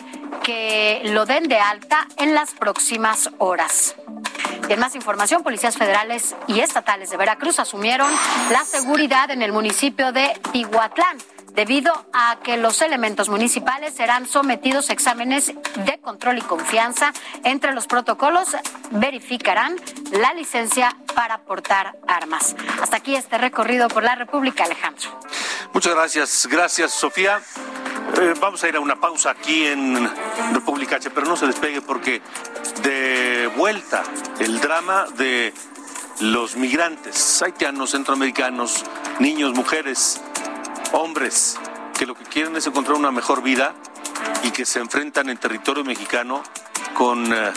que 0.43 1.01
lo 1.05 1.25
den 1.25 1.47
de 1.47 1.59
alta 1.59 2.07
en 2.17 2.35
las 2.35 2.51
próximas 2.51 3.29
horas. 3.37 3.95
En 4.67 4.79
más 4.79 4.95
información, 4.95 5.43
policías 5.43 5.77
federales 5.77 6.35
y 6.47 6.59
estatales 6.59 7.11
de 7.11 7.17
Veracruz 7.17 7.59
asumieron 7.59 8.11
la 8.51 8.65
seguridad 8.65 9.29
en 9.29 9.41
el 9.41 9.51
municipio 9.51 10.11
de 10.11 10.39
Tihuatlán 10.51 11.17
debido 11.53 11.93
a 12.13 12.39
que 12.43 12.57
los 12.57 12.81
elementos 12.81 13.29
municipales 13.29 13.93
serán 13.93 14.27
sometidos 14.27 14.89
a 14.89 14.93
exámenes 14.93 15.53
de 15.85 15.99
control 16.01 16.39
y 16.39 16.41
confianza. 16.41 17.13
Entre 17.43 17.73
los 17.73 17.87
protocolos 17.87 18.49
verificarán 18.91 19.75
la 20.11 20.33
licencia 20.33 20.95
para 21.13 21.39
portar 21.39 21.95
armas. 22.07 22.55
Hasta 22.81 22.97
aquí 22.97 23.15
este 23.15 23.37
recorrido 23.37 23.87
por 23.87 24.03
la 24.03 24.15
República, 24.15 24.65
Alejandro. 24.65 25.09
Muchas 25.73 25.95
gracias. 25.95 26.47
Gracias, 26.49 26.91
Sofía. 26.91 27.39
Eh, 28.13 28.33
vamos 28.39 28.63
a 28.63 28.69
ir 28.69 28.75
a 28.75 28.79
una 28.79 28.95
pausa 28.95 29.31
aquí 29.31 29.65
en 29.65 30.09
República 30.53 30.97
H, 30.97 31.09
pero 31.09 31.27
no 31.27 31.35
se 31.35 31.47
despegue 31.47 31.81
porque 31.81 32.21
de 32.81 33.51
vuelta 33.57 34.03
el 34.39 34.59
drama 34.61 35.05
de 35.17 35.53
los 36.21 36.55
migrantes 36.55 37.41
haitianos, 37.41 37.91
centroamericanos, 37.91 38.85
niños, 39.19 39.53
mujeres, 39.53 40.21
hombres, 40.93 41.59
que 41.97 42.05
lo 42.05 42.15
que 42.15 42.23
quieren 42.23 42.55
es 42.55 42.67
encontrar 42.67 42.97
una 42.97 43.11
mejor 43.11 43.41
vida 43.41 43.73
y 44.43 44.51
que 44.51 44.65
se 44.65 44.79
enfrentan 44.79 45.29
en 45.29 45.37
territorio 45.37 45.83
mexicano 45.83 46.41
con 46.93 47.33
eh, 47.33 47.51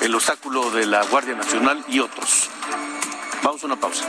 el 0.00 0.14
obstáculo 0.14 0.70
de 0.70 0.86
la 0.86 1.04
Guardia 1.04 1.34
Nacional 1.34 1.84
y 1.88 2.00
otros. 2.00 2.50
Vamos 3.42 3.62
a 3.62 3.66
una 3.66 3.76
pausa. 3.76 4.08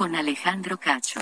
Con 0.00 0.16
Alejandro 0.16 0.78
Cacho. 0.78 1.20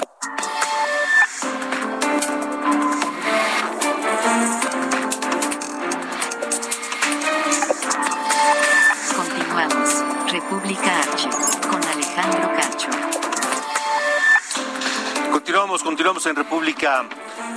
Continuamos. 9.16 10.04
República 10.30 11.00
H 11.00 11.28
con 11.68 11.84
Alejandro 11.88 12.52
Cacho. 12.54 12.88
Continuamos, 15.32 15.82
continuamos 15.82 16.26
en 16.26 16.36
República 16.36 17.04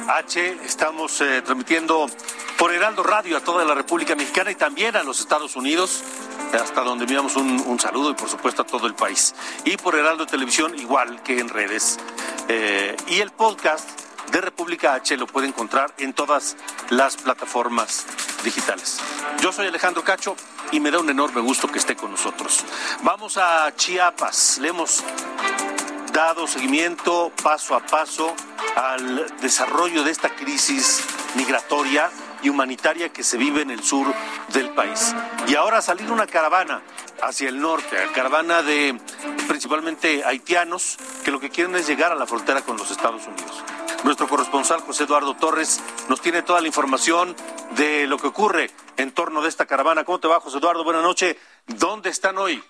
H. 0.08 0.58
Estamos 0.66 1.22
eh, 1.22 1.44
transmitiendo 1.44 2.08
por 2.58 2.74
Heraldo 2.74 3.04
Radio 3.04 3.38
a 3.38 3.42
toda 3.42 3.64
la 3.64 3.76
República 3.76 4.16
Mexicana 4.16 4.50
y 4.50 4.56
también 4.56 4.96
a 4.96 5.04
los 5.04 5.20
Estados 5.20 5.56
Unidos, 5.56 6.04
hasta 6.54 6.82
donde 6.82 7.06
enviamos 7.06 7.36
un, 7.36 7.60
un 7.66 7.80
saludo 7.80 8.12
y 8.12 8.14
por 8.14 8.30
supuesto 8.30 8.62
a 8.62 8.66
todo 8.66 8.88
el 8.88 8.96
país. 8.96 9.34
Y 9.66 9.78
por 9.78 9.96
Heraldo 9.96 10.26
Televisión, 10.26 10.78
igual 10.78 11.22
que 11.24 11.40
en 11.40 11.50
redes. 11.50 12.00
Eh, 12.48 12.96
y 13.08 13.20
el 13.20 13.32
podcast 13.32 13.90
de 14.32 14.42
República 14.42 14.94
H 14.94 15.18
lo 15.18 15.28
puede 15.28 15.48
encontrar 15.48 15.94
en 15.98 16.14
todas 16.14 16.56
las 16.90 17.18
plataformas 17.18 18.06
digitales. 18.44 19.00
Yo 19.42 19.52
soy 19.52 19.68
Alejandro 19.68 20.04
Cacho 20.04 20.36
y 20.72 20.80
me 20.80 20.92
da 20.92 21.00
un 21.00 21.10
enorme 21.10 21.42
gusto 21.42 21.68
que 21.68 21.80
esté 21.80 21.96
con 21.96 22.12
nosotros. 22.12 22.64
Vamos 23.04 23.38
a 23.38 23.74
Chiapas. 23.76 24.58
Le 24.60 24.70
hemos 24.70 25.04
dado 26.14 26.48
seguimiento 26.48 27.32
paso 27.42 27.76
a 27.76 27.86
paso 27.86 28.34
al 28.76 29.26
desarrollo 29.42 30.04
de 30.04 30.12
esta 30.12 30.30
crisis 30.30 31.04
migratoria 31.36 32.10
y 32.41 32.49
humanitaria 32.49 33.10
que 33.10 33.23
se 33.23 33.38
vive 33.38 33.62
en 33.62 33.71
el 33.71 33.84
sur 33.84 34.08
del 34.49 34.69
país. 34.71 35.15
Y 35.47 35.56
ahora 35.56 35.77
ha 35.77 35.82
salido 35.82 36.13
una 36.13 36.27
caravana 36.27 36.82
hacia 37.21 37.49
el 37.49 37.60
norte, 37.60 37.97
caravana 38.13 38.63
de 38.63 38.99
principalmente 39.47 40.23
haitianos 40.25 40.97
que 41.23 41.32
lo 41.32 41.39
que 41.39 41.49
quieren 41.49 41.75
es 41.75 41.88
llegar 41.88 42.12
a 42.12 42.15
la 42.15 42.25
frontera 42.25 42.62
con 42.62 42.77
los 42.77 42.89
Estados 42.91 43.25
Unidos. 43.27 43.63
Nuestro 44.04 44.27
corresponsal 44.27 44.82
José 44.82 45.04
Eduardo 45.04 45.36
Torres 45.36 45.80
nos 46.10 46.21
tiene 46.21 46.41
toda 46.41 46.60
la 46.62 46.67
información 46.67 47.36
de 47.71 48.08
lo 48.08 48.17
que 48.17 48.27
ocurre 48.27 48.71
en 48.97 49.12
torno 49.12 49.41
de 49.41 49.49
esta 49.49 49.65
caravana. 49.65 50.04
¿Cómo 50.04 50.19
te 50.19 50.27
va, 50.27 50.39
José 50.39 50.58
Eduardo? 50.58 50.84
Buenas 50.84 51.04
noches. 51.04 51.38
¿Dónde 51.67 52.10
están 52.10 52.38
hoy? 52.38 52.63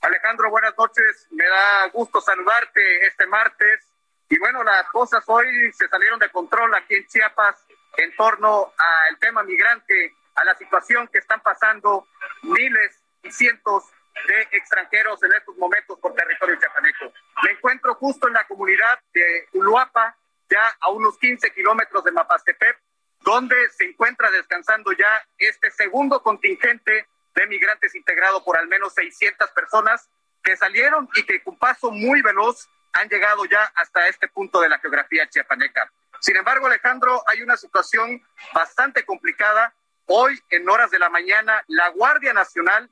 Alejandro, 0.00 0.50
buenas 0.50 0.76
noches. 0.76 1.28
Me 1.30 1.46
da 1.46 1.88
gusto 1.92 2.20
saludarte 2.20 3.06
este 3.06 3.26
martes. 3.26 3.89
Y 4.30 4.38
bueno, 4.38 4.62
las 4.62 4.88
cosas 4.90 5.24
hoy 5.26 5.72
se 5.72 5.88
salieron 5.88 6.18
de 6.20 6.30
control 6.30 6.72
aquí 6.76 6.94
en 6.94 7.06
Chiapas 7.08 7.66
en 7.96 8.14
torno 8.14 8.72
al 8.78 9.18
tema 9.18 9.42
migrante, 9.42 10.14
a 10.36 10.44
la 10.44 10.54
situación 10.54 11.08
que 11.08 11.18
están 11.18 11.40
pasando 11.40 12.06
miles 12.42 13.02
y 13.24 13.32
cientos 13.32 13.84
de 14.28 14.42
extranjeros 14.52 15.20
en 15.24 15.32
estos 15.32 15.56
momentos 15.56 15.98
por 15.98 16.14
territorio 16.14 16.56
chiapaneco. 16.60 17.12
Me 17.42 17.50
encuentro 17.50 17.96
justo 17.96 18.28
en 18.28 18.34
la 18.34 18.46
comunidad 18.46 19.00
de 19.12 19.48
Uluapa, 19.52 20.16
ya 20.48 20.76
a 20.78 20.90
unos 20.90 21.18
15 21.18 21.50
kilómetros 21.50 22.04
de 22.04 22.12
Mapastepec, 22.12 22.80
donde 23.22 23.56
se 23.70 23.84
encuentra 23.84 24.30
descansando 24.30 24.92
ya 24.92 25.26
este 25.38 25.72
segundo 25.72 26.22
contingente 26.22 27.08
de 27.34 27.46
migrantes 27.48 27.96
integrado 27.96 28.44
por 28.44 28.56
al 28.56 28.68
menos 28.68 28.94
600 28.94 29.50
personas 29.50 30.08
que 30.40 30.56
salieron 30.56 31.08
y 31.16 31.24
que 31.24 31.42
con 31.42 31.58
paso 31.58 31.90
muy 31.90 32.22
veloz 32.22 32.68
han 32.92 33.08
llegado 33.08 33.44
ya 33.44 33.70
hasta 33.74 34.06
este 34.08 34.28
punto 34.28 34.60
de 34.60 34.68
la 34.68 34.78
geografía 34.78 35.28
chiapaneca. 35.28 35.90
Sin 36.20 36.36
embargo, 36.36 36.66
Alejandro, 36.66 37.22
hay 37.26 37.42
una 37.42 37.56
situación 37.56 38.22
bastante 38.52 39.04
complicada. 39.04 39.74
Hoy, 40.06 40.38
en 40.50 40.68
horas 40.68 40.90
de 40.90 40.98
la 40.98 41.08
mañana, 41.08 41.62
la 41.68 41.88
Guardia 41.90 42.32
Nacional, 42.32 42.90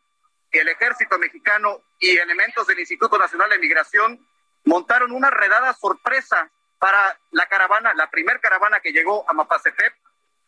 el 0.50 0.68
Ejército 0.68 1.18
Mexicano 1.18 1.82
y 1.98 2.16
elementos 2.16 2.66
del 2.66 2.78
Instituto 2.78 3.18
Nacional 3.18 3.50
de 3.50 3.58
Migración 3.58 4.26
montaron 4.64 5.12
una 5.12 5.30
redada 5.30 5.72
sorpresa 5.74 6.50
para 6.78 7.18
la 7.32 7.46
caravana, 7.46 7.92
la 7.94 8.10
primer 8.10 8.40
caravana 8.40 8.80
que 8.80 8.92
llegó 8.92 9.28
a 9.28 9.32
Mapacetep 9.32 9.92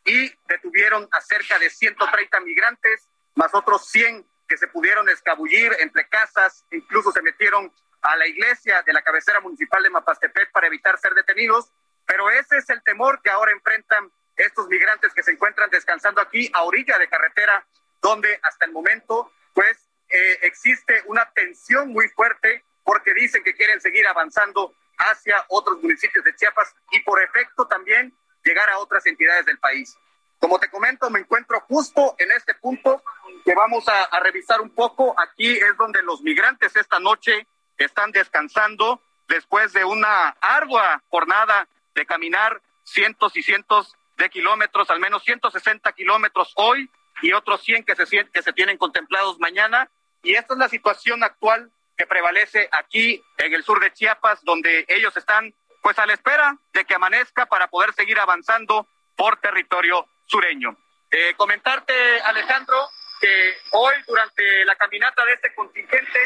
y 0.04 0.32
detuvieron 0.48 1.08
a 1.10 1.20
cerca 1.20 1.58
de 1.58 1.68
130 1.68 2.40
migrantes, 2.40 3.08
más 3.34 3.54
otros 3.54 3.86
100 3.88 4.24
que 4.48 4.56
se 4.56 4.68
pudieron 4.68 5.08
escabullir 5.08 5.76
entre 5.80 6.08
casas, 6.08 6.64
incluso 6.70 7.12
se 7.12 7.22
metieron 7.22 7.72
a 8.02 8.16
la 8.16 8.26
iglesia 8.26 8.82
de 8.82 8.92
la 8.92 9.02
cabecera 9.02 9.40
municipal 9.40 9.82
de 9.82 9.90
Mapastepec 9.90 10.50
para 10.52 10.66
evitar 10.66 10.98
ser 10.98 11.14
detenidos, 11.14 11.72
pero 12.06 12.30
ese 12.30 12.56
es 12.56 12.70
el 12.70 12.82
temor 12.82 13.20
que 13.22 13.30
ahora 13.30 13.52
enfrentan 13.52 14.10
estos 14.36 14.68
migrantes 14.68 15.12
que 15.12 15.22
se 15.22 15.32
encuentran 15.32 15.70
descansando 15.70 16.20
aquí 16.20 16.50
a 16.54 16.62
orilla 16.62 16.98
de 16.98 17.08
carretera, 17.08 17.64
donde 18.00 18.40
hasta 18.42 18.64
el 18.64 18.72
momento, 18.72 19.32
pues, 19.52 19.88
eh, 20.08 20.38
existe 20.42 21.02
una 21.06 21.30
tensión 21.32 21.88
muy 21.90 22.08
fuerte 22.08 22.64
porque 22.84 23.14
dicen 23.14 23.44
que 23.44 23.54
quieren 23.54 23.80
seguir 23.80 24.06
avanzando 24.06 24.74
hacia 24.98 25.44
otros 25.48 25.80
municipios 25.82 26.24
de 26.24 26.34
Chiapas 26.34 26.74
y 26.90 27.00
por 27.00 27.22
efecto 27.22 27.66
también 27.68 28.12
llegar 28.42 28.68
a 28.70 28.78
otras 28.78 29.06
entidades 29.06 29.46
del 29.46 29.58
país. 29.58 29.96
Como 30.38 30.58
te 30.58 30.70
comento, 30.70 31.10
me 31.10 31.20
encuentro 31.20 31.60
justo 31.60 32.16
en 32.18 32.32
este 32.32 32.54
punto 32.54 33.02
que 33.44 33.54
vamos 33.54 33.86
a, 33.88 34.04
a 34.04 34.20
revisar 34.20 34.60
un 34.60 34.74
poco. 34.74 35.14
Aquí 35.20 35.52
es 35.52 35.76
donde 35.76 36.02
los 36.02 36.22
migrantes 36.22 36.74
esta 36.74 36.98
noche 36.98 37.46
están 37.84 38.12
descansando 38.12 39.02
después 39.28 39.72
de 39.72 39.84
una 39.84 40.28
ardua 40.40 41.02
jornada 41.08 41.68
de 41.94 42.06
caminar 42.06 42.60
cientos 42.84 43.36
y 43.36 43.42
cientos 43.42 43.96
de 44.16 44.28
kilómetros, 44.28 44.90
al 44.90 45.00
menos 45.00 45.22
160 45.24 45.92
kilómetros 45.92 46.52
hoy 46.56 46.90
y 47.22 47.32
otros 47.32 47.62
100 47.62 47.84
que 47.84 47.94
se, 47.94 48.06
que 48.30 48.42
se 48.42 48.52
tienen 48.52 48.76
contemplados 48.76 49.38
mañana. 49.38 49.90
Y 50.22 50.34
esta 50.34 50.54
es 50.54 50.58
la 50.58 50.68
situación 50.68 51.22
actual 51.24 51.70
que 51.96 52.06
prevalece 52.06 52.68
aquí 52.72 53.22
en 53.38 53.54
el 53.54 53.62
sur 53.62 53.80
de 53.80 53.92
Chiapas, 53.92 54.42
donde 54.44 54.84
ellos 54.88 55.16
están 55.16 55.54
pues 55.82 55.98
a 55.98 56.06
la 56.06 56.14
espera 56.14 56.56
de 56.72 56.84
que 56.84 56.94
amanezca 56.94 57.46
para 57.46 57.68
poder 57.68 57.92
seguir 57.94 58.18
avanzando 58.18 58.86
por 59.16 59.38
territorio 59.38 60.06
sureño. 60.26 60.76
Eh, 61.10 61.34
comentarte, 61.36 61.92
Alejandro, 62.22 62.88
que 63.20 63.58
hoy 63.72 63.94
durante 64.06 64.64
la 64.64 64.76
caminata 64.76 65.24
de 65.24 65.32
este 65.34 65.54
contingente 65.54 66.20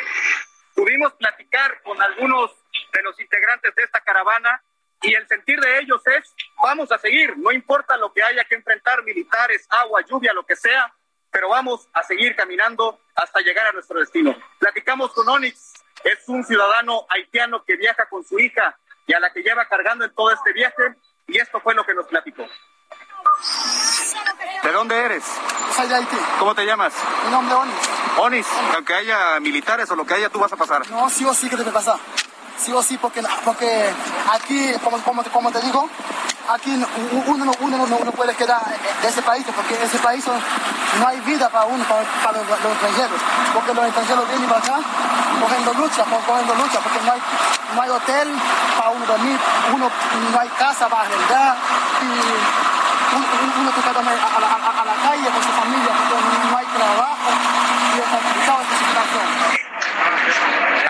pudimos 0.75 1.13
platicar 1.15 1.83
con 1.83 2.01
algunos 2.01 2.51
de 2.93 3.03
los 3.03 3.19
integrantes 3.21 3.75
de 3.75 3.83
esta 3.83 4.01
caravana 4.01 4.63
y 5.03 5.15
el 5.15 5.27
sentir 5.29 5.61
de 5.61 5.81
ellos 5.81 6.03
es, 6.07 6.35
vamos 6.63 6.91
a 6.91 6.99
seguir, 6.99 7.37
no 7.37 7.53
importa 7.53 7.97
lo 7.97 8.13
que 8.13 8.23
haya 8.23 8.45
que 8.45 8.55
enfrentar, 8.55 9.03
militares, 9.05 9.67
agua, 9.71 10.03
lluvia, 10.03 10.33
lo 10.33 10.47
que 10.47 10.57
sea, 10.57 10.93
pero 11.31 11.49
vamos 11.49 11.89
a 11.93 12.03
seguir 12.05 12.35
caminando 12.37 13.01
hasta 13.15 13.41
llegar 13.41 13.67
a 13.67 13.73
nuestro 13.73 14.01
destino. 14.01 14.35
Platicamos 14.59 15.13
con 15.13 15.29
Onix, 15.29 15.75
es 16.05 16.29
un 16.29 16.45
ciudadano 16.45 17.07
haitiano 17.11 17.65
que 17.65 17.77
viaja 17.77 18.07
con 18.09 18.25
su 18.25 18.39
hija 18.39 18.79
y 19.07 19.13
a 19.13 19.21
la 19.21 19.33
que 19.33 19.43
lleva 19.43 19.67
cargando 19.67 20.05
en 20.05 20.15
todo 20.15 20.31
este 20.31 20.53
viaje, 20.53 20.95
y 21.27 21.39
esto 21.39 21.61
fue 21.61 21.75
lo 21.75 21.85
que 21.85 21.95
nos 21.95 22.07
platicó. 22.07 22.47
¿De 24.63 24.73
dónde 24.73 24.97
eres? 24.97 25.25
Soy 25.75 25.89
de 25.89 25.95
Haití. 25.97 26.17
¿Cómo 26.39 26.55
te 26.55 26.65
llamas? 26.65 26.95
Mi 27.25 27.31
nombre 27.31 27.55
es 27.55 27.61
Onis. 27.61 27.94
Onis, 28.19 28.47
aunque 28.75 28.95
haya 28.95 29.41
militares 29.41 29.91
o 29.91 29.97
lo 29.97 30.07
que 30.07 30.15
haya, 30.15 30.29
tú 30.29 30.39
vas 30.39 30.53
a 30.53 30.57
pasar. 30.57 30.89
No, 30.91 31.11
sí 31.11 31.25
o 31.25 31.35
sí 31.35 31.49
que 31.49 31.57
debe 31.57 31.71
pasar. 31.71 31.99
Sí 32.57 32.73
o 32.73 32.83
sí, 32.83 32.97
porque, 32.99 33.21
porque 33.45 33.91
aquí, 34.33 34.73
como, 35.33 35.51
te 35.51 35.61
digo, 35.61 35.89
aquí 36.49 36.71
uno, 37.27 37.53
uno, 37.61 37.87
no, 37.87 38.13
puede 38.13 38.35
quedar 38.35 38.63
de 39.03 39.09
ese 39.09 39.23
país, 39.23 39.45
porque 39.55 39.83
ese 39.83 39.99
país 39.99 40.25
no 41.01 41.09
hay 41.09 41.21
vida 41.21 41.49
para 41.49 41.67
uno, 41.67 41.85
para, 41.85 42.39
los, 42.39 42.49
extranjeros. 42.49 43.21
Porque 43.53 43.75
los 43.75 43.85
extranjeros 43.87 44.29
vienen 44.29 44.49
para 44.49 44.61
acá 44.61 44.79
cogiendo 45.41 45.75
lucha, 45.75 46.05
cogiendo 46.05 46.55
lucha, 46.55 46.79
porque 46.81 47.01
no 47.05 47.13
hay, 47.13 47.21
no 47.75 47.83
hay 47.83 47.91
hotel 47.91 48.29
para 48.79 48.91
uno 48.91 49.07
dormir, 49.07 49.39
uno, 49.75 49.91
no 50.33 50.41
hay 50.41 50.49
casa 50.51 50.89
para 50.89 51.03
arrendar, 51.03 51.57
uno, 53.13 53.27
uno 53.61 53.71
toca 53.73 53.91
a, 53.91 53.93
a, 53.93 54.81
a, 54.81 54.85
la 54.85 54.95
calle 55.03 55.29
con 55.31 55.43
su 55.43 55.51
familia, 55.51 55.93
porque 56.09 56.39
no 56.51 56.57
hay 56.57 56.67
trabajo, 56.67 57.31
y 57.95 58.01
es 58.01 58.09
complicado 58.09 58.63
esta 58.63 58.77
situación. 58.77 59.27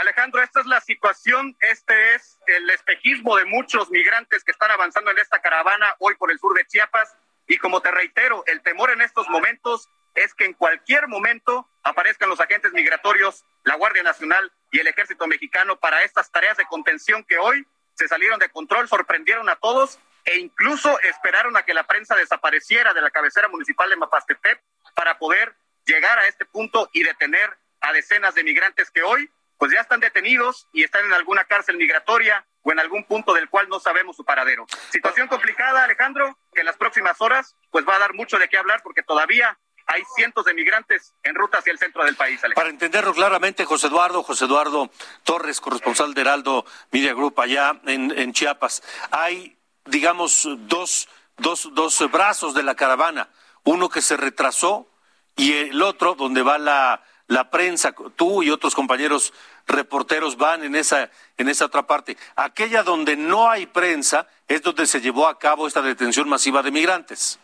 Alejandro, 0.00 0.42
esta 0.42 0.60
es 0.60 0.66
la 0.66 0.80
situación, 0.80 1.56
este 1.60 2.14
es 2.14 2.38
el 2.46 2.70
espejismo 2.70 3.36
de 3.36 3.44
muchos 3.46 3.90
migrantes 3.90 4.44
que 4.44 4.52
están 4.52 4.70
avanzando 4.70 5.10
en 5.10 5.18
esta 5.18 5.40
caravana 5.40 5.94
hoy 5.98 6.14
por 6.14 6.30
el 6.30 6.38
sur 6.38 6.54
de 6.56 6.66
Chiapas 6.66 7.16
y 7.46 7.58
como 7.58 7.80
te 7.80 7.90
reitero, 7.90 8.44
el 8.46 8.62
temor 8.62 8.90
en 8.90 9.02
estos 9.02 9.28
momentos 9.28 9.88
es 10.14 10.34
que 10.34 10.44
en 10.44 10.54
cualquier 10.54 11.08
momento 11.08 11.68
aparezcan 11.82 12.28
los 12.28 12.40
agentes 12.40 12.72
migratorios, 12.72 13.44
la 13.64 13.76
Guardia 13.76 14.02
Nacional 14.02 14.50
y 14.70 14.80
el 14.80 14.86
Ejército 14.86 15.26
Mexicano 15.26 15.76
para 15.76 16.02
estas 16.02 16.30
tareas 16.30 16.56
de 16.56 16.64
contención 16.66 17.24
que 17.24 17.38
hoy 17.38 17.66
se 17.94 18.08
salieron 18.08 18.38
de 18.38 18.48
control, 18.48 18.88
sorprendieron 18.88 19.48
a 19.48 19.56
todos 19.56 19.98
e 20.24 20.38
incluso 20.38 20.98
esperaron 21.00 21.56
a 21.56 21.64
que 21.64 21.74
la 21.74 21.86
prensa 21.86 22.16
desapareciera 22.16 22.94
de 22.94 23.02
la 23.02 23.10
cabecera 23.10 23.48
municipal 23.48 23.90
de 23.90 23.96
Mapastepec 23.96 24.62
para 24.94 25.18
poder 25.18 25.54
llegar 25.86 26.18
a 26.18 26.26
este 26.26 26.46
punto 26.46 26.88
y 26.92 27.02
detener 27.02 27.56
a 27.80 27.92
decenas 27.92 28.34
de 28.34 28.44
migrantes 28.44 28.90
que 28.90 29.02
hoy 29.02 29.30
pues 29.58 29.72
ya 29.72 29.80
están 29.80 30.00
detenidos 30.00 30.66
y 30.72 30.82
están 30.82 31.04
en 31.06 31.12
alguna 31.12 31.44
cárcel 31.44 31.76
migratoria 31.76 32.44
o 32.62 32.72
en 32.72 32.80
algún 32.80 33.04
punto 33.04 33.34
del 33.34 33.48
cual 33.48 33.68
no 33.68 33.78
sabemos 33.78 34.16
su 34.16 34.24
paradero. 34.24 34.66
Situación 34.90 35.28
complicada, 35.28 35.84
Alejandro, 35.84 36.36
que 36.52 36.60
en 36.60 36.66
las 36.66 36.76
próximas 36.76 37.20
horas 37.20 37.54
pues 37.70 37.86
va 37.86 37.96
a 37.96 37.98
dar 37.98 38.14
mucho 38.14 38.38
de 38.38 38.48
qué 38.48 38.58
hablar 38.58 38.80
porque 38.82 39.02
todavía 39.02 39.58
hay 39.86 40.02
cientos 40.16 40.46
de 40.46 40.54
migrantes 40.54 41.14
en 41.22 41.34
ruta 41.34 41.58
hacia 41.58 41.72
el 41.72 41.78
centro 41.78 42.04
del 42.04 42.16
país. 42.16 42.40
Para 42.54 42.70
entenderlo 42.70 43.12
claramente, 43.12 43.64
José 43.64 43.88
Eduardo, 43.88 44.22
José 44.22 44.46
Eduardo 44.46 44.90
Torres, 45.24 45.60
corresponsal 45.60 46.14
de 46.14 46.20
Heraldo 46.22 46.64
Media 46.90 47.12
Group 47.12 47.38
allá 47.40 47.80
en, 47.86 48.10
en 48.16 48.32
Chiapas, 48.32 48.82
hay, 49.10 49.58
digamos, 49.86 50.48
dos, 50.66 51.08
dos, 51.36 51.68
dos 51.72 52.10
brazos 52.10 52.54
de 52.54 52.62
la 52.62 52.74
caravana, 52.74 53.28
uno 53.64 53.88
que 53.88 54.02
se 54.02 54.16
retrasó 54.16 54.88
y 55.36 55.52
el 55.52 55.82
otro 55.82 56.14
donde 56.14 56.42
va 56.42 56.58
la 56.58 57.02
la 57.26 57.50
prensa, 57.50 57.94
tú 58.16 58.42
y 58.42 58.50
otros 58.50 58.74
compañeros 58.74 59.32
reporteros 59.66 60.36
van 60.36 60.62
en 60.62 60.76
esa, 60.76 61.10
en 61.36 61.48
esa 61.48 61.66
otra 61.66 61.86
parte. 61.86 62.16
Aquella 62.36 62.82
donde 62.82 63.16
no 63.16 63.48
hay 63.48 63.66
prensa 63.66 64.28
es 64.46 64.62
donde 64.62 64.86
se 64.86 65.00
llevó 65.00 65.26
a 65.26 65.38
cabo 65.38 65.66
esta 65.66 65.80
detención 65.80 66.28
masiva 66.28 66.62
de 66.62 66.70
migrantes. 66.70 67.38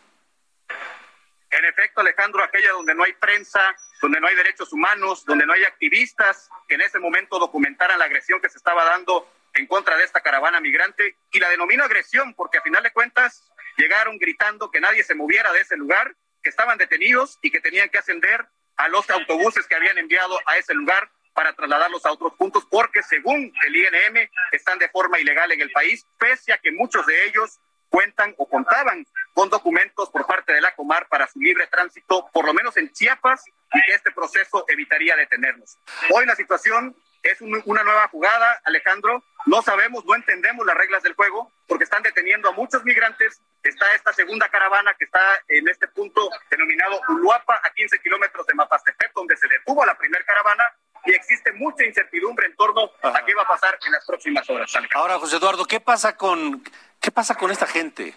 En 1.50 1.64
efecto, 1.64 2.00
Alejandro, 2.00 2.44
aquella 2.44 2.72
donde 2.72 2.94
no 2.94 3.04
hay 3.04 3.12
prensa, 3.14 3.74
donde 4.00 4.20
no 4.20 4.28
hay 4.28 4.36
derechos 4.36 4.72
humanos, 4.72 5.24
donde 5.24 5.46
no 5.46 5.52
hay 5.52 5.64
activistas 5.64 6.48
que 6.68 6.74
en 6.74 6.82
ese 6.82 6.98
momento 6.98 7.38
documentaran 7.38 7.98
la 7.98 8.04
agresión 8.04 8.40
que 8.40 8.48
se 8.48 8.58
estaba 8.58 8.84
dando 8.84 9.28
en 9.60 9.66
contra 9.66 9.96
de 9.96 10.04
esta 10.04 10.20
caravana 10.20 10.60
migrante. 10.60 11.16
Y 11.30 11.38
la 11.38 11.48
denomino 11.48 11.84
agresión 11.84 12.34
porque 12.34 12.58
a 12.58 12.62
final 12.62 12.82
de 12.82 12.90
cuentas 12.90 13.48
llegaron 13.76 14.18
gritando 14.18 14.70
que 14.70 14.80
nadie 14.80 15.04
se 15.04 15.14
moviera 15.14 15.52
de 15.52 15.60
ese 15.60 15.76
lugar, 15.76 16.16
que 16.42 16.50
estaban 16.50 16.78
detenidos 16.78 17.38
y 17.42 17.50
que 17.50 17.60
tenían 17.60 17.88
que 17.88 17.98
ascender 17.98 18.46
a 18.76 18.88
los 18.88 19.08
autobuses 19.10 19.66
que 19.66 19.74
habían 19.74 19.98
enviado 19.98 20.38
a 20.46 20.56
ese 20.56 20.74
lugar 20.74 21.10
para 21.34 21.52
trasladarlos 21.52 22.04
a 22.06 22.12
otros 22.12 22.34
puntos, 22.34 22.66
porque 22.68 23.02
según 23.02 23.52
el 23.66 23.76
INM 23.76 24.28
están 24.52 24.78
de 24.78 24.88
forma 24.88 25.20
ilegal 25.20 25.52
en 25.52 25.60
el 25.60 25.70
país, 25.70 26.04
pese 26.18 26.52
a 26.52 26.58
que 26.58 26.72
muchos 26.72 27.06
de 27.06 27.26
ellos 27.26 27.60
cuentan 27.88 28.34
o 28.38 28.48
contaban 28.48 29.06
con 29.34 29.50
documentos 29.50 30.10
por 30.10 30.26
parte 30.26 30.52
de 30.52 30.60
la 30.60 30.74
Comar 30.74 31.08
para 31.08 31.26
su 31.26 31.40
libre 31.40 31.66
tránsito, 31.66 32.28
por 32.32 32.46
lo 32.46 32.54
menos 32.54 32.76
en 32.76 32.90
Chiapas, 32.92 33.44
y 33.72 33.82
que 33.82 33.94
este 33.94 34.10
proceso 34.12 34.64
evitaría 34.68 35.16
detenernos. 35.16 35.78
Hoy 36.10 36.24
la 36.26 36.34
situación 36.34 36.96
es 37.22 37.40
una 37.40 37.84
nueva 37.84 38.08
jugada, 38.08 38.60
Alejandro. 38.64 39.22
No 39.46 39.62
sabemos, 39.62 40.04
no 40.04 40.14
entendemos 40.14 40.66
las 40.66 40.76
reglas 40.76 41.02
del 41.02 41.14
juego, 41.14 41.50
porque 41.66 41.84
están 41.84 42.02
deteniendo 42.02 42.48
a 42.48 42.52
muchos 42.52 42.84
migrantes. 42.84 43.40
Está 43.62 43.94
esta 43.94 44.12
segunda 44.12 44.48
caravana 44.48 44.94
que 44.98 45.04
está 45.04 45.20
en 45.48 45.68
este 45.68 45.88
punto 45.88 46.28
denominado 46.50 47.00
Uluapa, 47.08 47.60
a 47.62 47.70
15 47.70 47.98
kilómetros 48.00 48.46
de 48.46 48.54
Mapastepec, 48.54 49.12
donde 49.14 49.36
se 49.36 49.48
detuvo 49.48 49.84
la 49.84 49.96
primera 49.96 50.24
caravana. 50.24 50.64
Y 51.06 51.12
existe 51.12 51.52
mucha 51.52 51.84
incertidumbre 51.84 52.46
en 52.46 52.56
torno 52.56 52.90
a 53.02 53.24
qué 53.24 53.34
va 53.34 53.42
a 53.42 53.48
pasar 53.48 53.78
en 53.86 53.92
las 53.92 54.04
próximas 54.04 54.48
horas. 54.50 54.70
Ahora, 54.94 55.18
José 55.18 55.36
Eduardo, 55.36 55.64
¿qué 55.64 55.80
pasa 55.80 56.16
con 56.16 56.62
qué 57.00 57.10
pasa 57.10 57.34
con 57.36 57.50
esta 57.50 57.66
gente? 57.66 58.14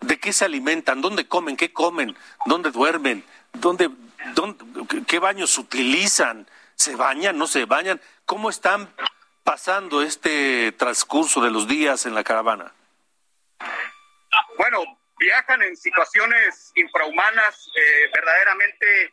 ¿De 0.00 0.18
qué 0.20 0.32
se 0.32 0.44
alimentan? 0.44 1.00
¿Dónde 1.00 1.26
comen? 1.26 1.56
¿Qué 1.56 1.72
comen? 1.72 2.16
¿Dónde 2.46 2.70
duermen? 2.70 3.24
¿Dónde, 3.54 3.90
dónde 4.34 4.64
qué 5.08 5.18
baños 5.18 5.58
utilizan? 5.58 6.46
¿Se 6.76 6.94
bañan? 6.94 7.36
¿No 7.36 7.48
se 7.48 7.64
bañan? 7.64 8.00
¿Cómo 8.24 8.48
están 8.48 8.92
pasando 9.44 10.02
este 10.02 10.72
transcurso 10.72 11.40
de 11.42 11.50
los 11.50 11.68
días 11.68 12.06
en 12.06 12.14
la 12.14 12.24
caravana? 12.24 12.72
Bueno, 14.56 14.82
viajan 15.18 15.62
en 15.62 15.76
situaciones 15.76 16.72
infrahumanas 16.74 17.70
eh, 17.76 18.10
verdaderamente 18.12 19.12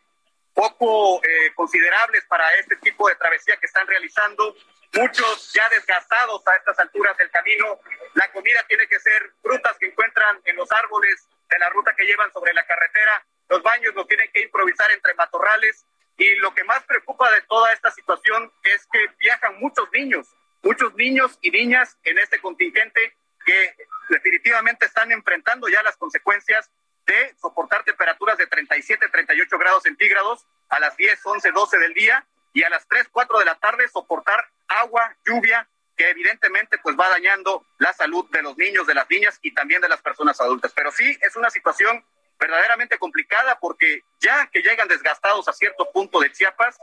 poco 0.53 1.21
eh, 1.23 1.53
considerables 1.53 2.25
para 2.25 2.49
este 2.53 2.77
tipo 2.77 3.07
de 3.07 3.15
travesía 3.15 3.57
que 3.57 3.65
están 3.65 3.85
realizando. 3.87 4.55
Muchos 4.93 5.53
ya 5.53 5.67
desgastados 5.69 6.45
a 6.47 6.55
estas 6.55 6.79
alturas 6.79 7.17
del 7.17 7.29
camino. 7.29 7.79
La 8.15 8.31
comida 8.31 8.63
tiene 8.67 8.87
que 8.87 8.99
ser 8.99 9.31
frutas 9.41 9.77
que 9.79 9.87
encuentran 9.87 10.41
en 10.45 10.55
los 10.55 10.69
árboles 10.71 11.27
de 11.49 11.59
la 11.59 11.69
ruta 11.69 11.93
que 11.95 12.05
llevan 12.05 12.31
sobre 12.33 12.53
la 12.53 12.65
carretera. 12.65 13.25
Los 13.49 13.61
baños 13.63 13.93
los 13.95 14.07
tienen 14.07 14.29
que 14.33 14.43
improvisar 14.43 14.91
entre 14.91 15.13
matorrales. 15.13 15.85
Y 16.21 16.35
lo 16.35 16.53
que 16.53 16.63
más 16.65 16.83
preocupa 16.83 17.31
de 17.31 17.41
toda 17.41 17.73
esta 17.73 17.89
situación 17.89 18.53
es 18.61 18.87
que 18.91 18.99
viajan 19.17 19.59
muchos 19.59 19.89
niños, 19.91 20.27
muchos 20.61 20.93
niños 20.93 21.39
y 21.41 21.49
niñas 21.49 21.97
en 22.03 22.19
este 22.19 22.39
contingente 22.39 23.17
que 23.43 23.75
definitivamente 24.07 24.85
están 24.85 25.11
enfrentando 25.11 25.67
ya 25.67 25.81
las 25.81 25.97
consecuencias 25.97 26.69
de 27.07 27.35
soportar 27.41 27.83
temperaturas 27.85 28.37
de 28.37 28.45
37, 28.45 29.09
38 29.09 29.57
grados 29.57 29.81
centígrados 29.81 30.45
a 30.69 30.79
las 30.79 30.95
10, 30.95 31.25
11, 31.25 31.51
12 31.53 31.79
del 31.79 31.93
día 31.95 32.23
y 32.53 32.61
a 32.61 32.69
las 32.69 32.87
3, 32.87 33.07
4 33.11 33.39
de 33.39 33.45
la 33.45 33.55
tarde 33.55 33.87
soportar 33.87 34.47
agua, 34.67 35.15
lluvia, 35.25 35.67
que 35.97 36.07
evidentemente 36.07 36.77
pues 36.83 36.95
va 36.95 37.09
dañando 37.09 37.65
la 37.79 37.93
salud 37.93 38.29
de 38.29 38.43
los 38.43 38.55
niños, 38.59 38.85
de 38.85 38.93
las 38.93 39.09
niñas 39.09 39.39
y 39.41 39.55
también 39.55 39.81
de 39.81 39.89
las 39.89 40.03
personas 40.03 40.39
adultas. 40.39 40.71
Pero 40.75 40.91
sí 40.91 41.17
es 41.19 41.35
una 41.35 41.49
situación 41.49 42.05
verdaderamente 42.41 42.97
complicada 42.97 43.59
porque 43.59 44.03
ya 44.19 44.47
que 44.47 44.61
llegan 44.61 44.87
desgastados 44.87 45.47
a 45.47 45.53
cierto 45.53 45.91
punto 45.91 46.19
de 46.19 46.31
Chiapas, 46.31 46.75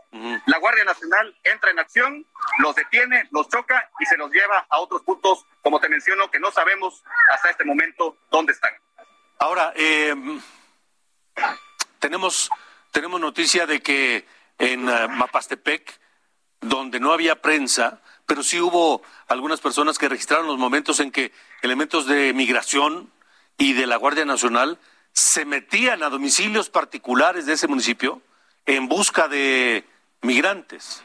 la 0.46 0.58
Guardia 0.58 0.84
Nacional 0.84 1.36
entra 1.42 1.72
en 1.72 1.80
acción, 1.80 2.26
los 2.60 2.76
detiene, 2.76 3.28
los 3.32 3.48
choca 3.48 3.90
y 3.98 4.06
se 4.06 4.16
los 4.16 4.30
lleva 4.30 4.66
a 4.70 4.78
otros 4.78 5.02
puntos, 5.02 5.44
como 5.60 5.80
te 5.80 5.88
menciono, 5.88 6.30
que 6.30 6.38
no 6.38 6.52
sabemos 6.52 7.02
hasta 7.34 7.50
este 7.50 7.64
momento 7.64 8.16
dónde 8.30 8.52
están. 8.52 8.72
Ahora, 9.40 9.72
eh, 9.74 10.14
tenemos, 11.98 12.50
tenemos 12.92 13.20
noticia 13.20 13.66
de 13.66 13.80
que 13.80 14.26
en 14.58 14.88
uh, 14.88 15.08
Mapastepec, 15.08 15.98
donde 16.60 17.00
no 17.00 17.12
había 17.12 17.42
prensa, 17.42 18.00
pero 18.26 18.44
sí 18.44 18.60
hubo 18.60 19.02
algunas 19.26 19.60
personas 19.60 19.98
que 19.98 20.08
registraron 20.08 20.46
los 20.46 20.58
momentos 20.58 21.00
en 21.00 21.10
que 21.10 21.32
elementos 21.62 22.06
de 22.06 22.32
migración 22.32 23.12
y 23.56 23.72
de 23.72 23.86
la 23.86 23.96
Guardia 23.96 24.24
Nacional 24.24 24.78
se 25.18 25.44
metían 25.44 26.02
a 26.02 26.08
domicilios 26.08 26.70
particulares 26.70 27.46
de 27.46 27.54
ese 27.54 27.66
municipio 27.66 28.22
en 28.66 28.88
busca 28.88 29.28
de 29.28 29.84
migrantes. 30.22 31.04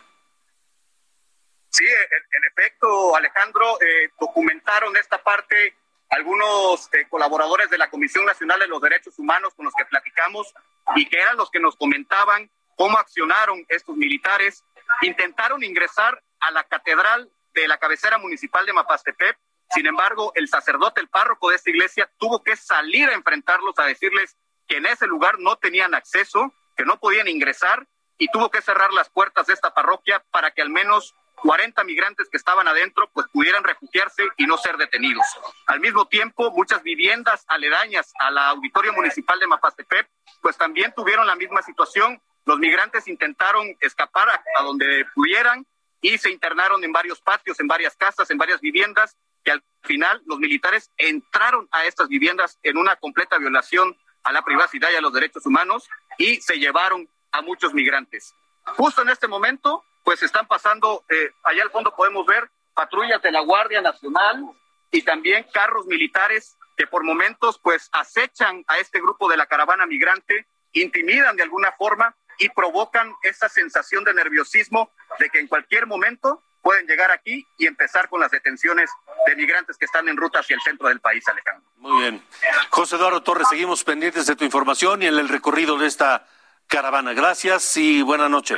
Sí, 1.70 1.86
en, 1.86 2.44
efecto, 2.46 3.16
Alejandro, 3.16 3.82
eh, 3.82 4.12
documentaron 4.20 4.96
esta 4.96 5.22
parte 5.24 5.76
algunos 6.10 6.88
eh, 6.94 7.08
colaboradores 7.10 7.72
de 7.72 7.80
la 7.80 7.90
Comisión 7.90 8.26
Nacional 8.26 8.60
de 8.60 8.68
los 8.68 8.80
Derechos 8.80 9.18
Humanos 9.18 9.56
con 9.56 9.66
los 9.66 9.74
que 9.74 9.86
platicamos 9.86 10.54
y 10.96 11.08
que 11.08 11.20
eran 11.20 11.36
los 11.36 11.50
que 11.50 11.60
nos 11.60 11.76
comentaban 11.76 12.52
cómo 12.76 13.00
accionaron 13.00 13.66
estos 13.70 13.96
militares. 13.96 14.64
Intentaron 15.02 15.64
ingresar 15.64 16.22
a 16.40 16.52
la 16.52 16.64
catedral 16.66 17.32
de 17.56 17.68
la 17.68 17.80
cabecera 17.80 18.20
municipal 18.20 18.64
de 18.66 18.74
Mapastepec 18.74 19.40
sin 19.74 19.88
embargo, 19.88 20.32
el 20.36 20.48
sacerdote, 20.48 21.02
el 21.02 21.10
párroco 21.10 21.50
de 21.50 21.56
esta 21.56 21.70
iglesia, 21.70 22.12
tuvo 22.18 22.44
que 22.44 22.56
salir 22.56 23.10
a 23.10 23.14
enfrentarlos, 23.14 23.78
a 23.80 23.86
decirles 23.86 24.38
que 24.68 24.78
en 24.78 24.86
ese 24.86 25.08
lugar 25.08 25.40
no 25.40 25.58
tenían 25.58 25.96
acceso, 25.96 26.54
que 26.76 26.86
no 26.86 27.00
podían 27.00 27.28
ingresar 27.28 27.88
y 28.18 28.28
tuvo 28.30 28.50
que 28.50 28.62
cerrar 28.62 28.94
las 28.94 29.10
puertas 29.10 29.48
de 29.48 29.54
esta 29.54 29.74
parroquia 29.74 30.24
para 30.32 30.52
que 30.52 30.62
al 30.62 30.70
menos 30.70 31.16
40 31.44 31.84
migrantes 31.84 32.30
que 32.30 32.38
estaban 32.38 32.68
adentro 32.68 33.10
pues 33.14 33.28
pudieran 33.28 33.64
refugiarse 33.64 34.24
y 34.38 34.46
no 34.46 34.58
ser 34.58 34.78
detenidos. 34.78 35.26
Al 35.68 35.80
mismo 35.80 36.06
tiempo, 36.06 36.52
muchas 36.52 36.82
viviendas 36.84 37.44
aledañas 37.48 38.14
al 38.20 38.38
auditorio 38.38 38.94
municipal 38.94 39.40
de 39.40 39.48
Mapastepec 39.48 40.10
pues 40.42 40.58
también 40.58 40.94
tuvieron 40.96 41.28
la 41.28 41.36
misma 41.36 41.62
situación. 41.62 42.22
Los 42.46 42.60
migrantes 42.60 43.08
intentaron 43.08 43.76
escapar 43.82 44.30
a, 44.30 44.64
donde 44.64 45.06
pudieran 45.14 45.66
y 46.02 46.18
se 46.18 46.32
internaron 46.32 46.84
en 46.84 46.92
varios 46.92 47.22
patios, 47.22 47.60
en 47.60 47.68
varias 47.68 47.96
casas, 47.96 48.30
en 48.30 48.38
varias 48.38 48.60
viviendas, 48.62 49.18
que 49.44 49.52
al 49.52 49.64
final 49.84 50.22
los 50.26 50.40
militares 50.40 50.92
entraron 50.98 51.68
a 51.72 51.86
estas 51.86 52.08
viviendas 52.08 52.60
en 52.64 52.78
una 52.78 52.96
completa 52.96 53.38
violación 53.38 53.98
a 54.24 54.32
la 54.32 54.42
privacidad 54.44 54.90
y 54.92 54.96
a 54.96 55.02
los 55.02 55.14
derechos 55.14 55.46
humanos 55.46 55.90
y 56.18 56.42
se 56.42 56.58
llevaron 56.58 57.08
a 57.32 57.42
muchos 57.42 57.74
migrantes. 57.74 58.34
Justo 58.78 59.02
en 59.02 59.10
este 59.10 59.28
momento, 59.28 59.84
pues 60.04 60.24
están 60.24 60.48
pasando, 60.48 61.04
eh, 61.10 61.32
allá 61.44 61.64
al 61.64 61.72
fondo 61.72 61.94
podemos 61.96 62.26
ver 62.26 62.50
patrullas 62.74 63.22
de 63.22 63.32
la 63.32 63.42
Guardia 63.42 63.82
Nacional 63.82 64.50
y 64.92 65.02
también 65.02 65.46
carros 65.54 65.86
militares 65.86 66.58
que 66.78 66.88
por 66.88 67.04
momentos 67.04 67.60
pues 67.60 67.90
acechan 67.92 68.64
a 68.68 68.78
este 68.78 69.00
grupo 69.00 69.30
de 69.30 69.38
la 69.38 69.46
caravana 69.46 69.86
migrante, 69.86 70.48
intimidan 70.72 71.36
de 71.36 71.44
alguna 71.44 71.72
forma 71.74 72.16
y 72.40 72.50
provocan 72.50 73.14
esa 73.22 73.48
sensación 73.50 74.04
de 74.04 74.14
nerviosismo 74.14 74.92
de 75.20 75.30
que 75.30 75.40
en 75.40 75.48
cualquier 75.48 75.86
momento 75.86 76.42
pueden 76.64 76.88
llegar 76.88 77.12
aquí 77.12 77.46
y 77.58 77.68
empezar 77.68 78.10
con 78.10 78.22
las 78.22 78.32
detenciones 78.32 78.90
de 79.28 79.36
migrantes 79.36 79.78
que 79.78 79.86
están 79.86 80.08
en 80.08 80.18
ruta 80.18 80.40
hacia 80.40 80.56
el 80.56 80.62
centro 80.62 80.88
del 80.88 81.02
país, 81.02 81.28
Alejandro. 81.28 81.70
Muy 81.78 82.02
bien. 82.02 82.24
José 82.70 82.96
Eduardo 82.96 83.22
Torres, 83.22 83.48
seguimos 83.50 83.84
pendientes 83.84 84.26
de 84.26 84.36
tu 84.36 84.46
información 84.46 85.04
y 85.04 85.08
en 85.08 85.16
el 85.16 85.28
recorrido 85.28 85.78
de 85.78 85.88
esta 85.88 86.26
caravana. 86.68 87.14
Gracias 87.14 87.76
y 87.78 88.02
buena 88.02 88.30
noche. 88.30 88.58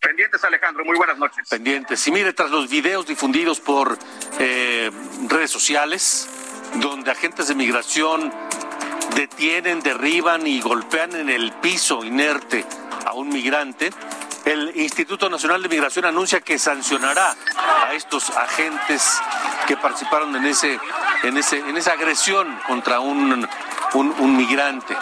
Pendientes, 0.00 0.42
Alejandro. 0.42 0.84
Muy 0.84 0.96
buenas 0.96 1.18
noches. 1.18 1.48
Pendientes. 1.48 2.06
Y 2.06 2.12
mire, 2.12 2.32
tras 2.32 2.50
los 2.50 2.70
videos 2.70 3.06
difundidos 3.06 3.60
por 3.60 3.98
eh, 4.38 4.90
redes 5.28 5.50
sociales, 5.50 6.28
donde 6.76 7.10
agentes 7.10 7.48
de 7.48 7.54
migración 7.54 8.32
detienen, 9.14 9.80
derriban 9.80 10.46
y 10.46 10.60
golpean 10.60 11.14
en 11.14 11.28
el 11.28 11.52
piso 11.52 12.04
inerte 12.04 12.64
a 13.04 13.12
un 13.12 13.28
migrante, 13.28 13.90
el 14.46 14.72
Instituto 14.76 15.28
Nacional 15.28 15.60
de 15.60 15.68
Migración 15.68 16.04
anuncia 16.04 16.40
que 16.40 16.56
sancionará 16.58 17.34
a 17.88 17.92
estos 17.94 18.30
agentes 18.30 19.20
que 19.66 19.76
participaron 19.76 20.34
en 20.36 20.46
ese 20.46 20.78
en 21.24 21.36
ese 21.36 21.58
en 21.58 21.76
esa 21.76 21.92
agresión 21.92 22.56
contra 22.66 23.00
un, 23.00 23.48
un, 23.94 24.14
un 24.18 24.36
migrante. 24.36 24.96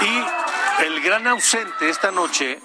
Y 0.00 0.82
el 0.84 1.00
gran 1.02 1.28
ausente 1.28 1.88
esta 1.88 2.10
noche 2.10 2.60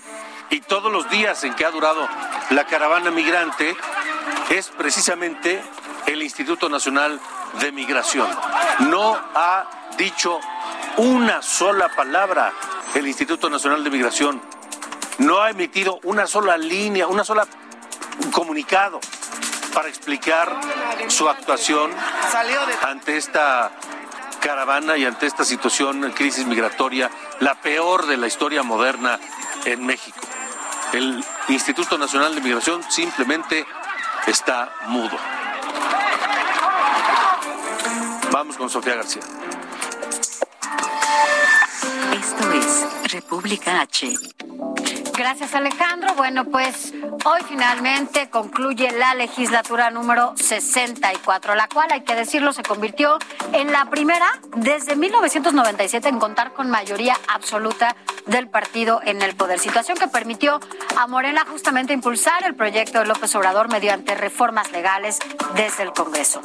y 0.49 0.61
todos 0.61 0.91
los 0.91 1.07
días 1.11 1.43
en 1.43 1.53
que 1.53 1.63
ha 1.63 1.69
durado 1.69 2.07
la 2.49 2.65
caravana 2.65 3.11
migrante 3.11 3.77
es 4.49 4.69
precisamente 4.69 5.61
el 6.07 6.23
Instituto 6.23 6.69
Nacional 6.69 7.19
de 7.59 7.71
Migración. 7.71 8.27
No 8.79 9.15
ha 9.35 9.76
dicho 9.97 10.39
una 10.97 11.41
sola 11.41 11.89
palabra 11.89 12.53
el 12.93 13.07
Instituto 13.07 13.49
Nacional 13.49 13.83
de 13.83 13.89
Migración. 13.89 14.41
No 15.17 15.41
ha 15.41 15.49
emitido 15.49 15.99
una 16.03 16.27
sola 16.27 16.57
línea, 16.57 17.07
una 17.07 17.23
sola 17.23 17.47
comunicado 18.31 18.99
para 19.73 19.89
explicar 19.89 20.55
su 21.07 21.27
actuación 21.27 21.91
ante 22.83 23.17
esta 23.17 23.71
caravana 24.39 24.97
y 24.97 25.05
ante 25.05 25.25
esta 25.25 25.43
situación, 25.43 26.11
crisis 26.11 26.45
migratoria, 26.45 27.09
la 27.39 27.55
peor 27.55 28.05
de 28.05 28.17
la 28.17 28.27
historia 28.27 28.63
moderna 28.63 29.19
en 29.65 29.85
México. 29.85 30.19
El 30.93 31.23
Instituto 31.49 31.97
Nacional 31.97 32.33
de 32.35 32.41
Migración 32.41 32.83
simplemente 32.89 33.65
está 34.27 34.71
mudo. 34.87 35.17
Vamos 38.31 38.55
con 38.57 38.69
Sofía 38.69 38.95
García. 38.95 39.23
Esto 42.39 42.51
es 42.51 43.11
República 43.13 43.81
H. 43.81 44.11
Gracias 45.17 45.55
Alejandro. 45.55 46.13
Bueno, 46.13 46.45
pues 46.45 46.93
hoy 47.25 47.41
finalmente 47.47 48.29
concluye 48.29 48.91
la 48.91 49.15
legislatura 49.15 49.89
número 49.89 50.33
64, 50.37 51.55
la 51.55 51.67
cual, 51.67 51.91
hay 51.91 52.01
que 52.01 52.13
decirlo, 52.13 52.53
se 52.53 52.61
convirtió 52.61 53.17
en 53.53 53.71
la 53.71 53.89
primera 53.89 54.39
desde 54.55 54.95
1997 54.95 56.09
en 56.09 56.19
contar 56.19 56.53
con 56.53 56.69
mayoría 56.69 57.17
absoluta 57.27 57.95
del 58.27 58.49
partido 58.49 59.01
en 59.03 59.23
el 59.23 59.35
poder. 59.35 59.57
Situación 59.57 59.97
que 59.97 60.07
permitió 60.07 60.59
a 60.95 61.07
Morena 61.07 61.43
justamente 61.49 61.93
impulsar 61.93 62.45
el 62.45 62.53
proyecto 62.53 62.99
de 62.99 63.05
López 63.05 63.33
Obrador 63.35 63.69
mediante 63.69 64.13
reformas 64.13 64.71
legales 64.71 65.17
desde 65.55 65.81
el 65.81 65.91
Congreso 65.91 66.41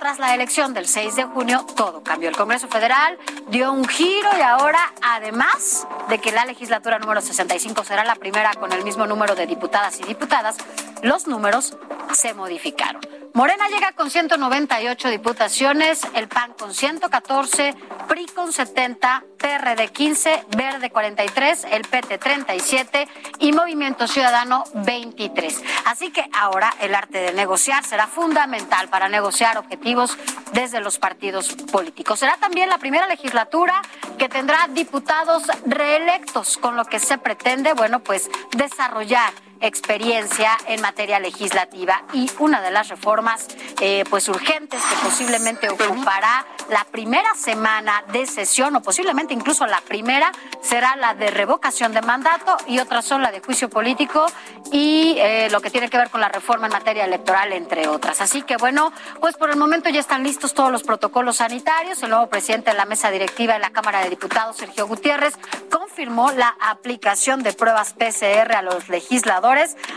tras 0.00 0.18
la 0.18 0.34
elección 0.34 0.72
del 0.72 0.88
6 0.88 1.14
de 1.14 1.24
junio 1.24 1.64
todo 1.76 2.02
cambió. 2.02 2.30
El 2.30 2.36
Congreso 2.36 2.66
Federal 2.68 3.18
dio 3.48 3.70
un 3.70 3.84
giro 3.86 4.30
y 4.36 4.40
ahora, 4.40 4.92
además 5.02 5.86
de 6.08 6.18
que 6.18 6.32
la 6.32 6.46
legislatura 6.46 6.98
número 6.98 7.20
65 7.20 7.84
será 7.84 8.02
la 8.04 8.14
primera 8.14 8.54
con 8.54 8.72
el 8.72 8.82
mismo 8.82 9.06
número 9.06 9.34
de 9.34 9.46
diputadas 9.46 10.00
y 10.00 10.04
diputadas, 10.04 10.56
los 11.02 11.26
números 11.26 11.76
se 12.12 12.32
modificaron. 12.32 13.02
Morena 13.32 13.68
llega 13.68 13.92
con 13.92 14.10
198 14.10 15.08
diputaciones, 15.08 16.02
el 16.14 16.26
PAN 16.26 16.52
con 16.58 16.74
114, 16.74 17.74
PRI 18.08 18.26
con 18.26 18.52
70, 18.52 19.24
PRD 19.38 19.88
15, 19.88 20.44
Verde 20.56 20.90
43, 20.90 21.64
el 21.70 21.82
PT 21.82 22.18
37 22.18 23.08
y 23.38 23.52
Movimiento 23.52 24.08
Ciudadano 24.08 24.64
23. 24.74 25.62
Así 25.86 26.10
que 26.10 26.28
ahora 26.32 26.74
el 26.80 26.94
arte 26.94 27.18
de 27.18 27.32
negociar 27.32 27.84
será 27.84 28.08
fundamental 28.08 28.88
para 28.88 29.08
negociar 29.08 29.58
objetivos 29.58 30.18
desde 30.52 30.80
los 30.80 30.98
partidos 30.98 31.54
políticos. 31.70 32.18
Será 32.18 32.36
también 32.36 32.68
la 32.68 32.78
primera 32.78 33.06
legislatura 33.06 33.80
que 34.18 34.28
tendrá 34.28 34.66
diputados 34.70 35.44
reelectos, 35.66 36.58
con 36.58 36.76
lo 36.76 36.84
que 36.84 36.98
se 36.98 37.16
pretende, 37.16 37.74
bueno, 37.74 38.00
pues 38.00 38.28
desarrollar 38.56 39.32
experiencia 39.60 40.56
en 40.66 40.80
materia 40.80 41.20
legislativa 41.20 42.02
y 42.12 42.30
una 42.38 42.60
de 42.60 42.70
las 42.70 42.88
reformas 42.88 43.46
eh, 43.80 44.04
pues 44.08 44.28
urgentes 44.28 44.80
que 44.82 44.96
posiblemente 45.04 45.68
ocupará 45.68 46.46
la 46.70 46.84
primera 46.84 47.34
semana 47.34 48.02
de 48.12 48.26
sesión 48.26 48.76
o 48.76 48.82
posiblemente 48.82 49.34
incluso 49.34 49.66
la 49.66 49.80
primera 49.80 50.32
será 50.62 50.96
la 50.96 51.14
de 51.14 51.30
revocación 51.30 51.92
de 51.92 52.00
mandato 52.02 52.56
y 52.66 52.78
otras 52.78 53.04
son 53.04 53.22
la 53.22 53.30
de 53.30 53.40
juicio 53.40 53.68
político 53.68 54.26
y 54.72 55.16
eh, 55.18 55.48
lo 55.50 55.60
que 55.60 55.70
tiene 55.70 55.90
que 55.90 55.98
ver 55.98 56.10
con 56.10 56.20
la 56.20 56.28
reforma 56.28 56.66
en 56.66 56.72
materia 56.72 57.04
electoral 57.04 57.52
entre 57.52 57.88
otras. 57.88 58.20
Así 58.20 58.42
que 58.42 58.56
bueno, 58.56 58.92
pues 59.20 59.36
por 59.36 59.50
el 59.50 59.56
momento 59.56 59.90
ya 59.90 60.00
están 60.00 60.22
listos 60.22 60.54
todos 60.54 60.70
los 60.70 60.82
protocolos 60.82 61.38
sanitarios. 61.38 62.02
El 62.02 62.10
nuevo 62.10 62.28
presidente 62.28 62.70
de 62.70 62.76
la 62.76 62.84
mesa 62.84 63.10
directiva 63.10 63.54
de 63.54 63.58
la 63.58 63.70
Cámara 63.70 64.00
de 64.00 64.10
Diputados, 64.10 64.56
Sergio 64.56 64.86
Gutiérrez, 64.86 65.34
confirmó 65.70 66.30
la 66.32 66.56
aplicación 66.60 67.42
de 67.42 67.52
pruebas 67.52 67.94
PCR 67.94 68.54
a 68.54 68.62
los 68.62 68.88
legisladores 68.88 69.49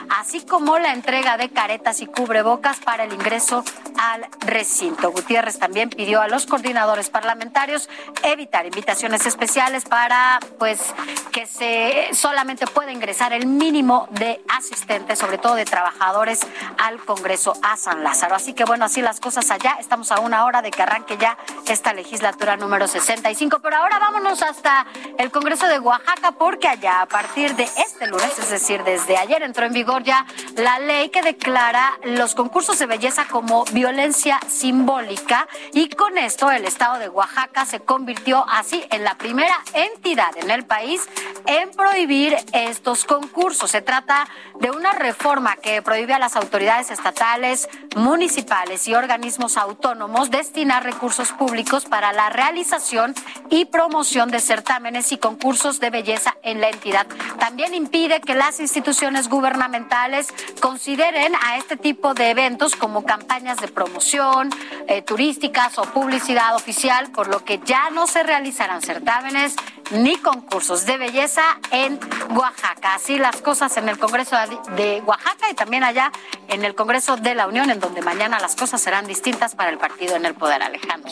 así 0.09 0.41
como 0.45 0.79
la 0.79 0.93
entrega 0.93 1.37
de 1.37 1.49
caretas 1.49 2.01
y 2.01 2.07
cubrebocas 2.07 2.79
para 2.79 3.03
el 3.03 3.13
ingreso 3.13 3.63
al 3.99 4.25
recinto. 4.39 5.11
Gutiérrez 5.11 5.59
también 5.59 5.89
pidió 5.89 6.21
a 6.21 6.27
los 6.27 6.45
coordinadores 6.45 7.09
parlamentarios 7.09 7.89
evitar 8.23 8.65
invitaciones 8.65 9.25
especiales 9.25 9.85
para 9.85 10.39
pues 10.57 10.93
que 11.31 11.45
se 11.45 12.09
solamente 12.13 12.65
pueda 12.65 12.91
ingresar 12.91 13.33
el 13.33 13.45
mínimo 13.45 14.07
de 14.11 14.41
asistentes, 14.49 15.19
sobre 15.19 15.37
todo 15.37 15.55
de 15.55 15.65
trabajadores 15.65 16.39
al 16.79 16.99
Congreso 16.99 17.53
a 17.61 17.77
San 17.77 18.03
Lázaro. 18.03 18.35
Así 18.35 18.53
que 18.53 18.65
bueno, 18.65 18.85
así 18.85 19.01
las 19.01 19.19
cosas 19.19 19.51
allá. 19.51 19.77
Estamos 19.79 20.11
a 20.11 20.19
una 20.19 20.45
hora 20.45 20.61
de 20.61 20.71
que 20.71 20.81
arranque 20.81 21.17
ya 21.17 21.37
esta 21.67 21.93
legislatura 21.93 22.57
número 22.57 22.87
65. 22.87 23.59
Pero 23.61 23.75
ahora 23.75 23.99
vámonos 23.99 24.41
hasta 24.41 24.85
el 25.17 25.31
Congreso 25.31 25.67
de 25.67 25.79
Oaxaca 25.79 26.31
porque 26.31 26.67
allá 26.67 27.01
a 27.01 27.05
partir 27.05 27.55
de 27.55 27.63
este 27.63 28.07
lunes, 28.07 28.37
es 28.39 28.49
decir, 28.49 28.83
desde 28.83 29.17
ayer 29.17 29.42
entró 29.43 29.65
en 29.65 29.73
vigor 29.73 30.03
ya 30.03 30.25
la 30.55 30.79
ley 30.79 31.09
que 31.09 31.21
declara 31.21 31.97
los 32.03 32.35
concursos 32.35 32.79
de 32.79 32.85
belleza 32.85 33.25
como 33.29 33.65
violencia 33.65 34.39
simbólica 34.47 35.47
y 35.73 35.89
con 35.89 36.17
esto 36.17 36.51
el 36.51 36.65
estado 36.65 36.99
de 36.99 37.09
Oaxaca 37.09 37.65
se 37.65 37.79
convirtió 37.79 38.45
así 38.49 38.83
en 38.91 39.03
la 39.03 39.15
primera 39.15 39.55
entidad 39.73 40.35
en 40.37 40.49
el 40.51 40.65
país 40.65 41.07
en 41.45 41.71
prohibir 41.71 42.35
estos 42.53 43.05
concursos. 43.05 43.71
Se 43.71 43.81
trata 43.81 44.27
de 44.59 44.71
una 44.71 44.93
reforma 44.93 45.55
que 45.57 45.81
prohíbe 45.81 46.13
a 46.13 46.19
las 46.19 46.35
autoridades 46.35 46.91
estatales, 46.91 47.67
municipales 47.95 48.87
y 48.87 48.95
organismos 48.95 49.57
autónomos 49.57 50.31
destinar 50.31 50.83
recursos 50.83 51.31
públicos 51.31 51.85
para 51.85 52.13
la 52.13 52.29
realización 52.29 53.13
y 53.49 53.65
promoción 53.65 54.31
de 54.31 54.39
certámenes 54.39 55.11
y 55.11 55.17
concursos 55.17 55.79
de 55.79 55.89
belleza 55.89 56.35
en 56.43 56.61
la 56.61 56.69
entidad. 56.69 57.07
También 57.39 57.73
impide 57.73 58.21
que 58.21 58.35
las 58.35 58.59
instituciones 58.59 59.29
gubernamentales 59.29 60.33
consideren 60.59 61.33
a 61.43 61.57
este 61.57 61.77
tipo 61.77 62.13
de 62.13 62.29
eventos 62.29 62.75
como 62.75 63.03
campañas 63.03 63.57
de 63.57 63.67
promoción 63.67 64.49
eh, 64.87 65.01
turísticas 65.01 65.77
o 65.77 65.83
publicidad 65.83 66.55
oficial, 66.55 67.11
por 67.11 67.27
lo 67.27 67.43
que 67.43 67.59
ya 67.65 67.89
no 67.91 68.07
se 68.07 68.23
realizarán 68.23 68.81
certámenes 68.81 69.55
ni 69.93 70.17
concursos 70.17 70.85
de 70.85 70.97
belleza 70.97 71.43
en 71.71 71.99
Oaxaca. 72.35 72.95
Así 72.95 73.17
las 73.17 73.41
cosas 73.41 73.75
en 73.77 73.89
el 73.89 73.97
Congreso 73.97 74.35
de 74.75 75.01
Oaxaca 75.05 75.49
y 75.49 75.53
también 75.53 75.83
allá 75.83 76.11
en 76.47 76.65
el 76.65 76.75
Congreso 76.75 77.17
de 77.17 77.35
la 77.35 77.47
Unión, 77.47 77.69
en 77.69 77.79
donde 77.79 78.01
mañana 78.01 78.39
las 78.39 78.55
cosas 78.55 78.81
serán 78.81 79.07
distintas 79.07 79.55
para 79.55 79.69
el 79.69 79.77
partido 79.77 80.15
en 80.15 80.25
el 80.25 80.33
poder, 80.33 80.63
Alejandro. 80.63 81.11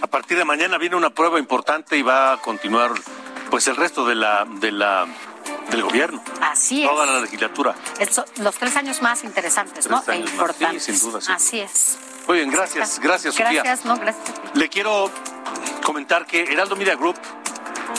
A 0.00 0.06
partir 0.06 0.36
de 0.36 0.44
mañana 0.44 0.78
viene 0.78 0.96
una 0.96 1.10
prueba 1.10 1.38
importante 1.38 1.96
y 1.96 2.02
va 2.02 2.32
a 2.32 2.36
continuar 2.38 2.92
pues 3.50 3.68
el 3.68 3.76
resto 3.76 4.06
de 4.06 4.14
la 4.16 4.46
de 4.48 4.72
la 4.72 5.06
del 5.70 5.82
gobierno. 5.82 6.22
Así 6.40 6.82
es. 6.82 6.90
Toda 6.90 7.06
la 7.06 7.20
legislatura. 7.20 7.74
los 8.38 8.54
tres 8.56 8.76
años 8.76 9.00
más 9.02 9.24
interesantes, 9.24 9.88
¿no? 9.88 10.02
e 10.08 10.16
importantes. 10.16 10.84
sin 10.84 10.98
duda. 10.98 11.20
Así 11.28 11.60
es. 11.60 11.98
Muy 12.26 12.38
bien, 12.38 12.50
gracias, 12.50 13.00
gracias, 13.00 13.34
Sofía. 13.34 13.62
Gracias, 13.62 13.84
no, 13.84 13.96
gracias. 13.96 14.24
Le 14.54 14.68
quiero 14.68 15.10
comentar 15.84 16.26
que 16.26 16.44
Heraldo 16.44 16.76
Media 16.76 16.94
Group, 16.94 17.16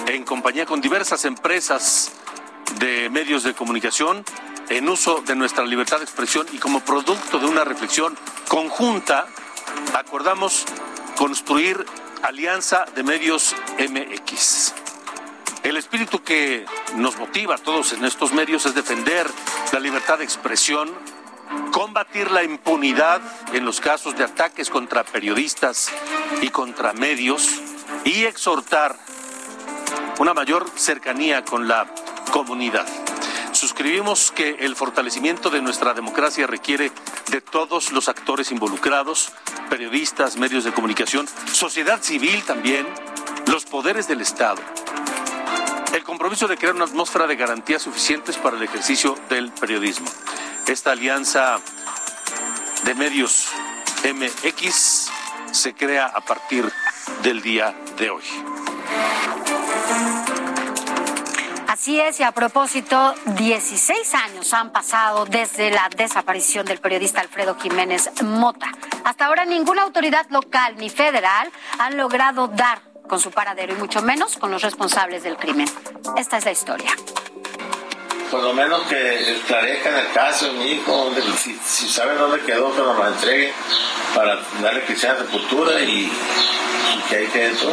en 0.07 0.23
compañía 0.23 0.65
con 0.65 0.81
diversas 0.81 1.25
empresas 1.25 2.11
de 2.79 3.09
medios 3.09 3.43
de 3.43 3.53
comunicación, 3.53 4.23
en 4.69 4.87
uso 4.89 5.21
de 5.21 5.35
nuestra 5.35 5.65
libertad 5.65 5.97
de 5.97 6.03
expresión 6.03 6.47
y 6.51 6.57
como 6.57 6.79
producto 6.79 7.39
de 7.39 7.45
una 7.45 7.63
reflexión 7.63 8.17
conjunta, 8.47 9.27
acordamos 9.93 10.65
construir 11.17 11.85
Alianza 12.21 12.85
de 12.95 13.03
Medios 13.03 13.55
MX. 13.77 14.73
El 15.63 15.77
espíritu 15.77 16.21
que 16.23 16.65
nos 16.95 17.17
motiva 17.17 17.55
a 17.55 17.57
todos 17.57 17.93
en 17.93 18.03
estos 18.05 18.33
medios 18.33 18.65
es 18.65 18.75
defender 18.75 19.27
la 19.71 19.79
libertad 19.79 20.17
de 20.17 20.23
expresión, 20.23 20.91
combatir 21.71 22.31
la 22.31 22.43
impunidad 22.43 23.21
en 23.53 23.65
los 23.65 23.79
casos 23.79 24.17
de 24.17 24.23
ataques 24.23 24.69
contra 24.69 25.03
periodistas 25.03 25.89
y 26.41 26.49
contra 26.49 26.93
medios 26.93 27.47
y 28.03 28.25
exhortar 28.25 28.97
una 30.19 30.33
mayor 30.33 30.69
cercanía 30.75 31.43
con 31.43 31.67
la 31.67 31.87
comunidad. 32.31 32.87
Suscribimos 33.51 34.31
que 34.31 34.57
el 34.59 34.75
fortalecimiento 34.75 35.49
de 35.49 35.61
nuestra 35.61 35.93
democracia 35.93 36.47
requiere 36.47 36.91
de 37.29 37.41
todos 37.41 37.91
los 37.91 38.09
actores 38.09 38.51
involucrados, 38.51 39.31
periodistas, 39.69 40.37
medios 40.37 40.63
de 40.63 40.71
comunicación, 40.71 41.27
sociedad 41.51 42.01
civil 42.01 42.43
también, 42.43 42.87
los 43.47 43.65
poderes 43.65 44.07
del 44.07 44.21
Estado. 44.21 44.61
El 45.93 46.03
compromiso 46.03 46.47
de 46.47 46.57
crear 46.57 46.73
una 46.73 46.85
atmósfera 46.85 47.27
de 47.27 47.35
garantías 47.35 47.83
suficientes 47.83 48.37
para 48.37 48.57
el 48.57 48.63
ejercicio 48.63 49.15
del 49.29 49.51
periodismo. 49.51 50.07
Esta 50.65 50.91
alianza 50.91 51.59
de 52.83 52.95
medios 52.95 53.49
MX 54.03 55.11
se 55.51 55.73
crea 55.75 56.07
a 56.07 56.21
partir 56.21 56.71
del 57.21 57.41
día 57.41 57.75
de 57.97 58.09
hoy. 58.09 58.23
Así 61.67 61.99
es, 61.99 62.19
y 62.19 62.23
a 62.23 62.31
propósito, 62.31 63.13
16 63.25 64.15
años 64.15 64.53
han 64.53 64.71
pasado 64.71 65.25
desde 65.25 65.69
la 65.69 65.89
desaparición 65.89 66.65
del 66.65 66.79
periodista 66.79 67.19
Alfredo 67.19 67.57
Jiménez 67.59 68.09
Mota. 68.23 68.67
Hasta 69.03 69.25
ahora 69.25 69.43
ninguna 69.43 69.81
autoridad 69.81 70.25
local 70.29 70.75
ni 70.77 70.89
federal 70.89 71.51
han 71.79 71.97
logrado 71.97 72.47
dar 72.47 72.81
con 73.07 73.19
su 73.19 73.31
paradero 73.31 73.73
y 73.73 73.77
mucho 73.77 74.01
menos 74.01 74.37
con 74.37 74.49
los 74.49 74.61
responsables 74.61 75.23
del 75.23 75.35
crimen. 75.35 75.67
Esta 76.15 76.37
es 76.37 76.45
la 76.45 76.51
historia 76.51 76.95
por 78.33 78.41
lo 78.41 78.51
menos 78.51 78.81
que 78.87 79.35
esclarezcan 79.35 79.95
el 79.95 80.11
caso 80.11 80.47
de 80.47 80.53
mi 80.53 80.71
hijo, 80.71 81.11
si, 81.37 81.55
si, 81.63 81.87
saben 81.87 82.17
dónde 82.17 82.39
quedó, 82.39 82.75
que 82.75 82.81
nos 82.81 82.97
lo 82.97 83.07
entreguen 83.07 83.53
para 84.15 84.41
darle 84.59 84.83
cristiana 84.85 85.19
sepultura 85.19 85.79
y, 85.81 86.11
y 86.11 87.01
que 87.07 87.15
hay 87.15 87.27
que 87.27 87.51
eso. 87.51 87.71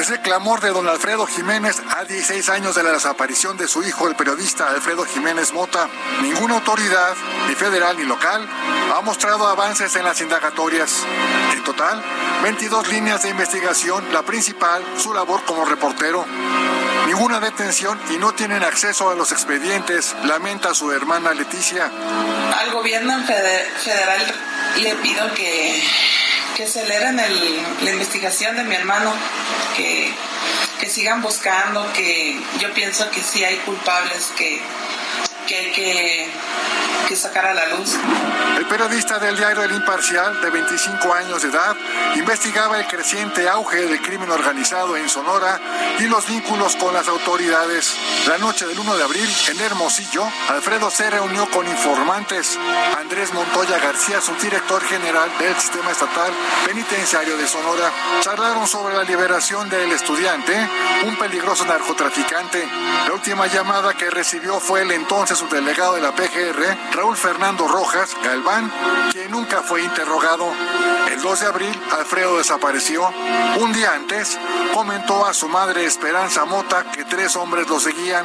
Es 0.00 0.08
el 0.08 0.20
clamor 0.20 0.62
de 0.62 0.70
don 0.70 0.88
Alfredo 0.88 1.26
Jiménez 1.26 1.82
a 1.98 2.04
16 2.04 2.48
años 2.48 2.74
de 2.74 2.82
la 2.82 2.92
desaparición 2.92 3.58
de 3.58 3.68
su 3.68 3.82
hijo, 3.82 4.08
el 4.08 4.16
periodista 4.16 4.70
Alfredo 4.70 5.04
Jiménez 5.04 5.52
Mota. 5.52 5.86
Ninguna 6.22 6.54
autoridad, 6.54 7.14
ni 7.46 7.54
federal 7.54 7.98
ni 7.98 8.04
local, 8.04 8.48
ha 8.96 9.02
mostrado 9.02 9.46
avances 9.46 9.94
en 9.96 10.04
las 10.04 10.18
indagatorias. 10.22 11.04
En 11.52 11.62
total, 11.62 12.02
22 12.42 12.88
líneas 12.88 13.22
de 13.22 13.28
investigación, 13.28 14.02
la 14.14 14.22
principal, 14.22 14.82
su 14.96 15.12
labor 15.12 15.44
como 15.44 15.66
reportero 15.66 16.24
ninguna 17.06 17.40
detención 17.40 17.98
y 18.10 18.18
no 18.18 18.32
tienen 18.32 18.62
acceso 18.62 19.10
a 19.10 19.14
los 19.14 19.32
expedientes, 19.32 20.14
lamenta 20.24 20.74
su 20.74 20.90
hermana 20.92 21.34
Leticia. 21.34 21.90
Al 22.58 22.70
gobierno 22.72 23.14
federal 23.26 24.34
le 24.76 24.94
pido 24.96 25.32
que, 25.34 25.82
que 26.56 26.64
aceleren 26.64 27.16
la 27.16 27.90
investigación 27.90 28.56
de 28.56 28.64
mi 28.64 28.74
hermano, 28.74 29.12
que, 29.76 30.12
que 30.80 30.88
sigan 30.88 31.22
buscando, 31.22 31.92
que 31.92 32.40
yo 32.58 32.72
pienso 32.72 33.10
que 33.10 33.22
sí 33.22 33.44
hay 33.44 33.56
culpables, 33.58 34.32
que 34.36 34.60
que 35.46 35.56
hay 35.56 35.70
la 37.54 37.66
luz. 37.76 37.96
El 38.56 38.66
periodista 38.66 39.18
del 39.18 39.36
diario 39.36 39.62
El 39.62 39.72
Imparcial, 39.72 40.40
de 40.40 40.50
25 40.50 41.12
años 41.12 41.42
de 41.42 41.48
edad, 41.48 41.76
investigaba 42.14 42.78
el 42.78 42.86
creciente 42.86 43.48
auge 43.48 43.82
del 43.86 44.00
crimen 44.00 44.30
organizado 44.30 44.96
en 44.96 45.08
Sonora 45.08 45.60
y 45.98 46.04
los 46.04 46.26
vínculos 46.26 46.76
con 46.76 46.94
las 46.94 47.08
autoridades. 47.08 47.94
La 48.26 48.38
noche 48.38 48.66
del 48.66 48.78
1 48.78 48.96
de 48.96 49.04
abril, 49.04 49.28
en 49.50 49.60
Hermosillo, 49.60 50.24
Alfredo 50.48 50.90
se 50.90 51.10
reunió 51.10 51.48
con 51.50 51.66
informantes. 51.66 52.58
Andrés 52.98 53.32
Montoya 53.34 53.78
García, 53.78 54.20
subdirector 54.20 54.82
general 54.84 55.30
del 55.38 55.54
Sistema 55.56 55.90
Estatal 55.90 56.32
Penitenciario 56.66 57.36
de 57.36 57.46
Sonora, 57.46 57.92
charlaron 58.20 58.66
sobre 58.66 58.96
la 58.96 59.02
liberación 59.02 59.68
del 59.68 59.92
estudiante, 59.92 60.54
un 61.04 61.16
peligroso 61.16 61.64
narcotraficante. 61.66 62.66
La 63.06 63.12
última 63.12 63.46
llamada 63.46 63.94
que 63.94 64.10
recibió 64.10 64.58
fue 64.60 64.82
el 64.82 64.92
entonces 64.92 65.33
su 65.36 65.48
delegado 65.48 65.94
de 65.94 66.00
la 66.00 66.14
PGR, 66.14 66.92
Raúl 66.92 67.16
Fernando 67.16 67.66
Rojas 67.66 68.16
Galván, 68.22 68.70
quien 69.10 69.30
nunca 69.30 69.62
fue 69.62 69.82
interrogado. 69.82 70.52
El 71.10 71.20
2 71.20 71.40
de 71.40 71.46
abril, 71.46 71.82
Alfredo 71.90 72.38
desapareció. 72.38 73.12
Un 73.58 73.72
día 73.72 73.94
antes, 73.94 74.38
comentó 74.72 75.26
a 75.26 75.34
su 75.34 75.48
madre 75.48 75.86
Esperanza 75.86 76.44
Mota 76.44 76.84
que 76.92 77.04
tres 77.04 77.34
hombres 77.36 77.68
lo 77.68 77.80
seguían. 77.80 78.24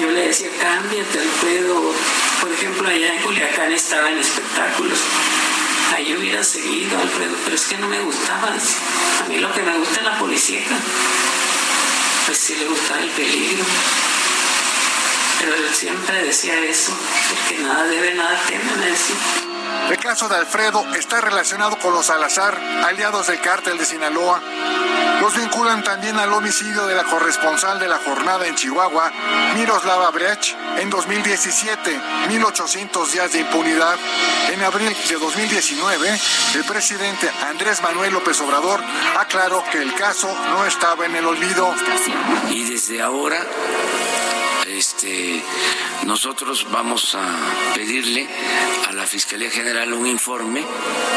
Yo 0.00 0.06
le 0.10 0.28
decía, 0.28 0.48
cámbiate, 0.60 1.18
Alfredo. 1.18 1.92
Por 2.40 2.50
ejemplo, 2.50 2.88
allá 2.88 3.14
en 3.14 3.22
Culiacán 3.22 3.72
estaba 3.72 4.10
en 4.10 4.18
espectáculos. 4.18 4.98
Ahí 5.94 6.16
hubiera 6.16 6.42
seguido, 6.42 6.98
Alfredo, 6.98 7.36
pero 7.44 7.56
es 7.56 7.64
que 7.64 7.76
no 7.76 7.86
me 7.88 8.00
gustaba. 8.00 8.48
A 8.48 9.28
mí 9.28 9.38
lo 9.38 9.52
que 9.52 9.62
me 9.62 9.76
gusta 9.76 10.00
es 10.00 10.06
la 10.06 10.18
policía. 10.18 10.62
Pues 12.26 12.38
sí 12.38 12.54
le 12.54 12.66
gustaba 12.66 13.00
el 13.00 13.10
peligro. 13.10 13.64
Pero 15.40 15.54
él 15.54 15.74
siempre 15.74 16.24
decía 16.24 16.58
eso, 16.64 16.92
porque 17.30 17.62
nada 17.62 17.84
debe, 17.84 18.14
nada 18.14 18.38
teme, 18.46 18.76
me 18.76 18.86
decía. 18.86 19.16
El 19.90 19.98
caso 19.98 20.28
de 20.28 20.36
Alfredo 20.36 20.84
está 20.94 21.20
relacionado 21.20 21.78
con 21.78 21.92
los 21.92 22.06
Salazar, 22.06 22.56
aliados 22.84 23.26
del 23.26 23.40
cártel 23.40 23.78
de 23.78 23.84
Sinaloa. 23.84 24.40
Los 25.20 25.36
vinculan 25.36 25.82
también 25.82 26.18
al 26.18 26.32
homicidio 26.32 26.86
de 26.86 26.94
la 26.94 27.04
corresponsal 27.04 27.78
de 27.78 27.88
la 27.88 27.98
jornada 27.98 28.46
en 28.46 28.54
Chihuahua, 28.54 29.12
Miroslava 29.54 30.10
Brecht, 30.10 30.54
en 30.78 30.88
2017, 30.88 32.00
1800 32.28 33.12
días 33.12 33.32
de 33.32 33.40
impunidad. 33.40 33.98
En 34.50 34.62
abril 34.62 34.96
de 35.08 35.14
2019, 35.16 36.20
el 36.54 36.64
presidente 36.64 37.30
Andrés 37.48 37.82
Manuel 37.82 38.12
López 38.12 38.40
Obrador 38.40 38.80
aclaró 39.18 39.62
que 39.70 39.78
el 39.78 39.94
caso 39.94 40.34
no 40.50 40.64
estaba 40.64 41.04
en 41.04 41.16
el 41.16 41.26
olvido. 41.26 41.74
Y 42.50 42.64
desde 42.64 43.02
ahora 43.02 43.44
este, 44.76 45.42
nosotros 46.06 46.66
vamos 46.70 47.14
a 47.14 47.74
pedirle 47.74 48.26
a 48.88 48.92
la 48.92 49.06
Fiscalía 49.06 49.50
General 49.50 49.92
un 49.92 50.06
informe 50.06 50.64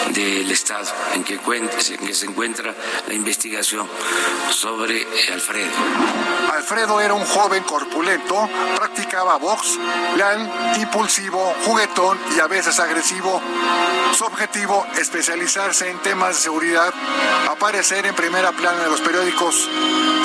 del 0.10 0.49
estado 0.51 0.91
en 1.14 1.24
que, 1.24 1.39
se 2.14 2.26
encuentra 2.26 2.74
la 3.08 3.14
investigación 3.14 3.88
sobre 4.51 5.08
Alfredo. 5.32 5.72
Alfredo 6.54 6.99
era 7.01 7.14
un 7.14 7.26
joven 7.26 7.64
corpulento, 7.64 8.49
practicaba 8.76 9.38
box, 9.38 9.80
leal, 10.18 10.76
impulsivo, 10.80 11.54
juguetón 11.66 12.20
y 12.36 12.39
a 12.39 12.47
veces 12.47 12.80
agresivo. 12.80 13.41
Su 14.14 14.26
objetivo, 14.26 14.86
especializarse 14.99 15.89
en 15.89 15.97
temas 15.99 16.36
de 16.36 16.41
seguridad, 16.41 16.93
aparecer 17.49 18.06
en 18.06 18.16
primera 18.16 18.51
plana 18.51 18.84
de 18.84 18.89
los 18.89 19.01
periódicos. 19.01 19.70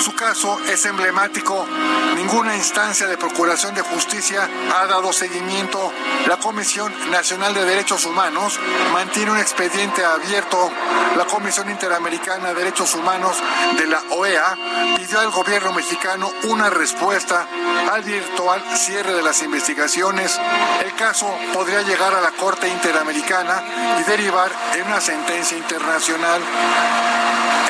Su 0.05 0.15
caso 0.15 0.59
es 0.69 0.85
emblemático. 0.87 1.67
Ninguna 2.15 2.57
instancia 2.57 3.07
de 3.07 3.17
Procuración 3.19 3.75
de 3.75 3.83
Justicia 3.83 4.49
ha 4.77 4.87
dado 4.87 5.13
seguimiento. 5.13 5.93
La 6.27 6.37
Comisión 6.37 6.93
Nacional 7.11 7.53
de 7.53 7.65
Derechos 7.65 8.05
Humanos 8.05 8.59
mantiene 8.93 9.33
un 9.33 9.39
expediente 9.39 10.05
abierto. 10.05 10.71
La 11.17 11.25
Comisión 11.25 11.69
Interamericana 11.69 12.49
de 12.49 12.55
Derechos 12.55 12.95
Humanos 12.95 13.37
de 13.77 13.87
la 13.87 14.03
OEA 14.11 14.57
pidió 14.97 15.19
al 15.21 15.31
gobierno 15.31 15.73
mexicano 15.73 16.31
una 16.45 16.71
respuesta 16.71 17.47
al 17.91 18.03
virtual 18.03 18.63
cierre 18.77 19.15
de 19.15 19.23
las 19.23 19.43
investigaciones. 19.43 20.39
El 20.85 20.95
caso 20.95 21.29
podría 21.53 21.83
llegar 21.83 22.15
a 22.15 22.21
la 22.21 22.31
Corte 22.33 22.69
Interamericana 22.69 23.63
y 24.01 24.05
derivar 24.05 24.51
en 24.75 24.87
una 24.87 25.01
sentencia 25.01 25.59
internacional. 25.59 26.41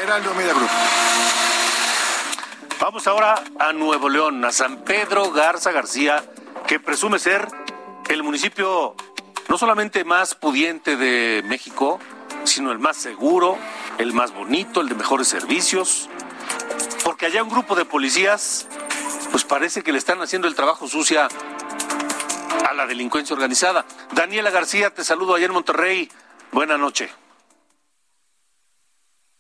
Heraldo 0.03 0.35
Media. 0.35 0.55
Vamos 2.81 3.09
ahora 3.09 3.43
a 3.59 3.73
Nuevo 3.73 4.09
León, 4.09 4.45
a 4.45 4.53
San 4.53 4.85
Pedro 4.85 5.33
Garza 5.33 5.73
García, 5.73 6.25
que 6.69 6.79
presume 6.79 7.19
ser 7.19 7.49
el 8.09 8.23
municipio 8.23 8.95
no 9.49 9.59
solamente 9.59 10.05
más 10.05 10.37
pudiente 10.37 10.97
de 10.97 11.43
México, 11.45 11.99
sino 12.45 12.71
el 12.71 12.79
más 12.79 12.97
seguro, 12.97 13.59
el 13.99 14.13
más 14.13 14.33
bonito, 14.33 14.81
el 14.81 14.89
de 14.89 14.95
mejores 14.95 15.27
servicios, 15.27 16.09
porque 17.05 17.27
allá 17.27 17.43
un 17.43 17.51
grupo 17.51 17.75
de 17.75 17.85
policías, 17.85 18.69
pues 19.33 19.43
parece 19.43 19.83
que 19.83 19.91
le 19.91 19.99
están 19.99 20.23
haciendo 20.23 20.47
el 20.47 20.55
trabajo 20.55 20.87
sucia 20.87 21.27
a 22.69 22.75
la 22.75 22.87
delincuencia 22.87 23.35
organizada. 23.35 23.87
Daniela 24.13 24.51
García, 24.51 24.95
te 24.95 25.03
saludo 25.03 25.35
allá 25.35 25.47
en 25.47 25.53
Monterrey. 25.53 26.09
Buenas 26.53 26.79
noches. 26.79 27.11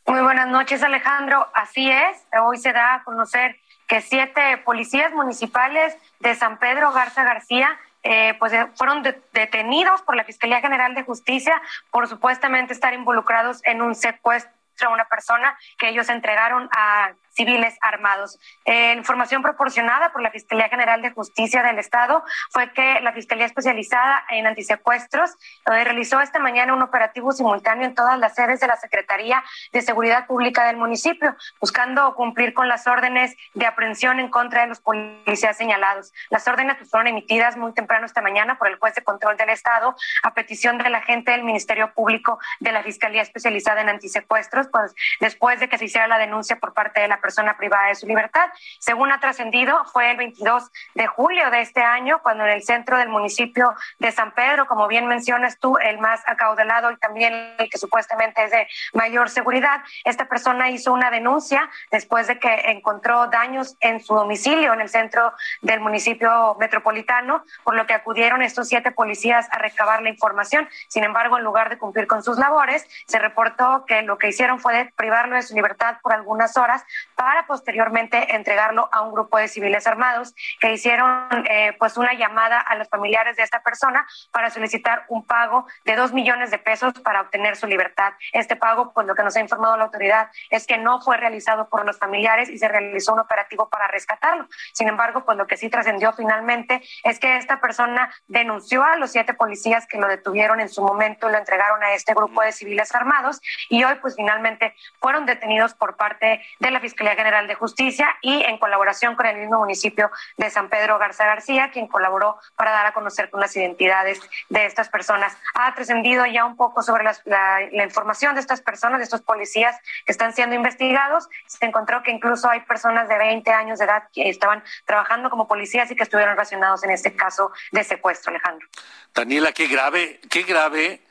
Muy 0.08 0.22
buenas 0.22 0.48
noches, 0.48 0.82
Alejandro. 0.82 1.46
Así 1.52 1.90
es, 1.90 2.26
hoy 2.42 2.56
se 2.56 2.72
da 2.72 2.94
a 2.94 3.04
conocer 3.04 3.60
que 3.86 4.00
siete 4.00 4.56
policías 4.64 5.12
municipales 5.12 5.94
de 6.20 6.34
San 6.34 6.58
Pedro 6.58 6.92
Garza 6.92 7.24
García 7.24 7.78
eh, 8.02 8.34
pues 8.38 8.54
eh, 8.54 8.66
fueron 8.74 9.02
detenidos 9.02 10.00
por 10.00 10.16
la 10.16 10.24
Fiscalía 10.24 10.62
General 10.62 10.94
de 10.94 11.02
Justicia 11.02 11.60
por 11.90 12.08
supuestamente 12.08 12.72
estar 12.72 12.94
involucrados 12.94 13.60
en 13.64 13.82
un 13.82 13.94
secuestro 13.94 14.50
a 14.86 14.88
una 14.88 15.04
persona 15.04 15.58
que 15.76 15.90
ellos 15.90 16.08
entregaron 16.08 16.70
a 16.72 17.10
civiles 17.38 17.78
armados. 17.80 18.36
Eh, 18.64 18.94
información 18.94 19.42
proporcionada 19.42 20.12
por 20.12 20.22
la 20.22 20.32
Fiscalía 20.32 20.68
General 20.68 21.00
de 21.00 21.12
Justicia 21.12 21.62
del 21.62 21.78
Estado 21.78 22.24
fue 22.50 22.72
que 22.72 23.00
la 23.00 23.12
Fiscalía 23.12 23.46
Especializada 23.46 24.24
en 24.30 24.48
Antisecuestros 24.48 25.30
eh, 25.30 25.84
realizó 25.84 26.20
esta 26.20 26.40
mañana 26.40 26.74
un 26.74 26.82
operativo 26.82 27.30
simultáneo 27.30 27.86
en 27.86 27.94
todas 27.94 28.18
las 28.18 28.34
sedes 28.34 28.58
de 28.58 28.66
la 28.66 28.76
Secretaría 28.76 29.44
de 29.72 29.82
Seguridad 29.82 30.26
Pública 30.26 30.66
del 30.66 30.78
municipio, 30.78 31.36
buscando 31.60 32.12
cumplir 32.16 32.54
con 32.54 32.66
las 32.66 32.88
órdenes 32.88 33.36
de 33.54 33.66
aprehensión 33.66 34.18
en 34.18 34.30
contra 34.30 34.62
de 34.62 34.66
los 34.66 34.80
policías 34.80 35.56
señalados. 35.56 36.12
Las 36.30 36.48
órdenes 36.48 36.76
pues, 36.78 36.90
fueron 36.90 37.06
emitidas 37.06 37.56
muy 37.56 37.72
temprano 37.72 38.04
esta 38.04 38.20
mañana 38.20 38.58
por 38.58 38.66
el 38.66 38.78
juez 38.80 38.96
de 38.96 39.04
control 39.04 39.36
del 39.36 39.50
Estado 39.50 39.94
a 40.24 40.34
petición 40.34 40.78
de 40.78 40.90
la 40.90 41.02
gente 41.02 41.30
del 41.30 41.44
Ministerio 41.44 41.92
Público 41.94 42.40
de 42.58 42.72
la 42.72 42.82
Fiscalía 42.82 43.22
Especializada 43.22 43.80
en 43.82 43.90
Antisecuestros, 43.90 44.66
pues 44.72 44.92
después 45.20 45.60
de 45.60 45.68
que 45.68 45.78
se 45.78 45.84
hiciera 45.84 46.08
la 46.08 46.18
denuncia 46.18 46.56
por 46.56 46.74
parte 46.74 47.00
de 47.00 47.06
la 47.06 47.20
persona 47.20 47.27
privada 47.56 47.88
de 47.88 47.94
su 47.94 48.06
libertad. 48.06 48.48
Según 48.78 49.12
ha 49.12 49.20
trascendido, 49.20 49.84
fue 49.92 50.10
el 50.10 50.16
22 50.16 50.70
de 50.94 51.06
julio 51.06 51.50
de 51.50 51.60
este 51.60 51.82
año 51.82 52.20
cuando 52.22 52.44
en 52.44 52.50
el 52.50 52.62
centro 52.62 52.96
del 52.98 53.08
municipio 53.08 53.74
de 53.98 54.12
San 54.12 54.32
Pedro, 54.32 54.66
como 54.66 54.88
bien 54.88 55.06
mencionas 55.06 55.58
tú, 55.58 55.76
el 55.78 55.98
más 55.98 56.22
acaudalado 56.26 56.90
y 56.90 56.96
también 56.96 57.32
el 57.58 57.70
que 57.70 57.78
supuestamente 57.78 58.44
es 58.44 58.50
de 58.50 58.68
mayor 58.92 59.30
seguridad, 59.30 59.82
esta 60.04 60.26
persona 60.26 60.70
hizo 60.70 60.92
una 60.92 61.10
denuncia 61.10 61.68
después 61.90 62.26
de 62.26 62.38
que 62.38 62.52
encontró 62.66 63.28
daños 63.28 63.76
en 63.80 64.00
su 64.00 64.14
domicilio 64.14 64.72
en 64.72 64.80
el 64.80 64.88
centro 64.88 65.32
del 65.62 65.80
municipio 65.80 66.56
metropolitano, 66.58 67.44
por 67.64 67.74
lo 67.74 67.86
que 67.86 67.94
acudieron 67.94 68.42
estos 68.42 68.68
siete 68.68 68.90
policías 68.90 69.48
a 69.50 69.58
recabar 69.58 70.02
la 70.02 70.08
información. 70.08 70.68
Sin 70.88 71.04
embargo, 71.04 71.38
en 71.38 71.44
lugar 71.44 71.68
de 71.70 71.78
cumplir 71.78 72.06
con 72.06 72.22
sus 72.22 72.38
labores, 72.38 72.86
se 73.06 73.18
reportó 73.18 73.84
que 73.86 74.02
lo 74.02 74.18
que 74.18 74.28
hicieron 74.28 74.60
fue 74.60 74.92
privarlo 74.96 75.36
de 75.36 75.42
su 75.42 75.54
libertad 75.54 75.96
por 76.02 76.12
algunas 76.12 76.56
horas 76.56 76.84
para 77.18 77.48
posteriormente 77.48 78.36
entregarlo 78.36 78.88
a 78.92 79.02
un 79.02 79.12
grupo 79.12 79.38
de 79.38 79.48
civiles 79.48 79.88
armados 79.88 80.36
que 80.60 80.72
hicieron 80.72 81.28
eh, 81.50 81.74
pues 81.76 81.96
una 81.96 82.14
llamada 82.14 82.60
a 82.60 82.76
los 82.76 82.88
familiares 82.88 83.36
de 83.36 83.42
esta 83.42 83.60
persona 83.60 84.06
para 84.30 84.50
solicitar 84.50 85.04
un 85.08 85.26
pago 85.26 85.66
de 85.84 85.96
dos 85.96 86.12
millones 86.12 86.52
de 86.52 86.58
pesos 86.58 86.94
para 87.02 87.22
obtener 87.22 87.56
su 87.56 87.66
libertad. 87.66 88.12
Este 88.32 88.54
pago, 88.54 88.92
pues 88.92 89.04
lo 89.04 89.16
que 89.16 89.24
nos 89.24 89.34
ha 89.34 89.40
informado 89.40 89.76
la 89.76 89.86
autoridad 89.86 90.30
es 90.50 90.64
que 90.64 90.78
no 90.78 91.00
fue 91.00 91.16
realizado 91.16 91.68
por 91.68 91.84
los 91.84 91.98
familiares 91.98 92.48
y 92.50 92.56
se 92.56 92.68
realizó 92.68 93.14
un 93.14 93.18
operativo 93.18 93.68
para 93.68 93.88
rescatarlo. 93.88 94.46
Sin 94.72 94.86
embargo, 94.86 95.24
pues 95.24 95.36
lo 95.36 95.48
que 95.48 95.56
sí 95.56 95.68
trascendió 95.68 96.12
finalmente 96.12 96.82
es 97.02 97.18
que 97.18 97.36
esta 97.36 97.60
persona 97.60 98.14
denunció 98.28 98.84
a 98.84 98.96
los 98.96 99.10
siete 99.10 99.34
policías 99.34 99.88
que 99.88 99.98
lo 99.98 100.06
detuvieron 100.06 100.60
en 100.60 100.68
su 100.68 100.82
momento, 100.82 101.28
lo 101.28 101.36
entregaron 101.36 101.82
a 101.82 101.94
este 101.94 102.14
grupo 102.14 102.42
de 102.42 102.52
civiles 102.52 102.94
armados 102.94 103.40
y 103.68 103.82
hoy 103.82 103.96
pues 103.96 104.14
finalmente 104.14 104.76
fueron 105.00 105.26
detenidos 105.26 105.74
por 105.74 105.96
parte 105.96 106.44
de 106.60 106.70
la 106.70 106.78
Fiscalía 106.78 107.07
General 107.16 107.46
de 107.46 107.54
Justicia 107.54 108.16
y 108.22 108.42
en 108.42 108.58
colaboración 108.58 109.14
con 109.16 109.26
el 109.26 109.36
mismo 109.36 109.58
municipio 109.58 110.10
de 110.36 110.50
San 110.50 110.68
Pedro 110.68 110.98
Garza 110.98 111.26
García, 111.26 111.70
quien 111.72 111.86
colaboró 111.86 112.38
para 112.56 112.70
dar 112.70 112.86
a 112.86 112.92
conocer 112.92 113.30
con 113.30 113.40
las 113.40 113.54
identidades 113.56 114.20
de 114.48 114.66
estas 114.66 114.88
personas. 114.88 115.36
Ha 115.54 115.74
trascendido 115.74 116.26
ya 116.26 116.44
un 116.44 116.56
poco 116.56 116.82
sobre 116.82 117.04
la, 117.04 117.16
la, 117.24 117.84
información 117.84 118.34
de 118.34 118.40
estas 118.40 118.60
personas, 118.60 118.98
de 118.98 119.04
estos 119.04 119.22
policías 119.22 119.76
que 120.04 120.12
están 120.12 120.32
siendo 120.32 120.54
investigados. 120.54 121.28
Se 121.46 121.64
encontró 121.66 122.02
que 122.02 122.10
incluso 122.10 122.48
hay 122.48 122.60
personas 122.60 123.08
de 123.08 123.18
20 123.18 123.50
años 123.50 123.78
de 123.78 123.84
edad 123.84 124.04
que 124.12 124.28
estaban 124.28 124.62
trabajando 124.84 125.30
como 125.30 125.48
policías 125.48 125.90
y 125.90 125.96
que 125.96 126.02
estuvieron 126.02 126.34
relacionados 126.34 126.84
en 126.84 126.90
este 126.90 127.14
caso 127.14 127.52
de 127.72 127.84
secuestro, 127.84 128.30
Alejandro. 128.30 128.66
Daniela, 129.14 129.52
qué 129.52 129.66
grave, 129.66 130.20
qué 130.30 130.42
grave 130.42 131.07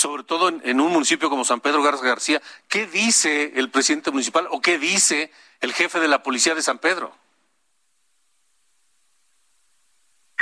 sobre 0.00 0.24
todo 0.24 0.48
en, 0.48 0.80
un 0.80 0.92
municipio 0.92 1.28
como 1.28 1.44
San 1.44 1.60
Pedro 1.60 1.82
Garza 1.82 2.04
García, 2.04 2.40
¿qué 2.68 2.86
dice 2.86 3.52
el 3.56 3.70
presidente 3.70 4.10
municipal 4.10 4.48
o 4.50 4.62
qué 4.62 4.78
dice 4.78 5.30
el 5.60 5.74
jefe 5.74 6.00
de 6.00 6.08
la 6.08 6.22
policía 6.22 6.54
de 6.54 6.62
San 6.62 6.78
Pedro? 6.78 7.14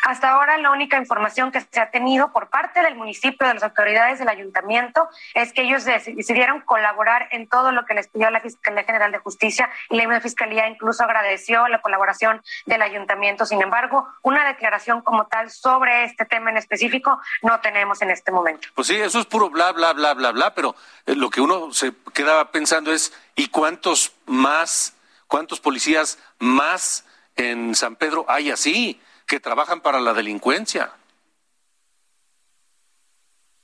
Hasta 0.02 0.30
ahora 0.30 0.58
la 0.58 0.70
única 0.70 0.96
información 0.96 1.50
que 1.52 1.60
se 1.60 1.80
ha 1.80 1.90
tenido 1.90 2.32
por 2.32 2.48
parte 2.48 2.80
del 2.82 2.94
municipio, 2.94 3.46
de 3.46 3.54
las 3.54 3.62
autoridades 3.62 4.18
del 4.18 4.28
ayuntamiento, 4.28 5.08
es 5.34 5.52
que 5.52 5.62
ellos 5.62 5.84
decidieron 5.84 6.60
colaborar 6.60 7.28
en 7.32 7.48
todo 7.48 7.72
lo 7.72 7.84
que 7.84 7.94
les 7.94 8.08
pidió 8.08 8.30
la 8.30 8.40
Fiscalía 8.40 8.84
General 8.84 9.12
de 9.12 9.18
Justicia 9.18 9.70
y 9.90 9.96
la 9.96 10.04
misma 10.04 10.20
Fiscalía 10.20 10.68
incluso 10.68 11.04
agradeció 11.04 11.68
la 11.68 11.80
colaboración 11.80 12.42
del 12.66 12.82
ayuntamiento. 12.82 13.46
Sin 13.46 13.62
embargo, 13.62 14.08
una 14.22 14.46
declaración 14.46 15.02
como 15.02 15.26
tal 15.26 15.50
sobre 15.50 16.04
este 16.04 16.24
tema 16.24 16.50
en 16.50 16.56
específico 16.56 17.20
no 17.42 17.60
tenemos 17.60 18.02
en 18.02 18.10
este 18.10 18.32
momento. 18.32 18.68
Pues 18.74 18.88
sí, 18.88 18.96
eso 18.96 19.20
es 19.20 19.26
puro 19.26 19.50
bla, 19.50 19.72
bla, 19.72 19.92
bla, 19.92 20.14
bla, 20.14 20.32
bla, 20.32 20.54
pero 20.54 20.74
eh, 21.06 21.14
lo 21.14 21.30
que 21.30 21.40
uno 21.40 21.72
se 21.72 21.92
quedaba 22.14 22.50
pensando 22.50 22.92
es, 22.92 23.12
¿y 23.34 23.48
cuántos 23.48 24.12
más, 24.26 24.94
cuántos 25.26 25.60
policías 25.60 26.18
más 26.38 27.04
en 27.36 27.74
San 27.74 27.96
Pedro 27.96 28.24
hay 28.28 28.50
así? 28.50 29.00
Que 29.28 29.38
trabajan 29.38 29.80
para 29.82 30.00
la 30.00 30.14
delincuencia. 30.14 30.90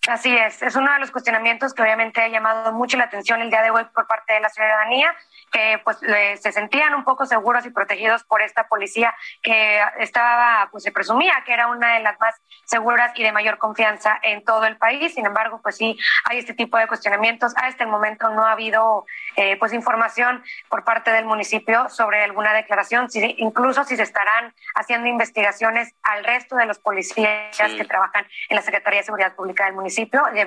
Así 0.09 0.37
es, 0.37 0.61
es 0.63 0.77
uno 0.77 0.93
de 0.93 0.99
los 0.99 1.11
cuestionamientos 1.11 1.73
que 1.73 1.83
obviamente 1.83 2.21
ha 2.21 2.29
llamado 2.29 2.73
mucho 2.73 2.99
la 2.99 3.05
atención 3.05 3.41
el 3.41 3.49
día 3.49 3.63
de 3.63 3.71
hoy 3.71 3.85
por 3.95 4.07
parte 4.07 4.35
de 4.35 4.41
la 4.41 4.51
ciudadanía 4.51 5.15
que 5.55 5.81
pues 5.85 5.99
se 5.99 6.51
sentían 6.51 6.95
un 6.95 7.05
poco 7.05 7.27
seguros 7.27 7.65
y 7.65 7.71
protegidos 7.71 8.25
por 8.25 8.43
esta 8.43 8.67
policía 8.67 9.15
que 9.41 9.81
estaba, 10.01 10.69
pues 10.73 10.83
se 10.83 10.91
presumía 10.91 11.33
que 11.47 11.53
era 11.53 11.69
una 11.69 11.95
de 11.95 12.01
las 12.01 12.19
más 12.19 12.35
seguras 12.65 13.13
y 13.15 13.23
de 13.23 13.31
mayor 13.31 13.59
confianza 13.59 14.19
en 14.23 14.45
todo 14.45 14.65
el 14.65 14.77
país. 14.77 15.15
Sin 15.15 15.27
embargo, 15.27 15.61
pues 15.63 15.77
sí, 15.77 15.97
hay 16.25 16.39
este 16.39 16.55
tipo 16.55 16.77
de 16.77 16.89
cuestionamientos. 16.89 17.53
A 17.57 17.69
este 17.69 17.87
momento 17.87 18.29
no 18.31 18.45
ha 18.45 18.51
habido 18.51 19.07
eh, 19.37 19.57
pues 19.59 19.73
información 19.73 20.43
por 20.69 20.83
parte 20.83 21.13
del 21.13 21.25
municipio 21.25 21.89
sobre 21.89 22.25
alguna 22.25 22.53
declaración, 22.53 23.09
si, 23.09 23.37
incluso 23.39 23.85
si 23.85 23.97
se 23.97 24.03
estarán 24.03 24.53
haciendo 24.75 25.07
investigaciones 25.07 25.95
al 26.03 26.25
resto 26.25 26.57
de 26.57 26.67
los 26.67 26.81
policías 26.81 27.55
que 27.57 27.85
trabajan 27.85 28.27
en 28.49 28.57
la 28.57 28.63
Secretaría 28.63 29.01
de 29.01 29.05
Seguridad 29.05 29.37
Pública 29.37 29.67
del 29.67 29.75
municipio. 29.75 29.94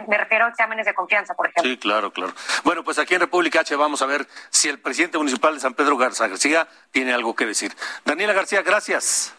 Me 0.08 0.18
refiero 0.18 0.46
a 0.46 0.50
exámenes 0.50 0.86
de 0.86 0.94
confianza, 0.94 1.34
por 1.34 1.48
ejemplo. 1.48 1.72
Sí, 1.72 1.78
claro, 1.78 2.12
claro. 2.12 2.34
Bueno, 2.64 2.84
pues 2.84 3.00
aquí 3.00 3.14
en 3.14 3.22
República 3.22 3.62
H 3.62 3.76
vamos 3.76 4.02
a 4.02 4.06
ver 4.06 4.28
si 4.50 4.70
el 4.70 4.80
presidente 4.80 4.98
presidente 4.98 5.20
municipal 5.20 5.54
de 5.54 5.60
San 5.60 5.76
Pedro 5.76 5.96
Garza 5.96 6.28
García 6.28 6.68
tiene 6.90 7.14
algo 7.14 7.36
que 7.36 7.46
decir. 7.46 7.72
Daniela 8.04 8.34
García, 8.34 8.64
gracias. 8.64 9.32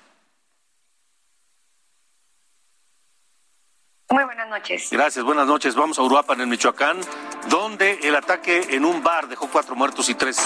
Muy 4.08 4.22
buenas 4.22 4.48
noches. 4.48 4.88
Gracias, 4.92 5.24
buenas 5.24 5.48
noches. 5.48 5.74
Vamos 5.74 5.98
a 5.98 6.02
Uruapan, 6.02 6.40
en 6.40 6.48
Michoacán, 6.48 7.00
donde 7.48 7.98
el 8.04 8.14
ataque 8.14 8.68
en 8.70 8.84
un 8.84 9.02
bar 9.02 9.26
dejó 9.26 9.48
cuatro 9.48 9.74
muertos 9.74 10.08
y 10.08 10.14
tres 10.14 10.38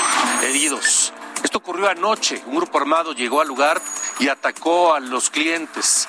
heridos. 0.42 1.12
Esto 1.44 1.58
ocurrió 1.58 1.90
anoche. 1.90 2.42
Un 2.46 2.56
grupo 2.56 2.78
armado 2.78 3.12
llegó 3.12 3.42
al 3.42 3.48
lugar 3.48 3.82
y 4.18 4.28
atacó 4.28 4.94
a 4.94 5.00
los 5.00 5.28
clientes. 5.28 6.08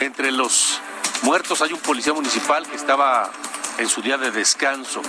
Entre 0.00 0.32
los 0.32 0.80
muertos 1.22 1.62
hay 1.62 1.72
un 1.72 1.80
policía 1.80 2.12
municipal 2.12 2.66
que 2.66 2.76
estaba 2.76 3.30
en 3.78 3.88
su 3.88 4.02
día 4.02 4.18
de 4.18 4.30
descanso. 4.30 5.02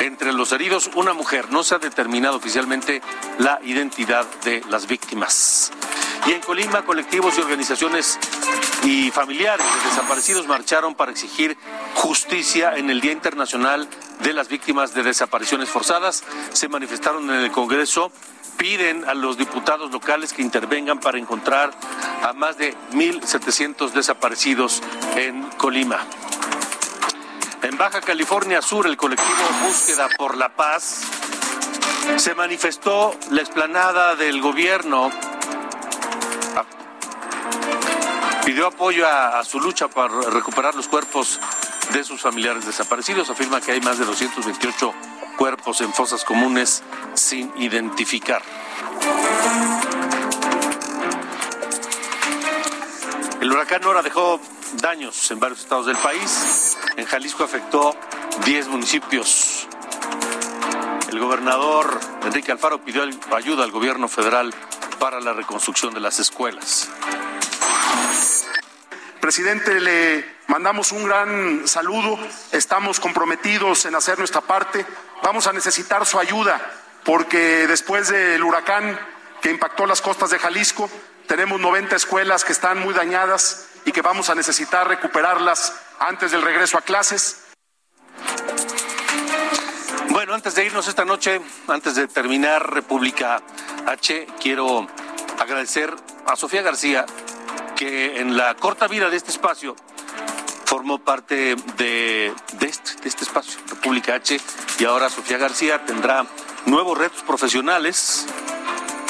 Entre 0.00 0.32
los 0.32 0.52
heridos, 0.52 0.90
una 0.94 1.12
mujer. 1.12 1.50
No 1.50 1.62
se 1.62 1.74
ha 1.74 1.78
determinado 1.78 2.36
oficialmente 2.36 3.02
la 3.38 3.60
identidad 3.62 4.26
de 4.44 4.62
las 4.68 4.86
víctimas. 4.86 5.72
Y 6.26 6.32
en 6.32 6.40
Colima, 6.40 6.84
colectivos 6.84 7.38
y 7.38 7.40
organizaciones 7.40 8.18
y 8.84 9.10
familiares 9.10 9.64
de 9.64 9.88
desaparecidos 9.90 10.46
marcharon 10.46 10.94
para 10.94 11.12
exigir 11.12 11.56
justicia 11.94 12.76
en 12.76 12.90
el 12.90 13.00
Día 13.00 13.12
Internacional 13.12 13.88
de 14.20 14.32
las 14.32 14.48
Víctimas 14.48 14.94
de 14.94 15.02
Desapariciones 15.02 15.68
Forzadas. 15.68 16.24
Se 16.52 16.68
manifestaron 16.68 17.30
en 17.30 17.36
el 17.36 17.52
Congreso 17.52 18.12
piden 18.58 19.08
a 19.08 19.14
los 19.14 19.38
diputados 19.38 19.90
locales 19.90 20.32
que 20.34 20.42
intervengan 20.42 20.98
para 20.98 21.16
encontrar 21.16 21.70
a 22.22 22.32
más 22.34 22.58
de 22.58 22.76
1.700 22.92 23.92
desaparecidos 23.92 24.82
en 25.16 25.44
Colima. 25.56 26.04
En 27.62 27.78
Baja 27.78 28.00
California 28.00 28.60
Sur, 28.60 28.86
el 28.86 28.96
colectivo 28.96 29.28
Búsqueda 29.64 30.08
por 30.16 30.36
la 30.36 30.48
Paz 30.50 31.02
Se 32.16 32.34
manifestó 32.34 33.14
la 33.30 33.40
explanada 33.40 34.16
del 34.16 34.40
gobierno. 34.40 35.10
Pidió 38.44 38.66
apoyo 38.66 39.06
a, 39.06 39.38
a 39.38 39.44
su 39.44 39.60
lucha 39.60 39.88
para 39.88 40.08
recuperar 40.30 40.74
los 40.74 40.88
cuerpos 40.88 41.38
de 41.92 42.02
sus 42.02 42.20
familiares 42.20 42.64
desaparecidos. 42.64 43.30
Afirma 43.30 43.60
que 43.60 43.72
hay 43.72 43.80
más 43.80 43.98
de 43.98 44.04
228 44.04 45.17
cuerpos 45.38 45.80
en 45.80 45.92
fosas 45.94 46.24
comunes 46.24 46.82
sin 47.14 47.52
identificar. 47.56 48.42
El 53.40 53.52
huracán 53.52 53.82
Nora 53.82 54.02
dejó 54.02 54.40
daños 54.82 55.30
en 55.30 55.38
varios 55.38 55.60
estados 55.60 55.86
del 55.86 55.96
país. 55.96 56.76
En 56.96 57.06
Jalisco 57.06 57.44
afectó 57.44 57.94
10 58.44 58.68
municipios. 58.68 59.68
El 61.08 61.20
gobernador 61.20 62.00
Enrique 62.24 62.50
Alfaro 62.50 62.84
pidió 62.84 63.04
ayuda 63.34 63.62
al 63.62 63.70
gobierno 63.70 64.08
federal 64.08 64.52
para 64.98 65.20
la 65.20 65.32
reconstrucción 65.32 65.94
de 65.94 66.00
las 66.00 66.18
escuelas. 66.18 66.90
Presidente, 69.20 69.80
le 69.80 70.24
mandamos 70.46 70.92
un 70.92 71.04
gran 71.04 71.66
saludo. 71.66 72.18
Estamos 72.52 73.00
comprometidos 73.00 73.84
en 73.84 73.94
hacer 73.94 74.18
nuestra 74.18 74.40
parte. 74.40 74.86
Vamos 75.22 75.46
a 75.46 75.52
necesitar 75.52 76.06
su 76.06 76.18
ayuda 76.18 76.60
porque 77.04 77.66
después 77.66 78.08
del 78.08 78.42
huracán 78.44 78.98
que 79.40 79.50
impactó 79.50 79.86
las 79.86 80.00
costas 80.00 80.30
de 80.30 80.38
Jalisco, 80.38 80.88
tenemos 81.26 81.60
90 81.60 81.96
escuelas 81.96 82.44
que 82.44 82.52
están 82.52 82.78
muy 82.78 82.94
dañadas 82.94 83.68
y 83.84 83.92
que 83.92 84.02
vamos 84.02 84.30
a 84.30 84.34
necesitar 84.34 84.86
recuperarlas 84.86 85.74
antes 85.98 86.30
del 86.30 86.42
regreso 86.42 86.78
a 86.78 86.82
clases. 86.82 87.44
Bueno, 90.10 90.34
antes 90.34 90.54
de 90.54 90.64
irnos 90.64 90.86
esta 90.88 91.04
noche, 91.04 91.40
antes 91.66 91.94
de 91.94 92.08
terminar 92.08 92.72
República 92.72 93.42
H, 93.86 94.26
quiero 94.40 94.86
agradecer 95.38 95.94
a 96.26 96.36
Sofía 96.36 96.62
García, 96.62 97.06
que 97.78 98.20
en 98.20 98.36
la 98.36 98.56
corta 98.56 98.88
vida 98.88 99.08
de 99.08 99.16
este 99.16 99.30
espacio 99.30 99.76
formó 100.64 100.98
parte 100.98 101.54
de, 101.76 102.34
este, 102.60 103.00
de 103.00 103.08
este 103.08 103.22
espacio, 103.22 103.60
República 103.68 104.16
H, 104.16 104.36
y 104.80 104.84
ahora 104.84 105.08
Sofía 105.08 105.38
García 105.38 105.84
tendrá 105.86 106.26
nuevos 106.66 106.98
retos 106.98 107.22
profesionales 107.22 108.26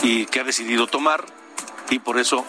y 0.03 0.27
que 0.27 0.41
ha 0.41 0.45
decidido 0.45 0.87
tomar, 0.87 1.25
y 1.89 1.99
por 1.99 2.19
eso 2.19 2.45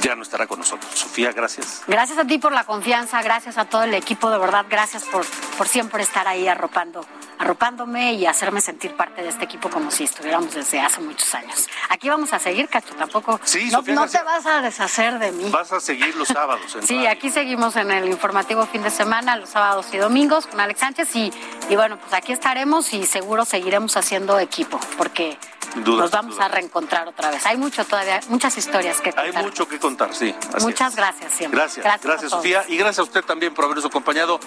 ya 0.00 0.16
no 0.16 0.22
estará 0.22 0.46
con 0.46 0.58
nosotros. 0.58 0.90
Sofía, 0.94 1.32
gracias. 1.32 1.82
Gracias 1.86 2.18
a 2.18 2.24
ti 2.24 2.38
por 2.38 2.52
la 2.52 2.64
confianza, 2.64 3.20
gracias 3.20 3.58
a 3.58 3.66
todo 3.66 3.82
el 3.82 3.92
equipo, 3.92 4.30
de 4.30 4.38
verdad, 4.38 4.64
gracias 4.70 5.04
por, 5.04 5.26
por 5.58 5.68
siempre 5.68 6.02
estar 6.02 6.26
ahí 6.26 6.48
arropando, 6.48 7.04
arropándome 7.42 8.12
y 8.14 8.24
hacerme 8.26 8.60
sentir 8.60 8.94
parte 8.94 9.20
de 9.22 9.28
este 9.28 9.44
equipo 9.44 9.68
como 9.68 9.90
si 9.90 10.04
estuviéramos 10.04 10.54
desde 10.54 10.80
hace 10.80 11.00
muchos 11.00 11.34
años. 11.34 11.68
Aquí 11.88 12.08
vamos 12.08 12.32
a 12.32 12.38
seguir, 12.38 12.68
Cacho, 12.68 12.94
tampoco. 12.94 13.40
Sí, 13.42 13.64
no, 13.66 13.78
Sofía 13.78 13.94
no 13.94 14.00
García. 14.02 14.20
te 14.20 14.24
vas 14.26 14.46
a 14.46 14.60
deshacer 14.62 15.18
de 15.18 15.32
mí. 15.32 15.50
Vas 15.50 15.72
a 15.72 15.80
seguir 15.80 16.14
los 16.14 16.28
sábados. 16.28 16.74
En 16.76 16.86
Sí, 16.86 16.96
radio. 16.96 17.10
aquí 17.10 17.30
seguimos 17.30 17.74
en 17.76 17.90
el 17.90 18.08
informativo 18.08 18.64
fin 18.66 18.82
de 18.82 18.90
semana, 18.90 19.36
los 19.36 19.48
sábados 19.50 19.86
y 19.92 19.96
domingos 19.98 20.46
con 20.46 20.60
Alex 20.60 20.78
Sánchez 20.80 21.16
y, 21.16 21.32
y 21.72 21.76
bueno, 21.76 21.98
pues 21.98 22.12
aquí 22.12 22.32
estaremos 22.32 22.92
y 22.92 23.06
seguro 23.06 23.46
seguiremos 23.46 23.96
haciendo 23.96 24.38
equipo 24.38 24.78
porque 24.98 25.38
duda, 25.76 26.02
nos 26.02 26.10
vamos 26.10 26.34
duda. 26.34 26.44
a 26.44 26.48
reencontrar 26.48 27.08
otra 27.08 27.30
vez. 27.30 27.46
Hay 27.46 27.56
mucho 27.56 27.82
todavía, 27.86 28.20
muchas 28.28 28.58
historias 28.58 29.00
que 29.00 29.08
Hay 29.16 29.28
contar. 29.28 29.42
mucho 29.44 29.66
que 29.66 29.78
contar, 29.78 30.14
sí. 30.14 30.34
así 30.54 30.66
Muchas 30.66 30.90
es. 30.90 30.96
gracias 30.96 31.32
siempre. 31.32 31.58
Gracias, 31.58 31.82
Gracias 31.82 32.04
gracias. 32.04 32.30
Sofía. 32.30 32.62
Y 32.68 32.76
gracias 32.76 32.98
a 32.98 33.02
usted 33.04 33.24
también 33.24 33.54
por 33.54 33.64
habernos 33.64 33.86
acompañado. 33.86 34.38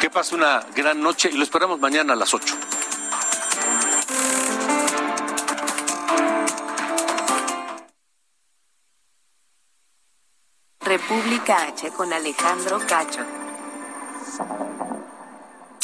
Que 0.00 0.10
pase 0.10 0.34
una 0.34 0.66
gran 0.74 1.00
noche 1.00 1.30
y 1.32 1.36
lo 1.36 1.44
esperamos 1.44 1.78
mañana 1.78 2.14
a 2.14 2.16
las 2.16 2.34
8. 2.34 2.52
República 10.80 11.64
H 11.68 11.90
con 11.92 12.12
Alejandro 12.12 12.78
Cacho. 12.86 13.24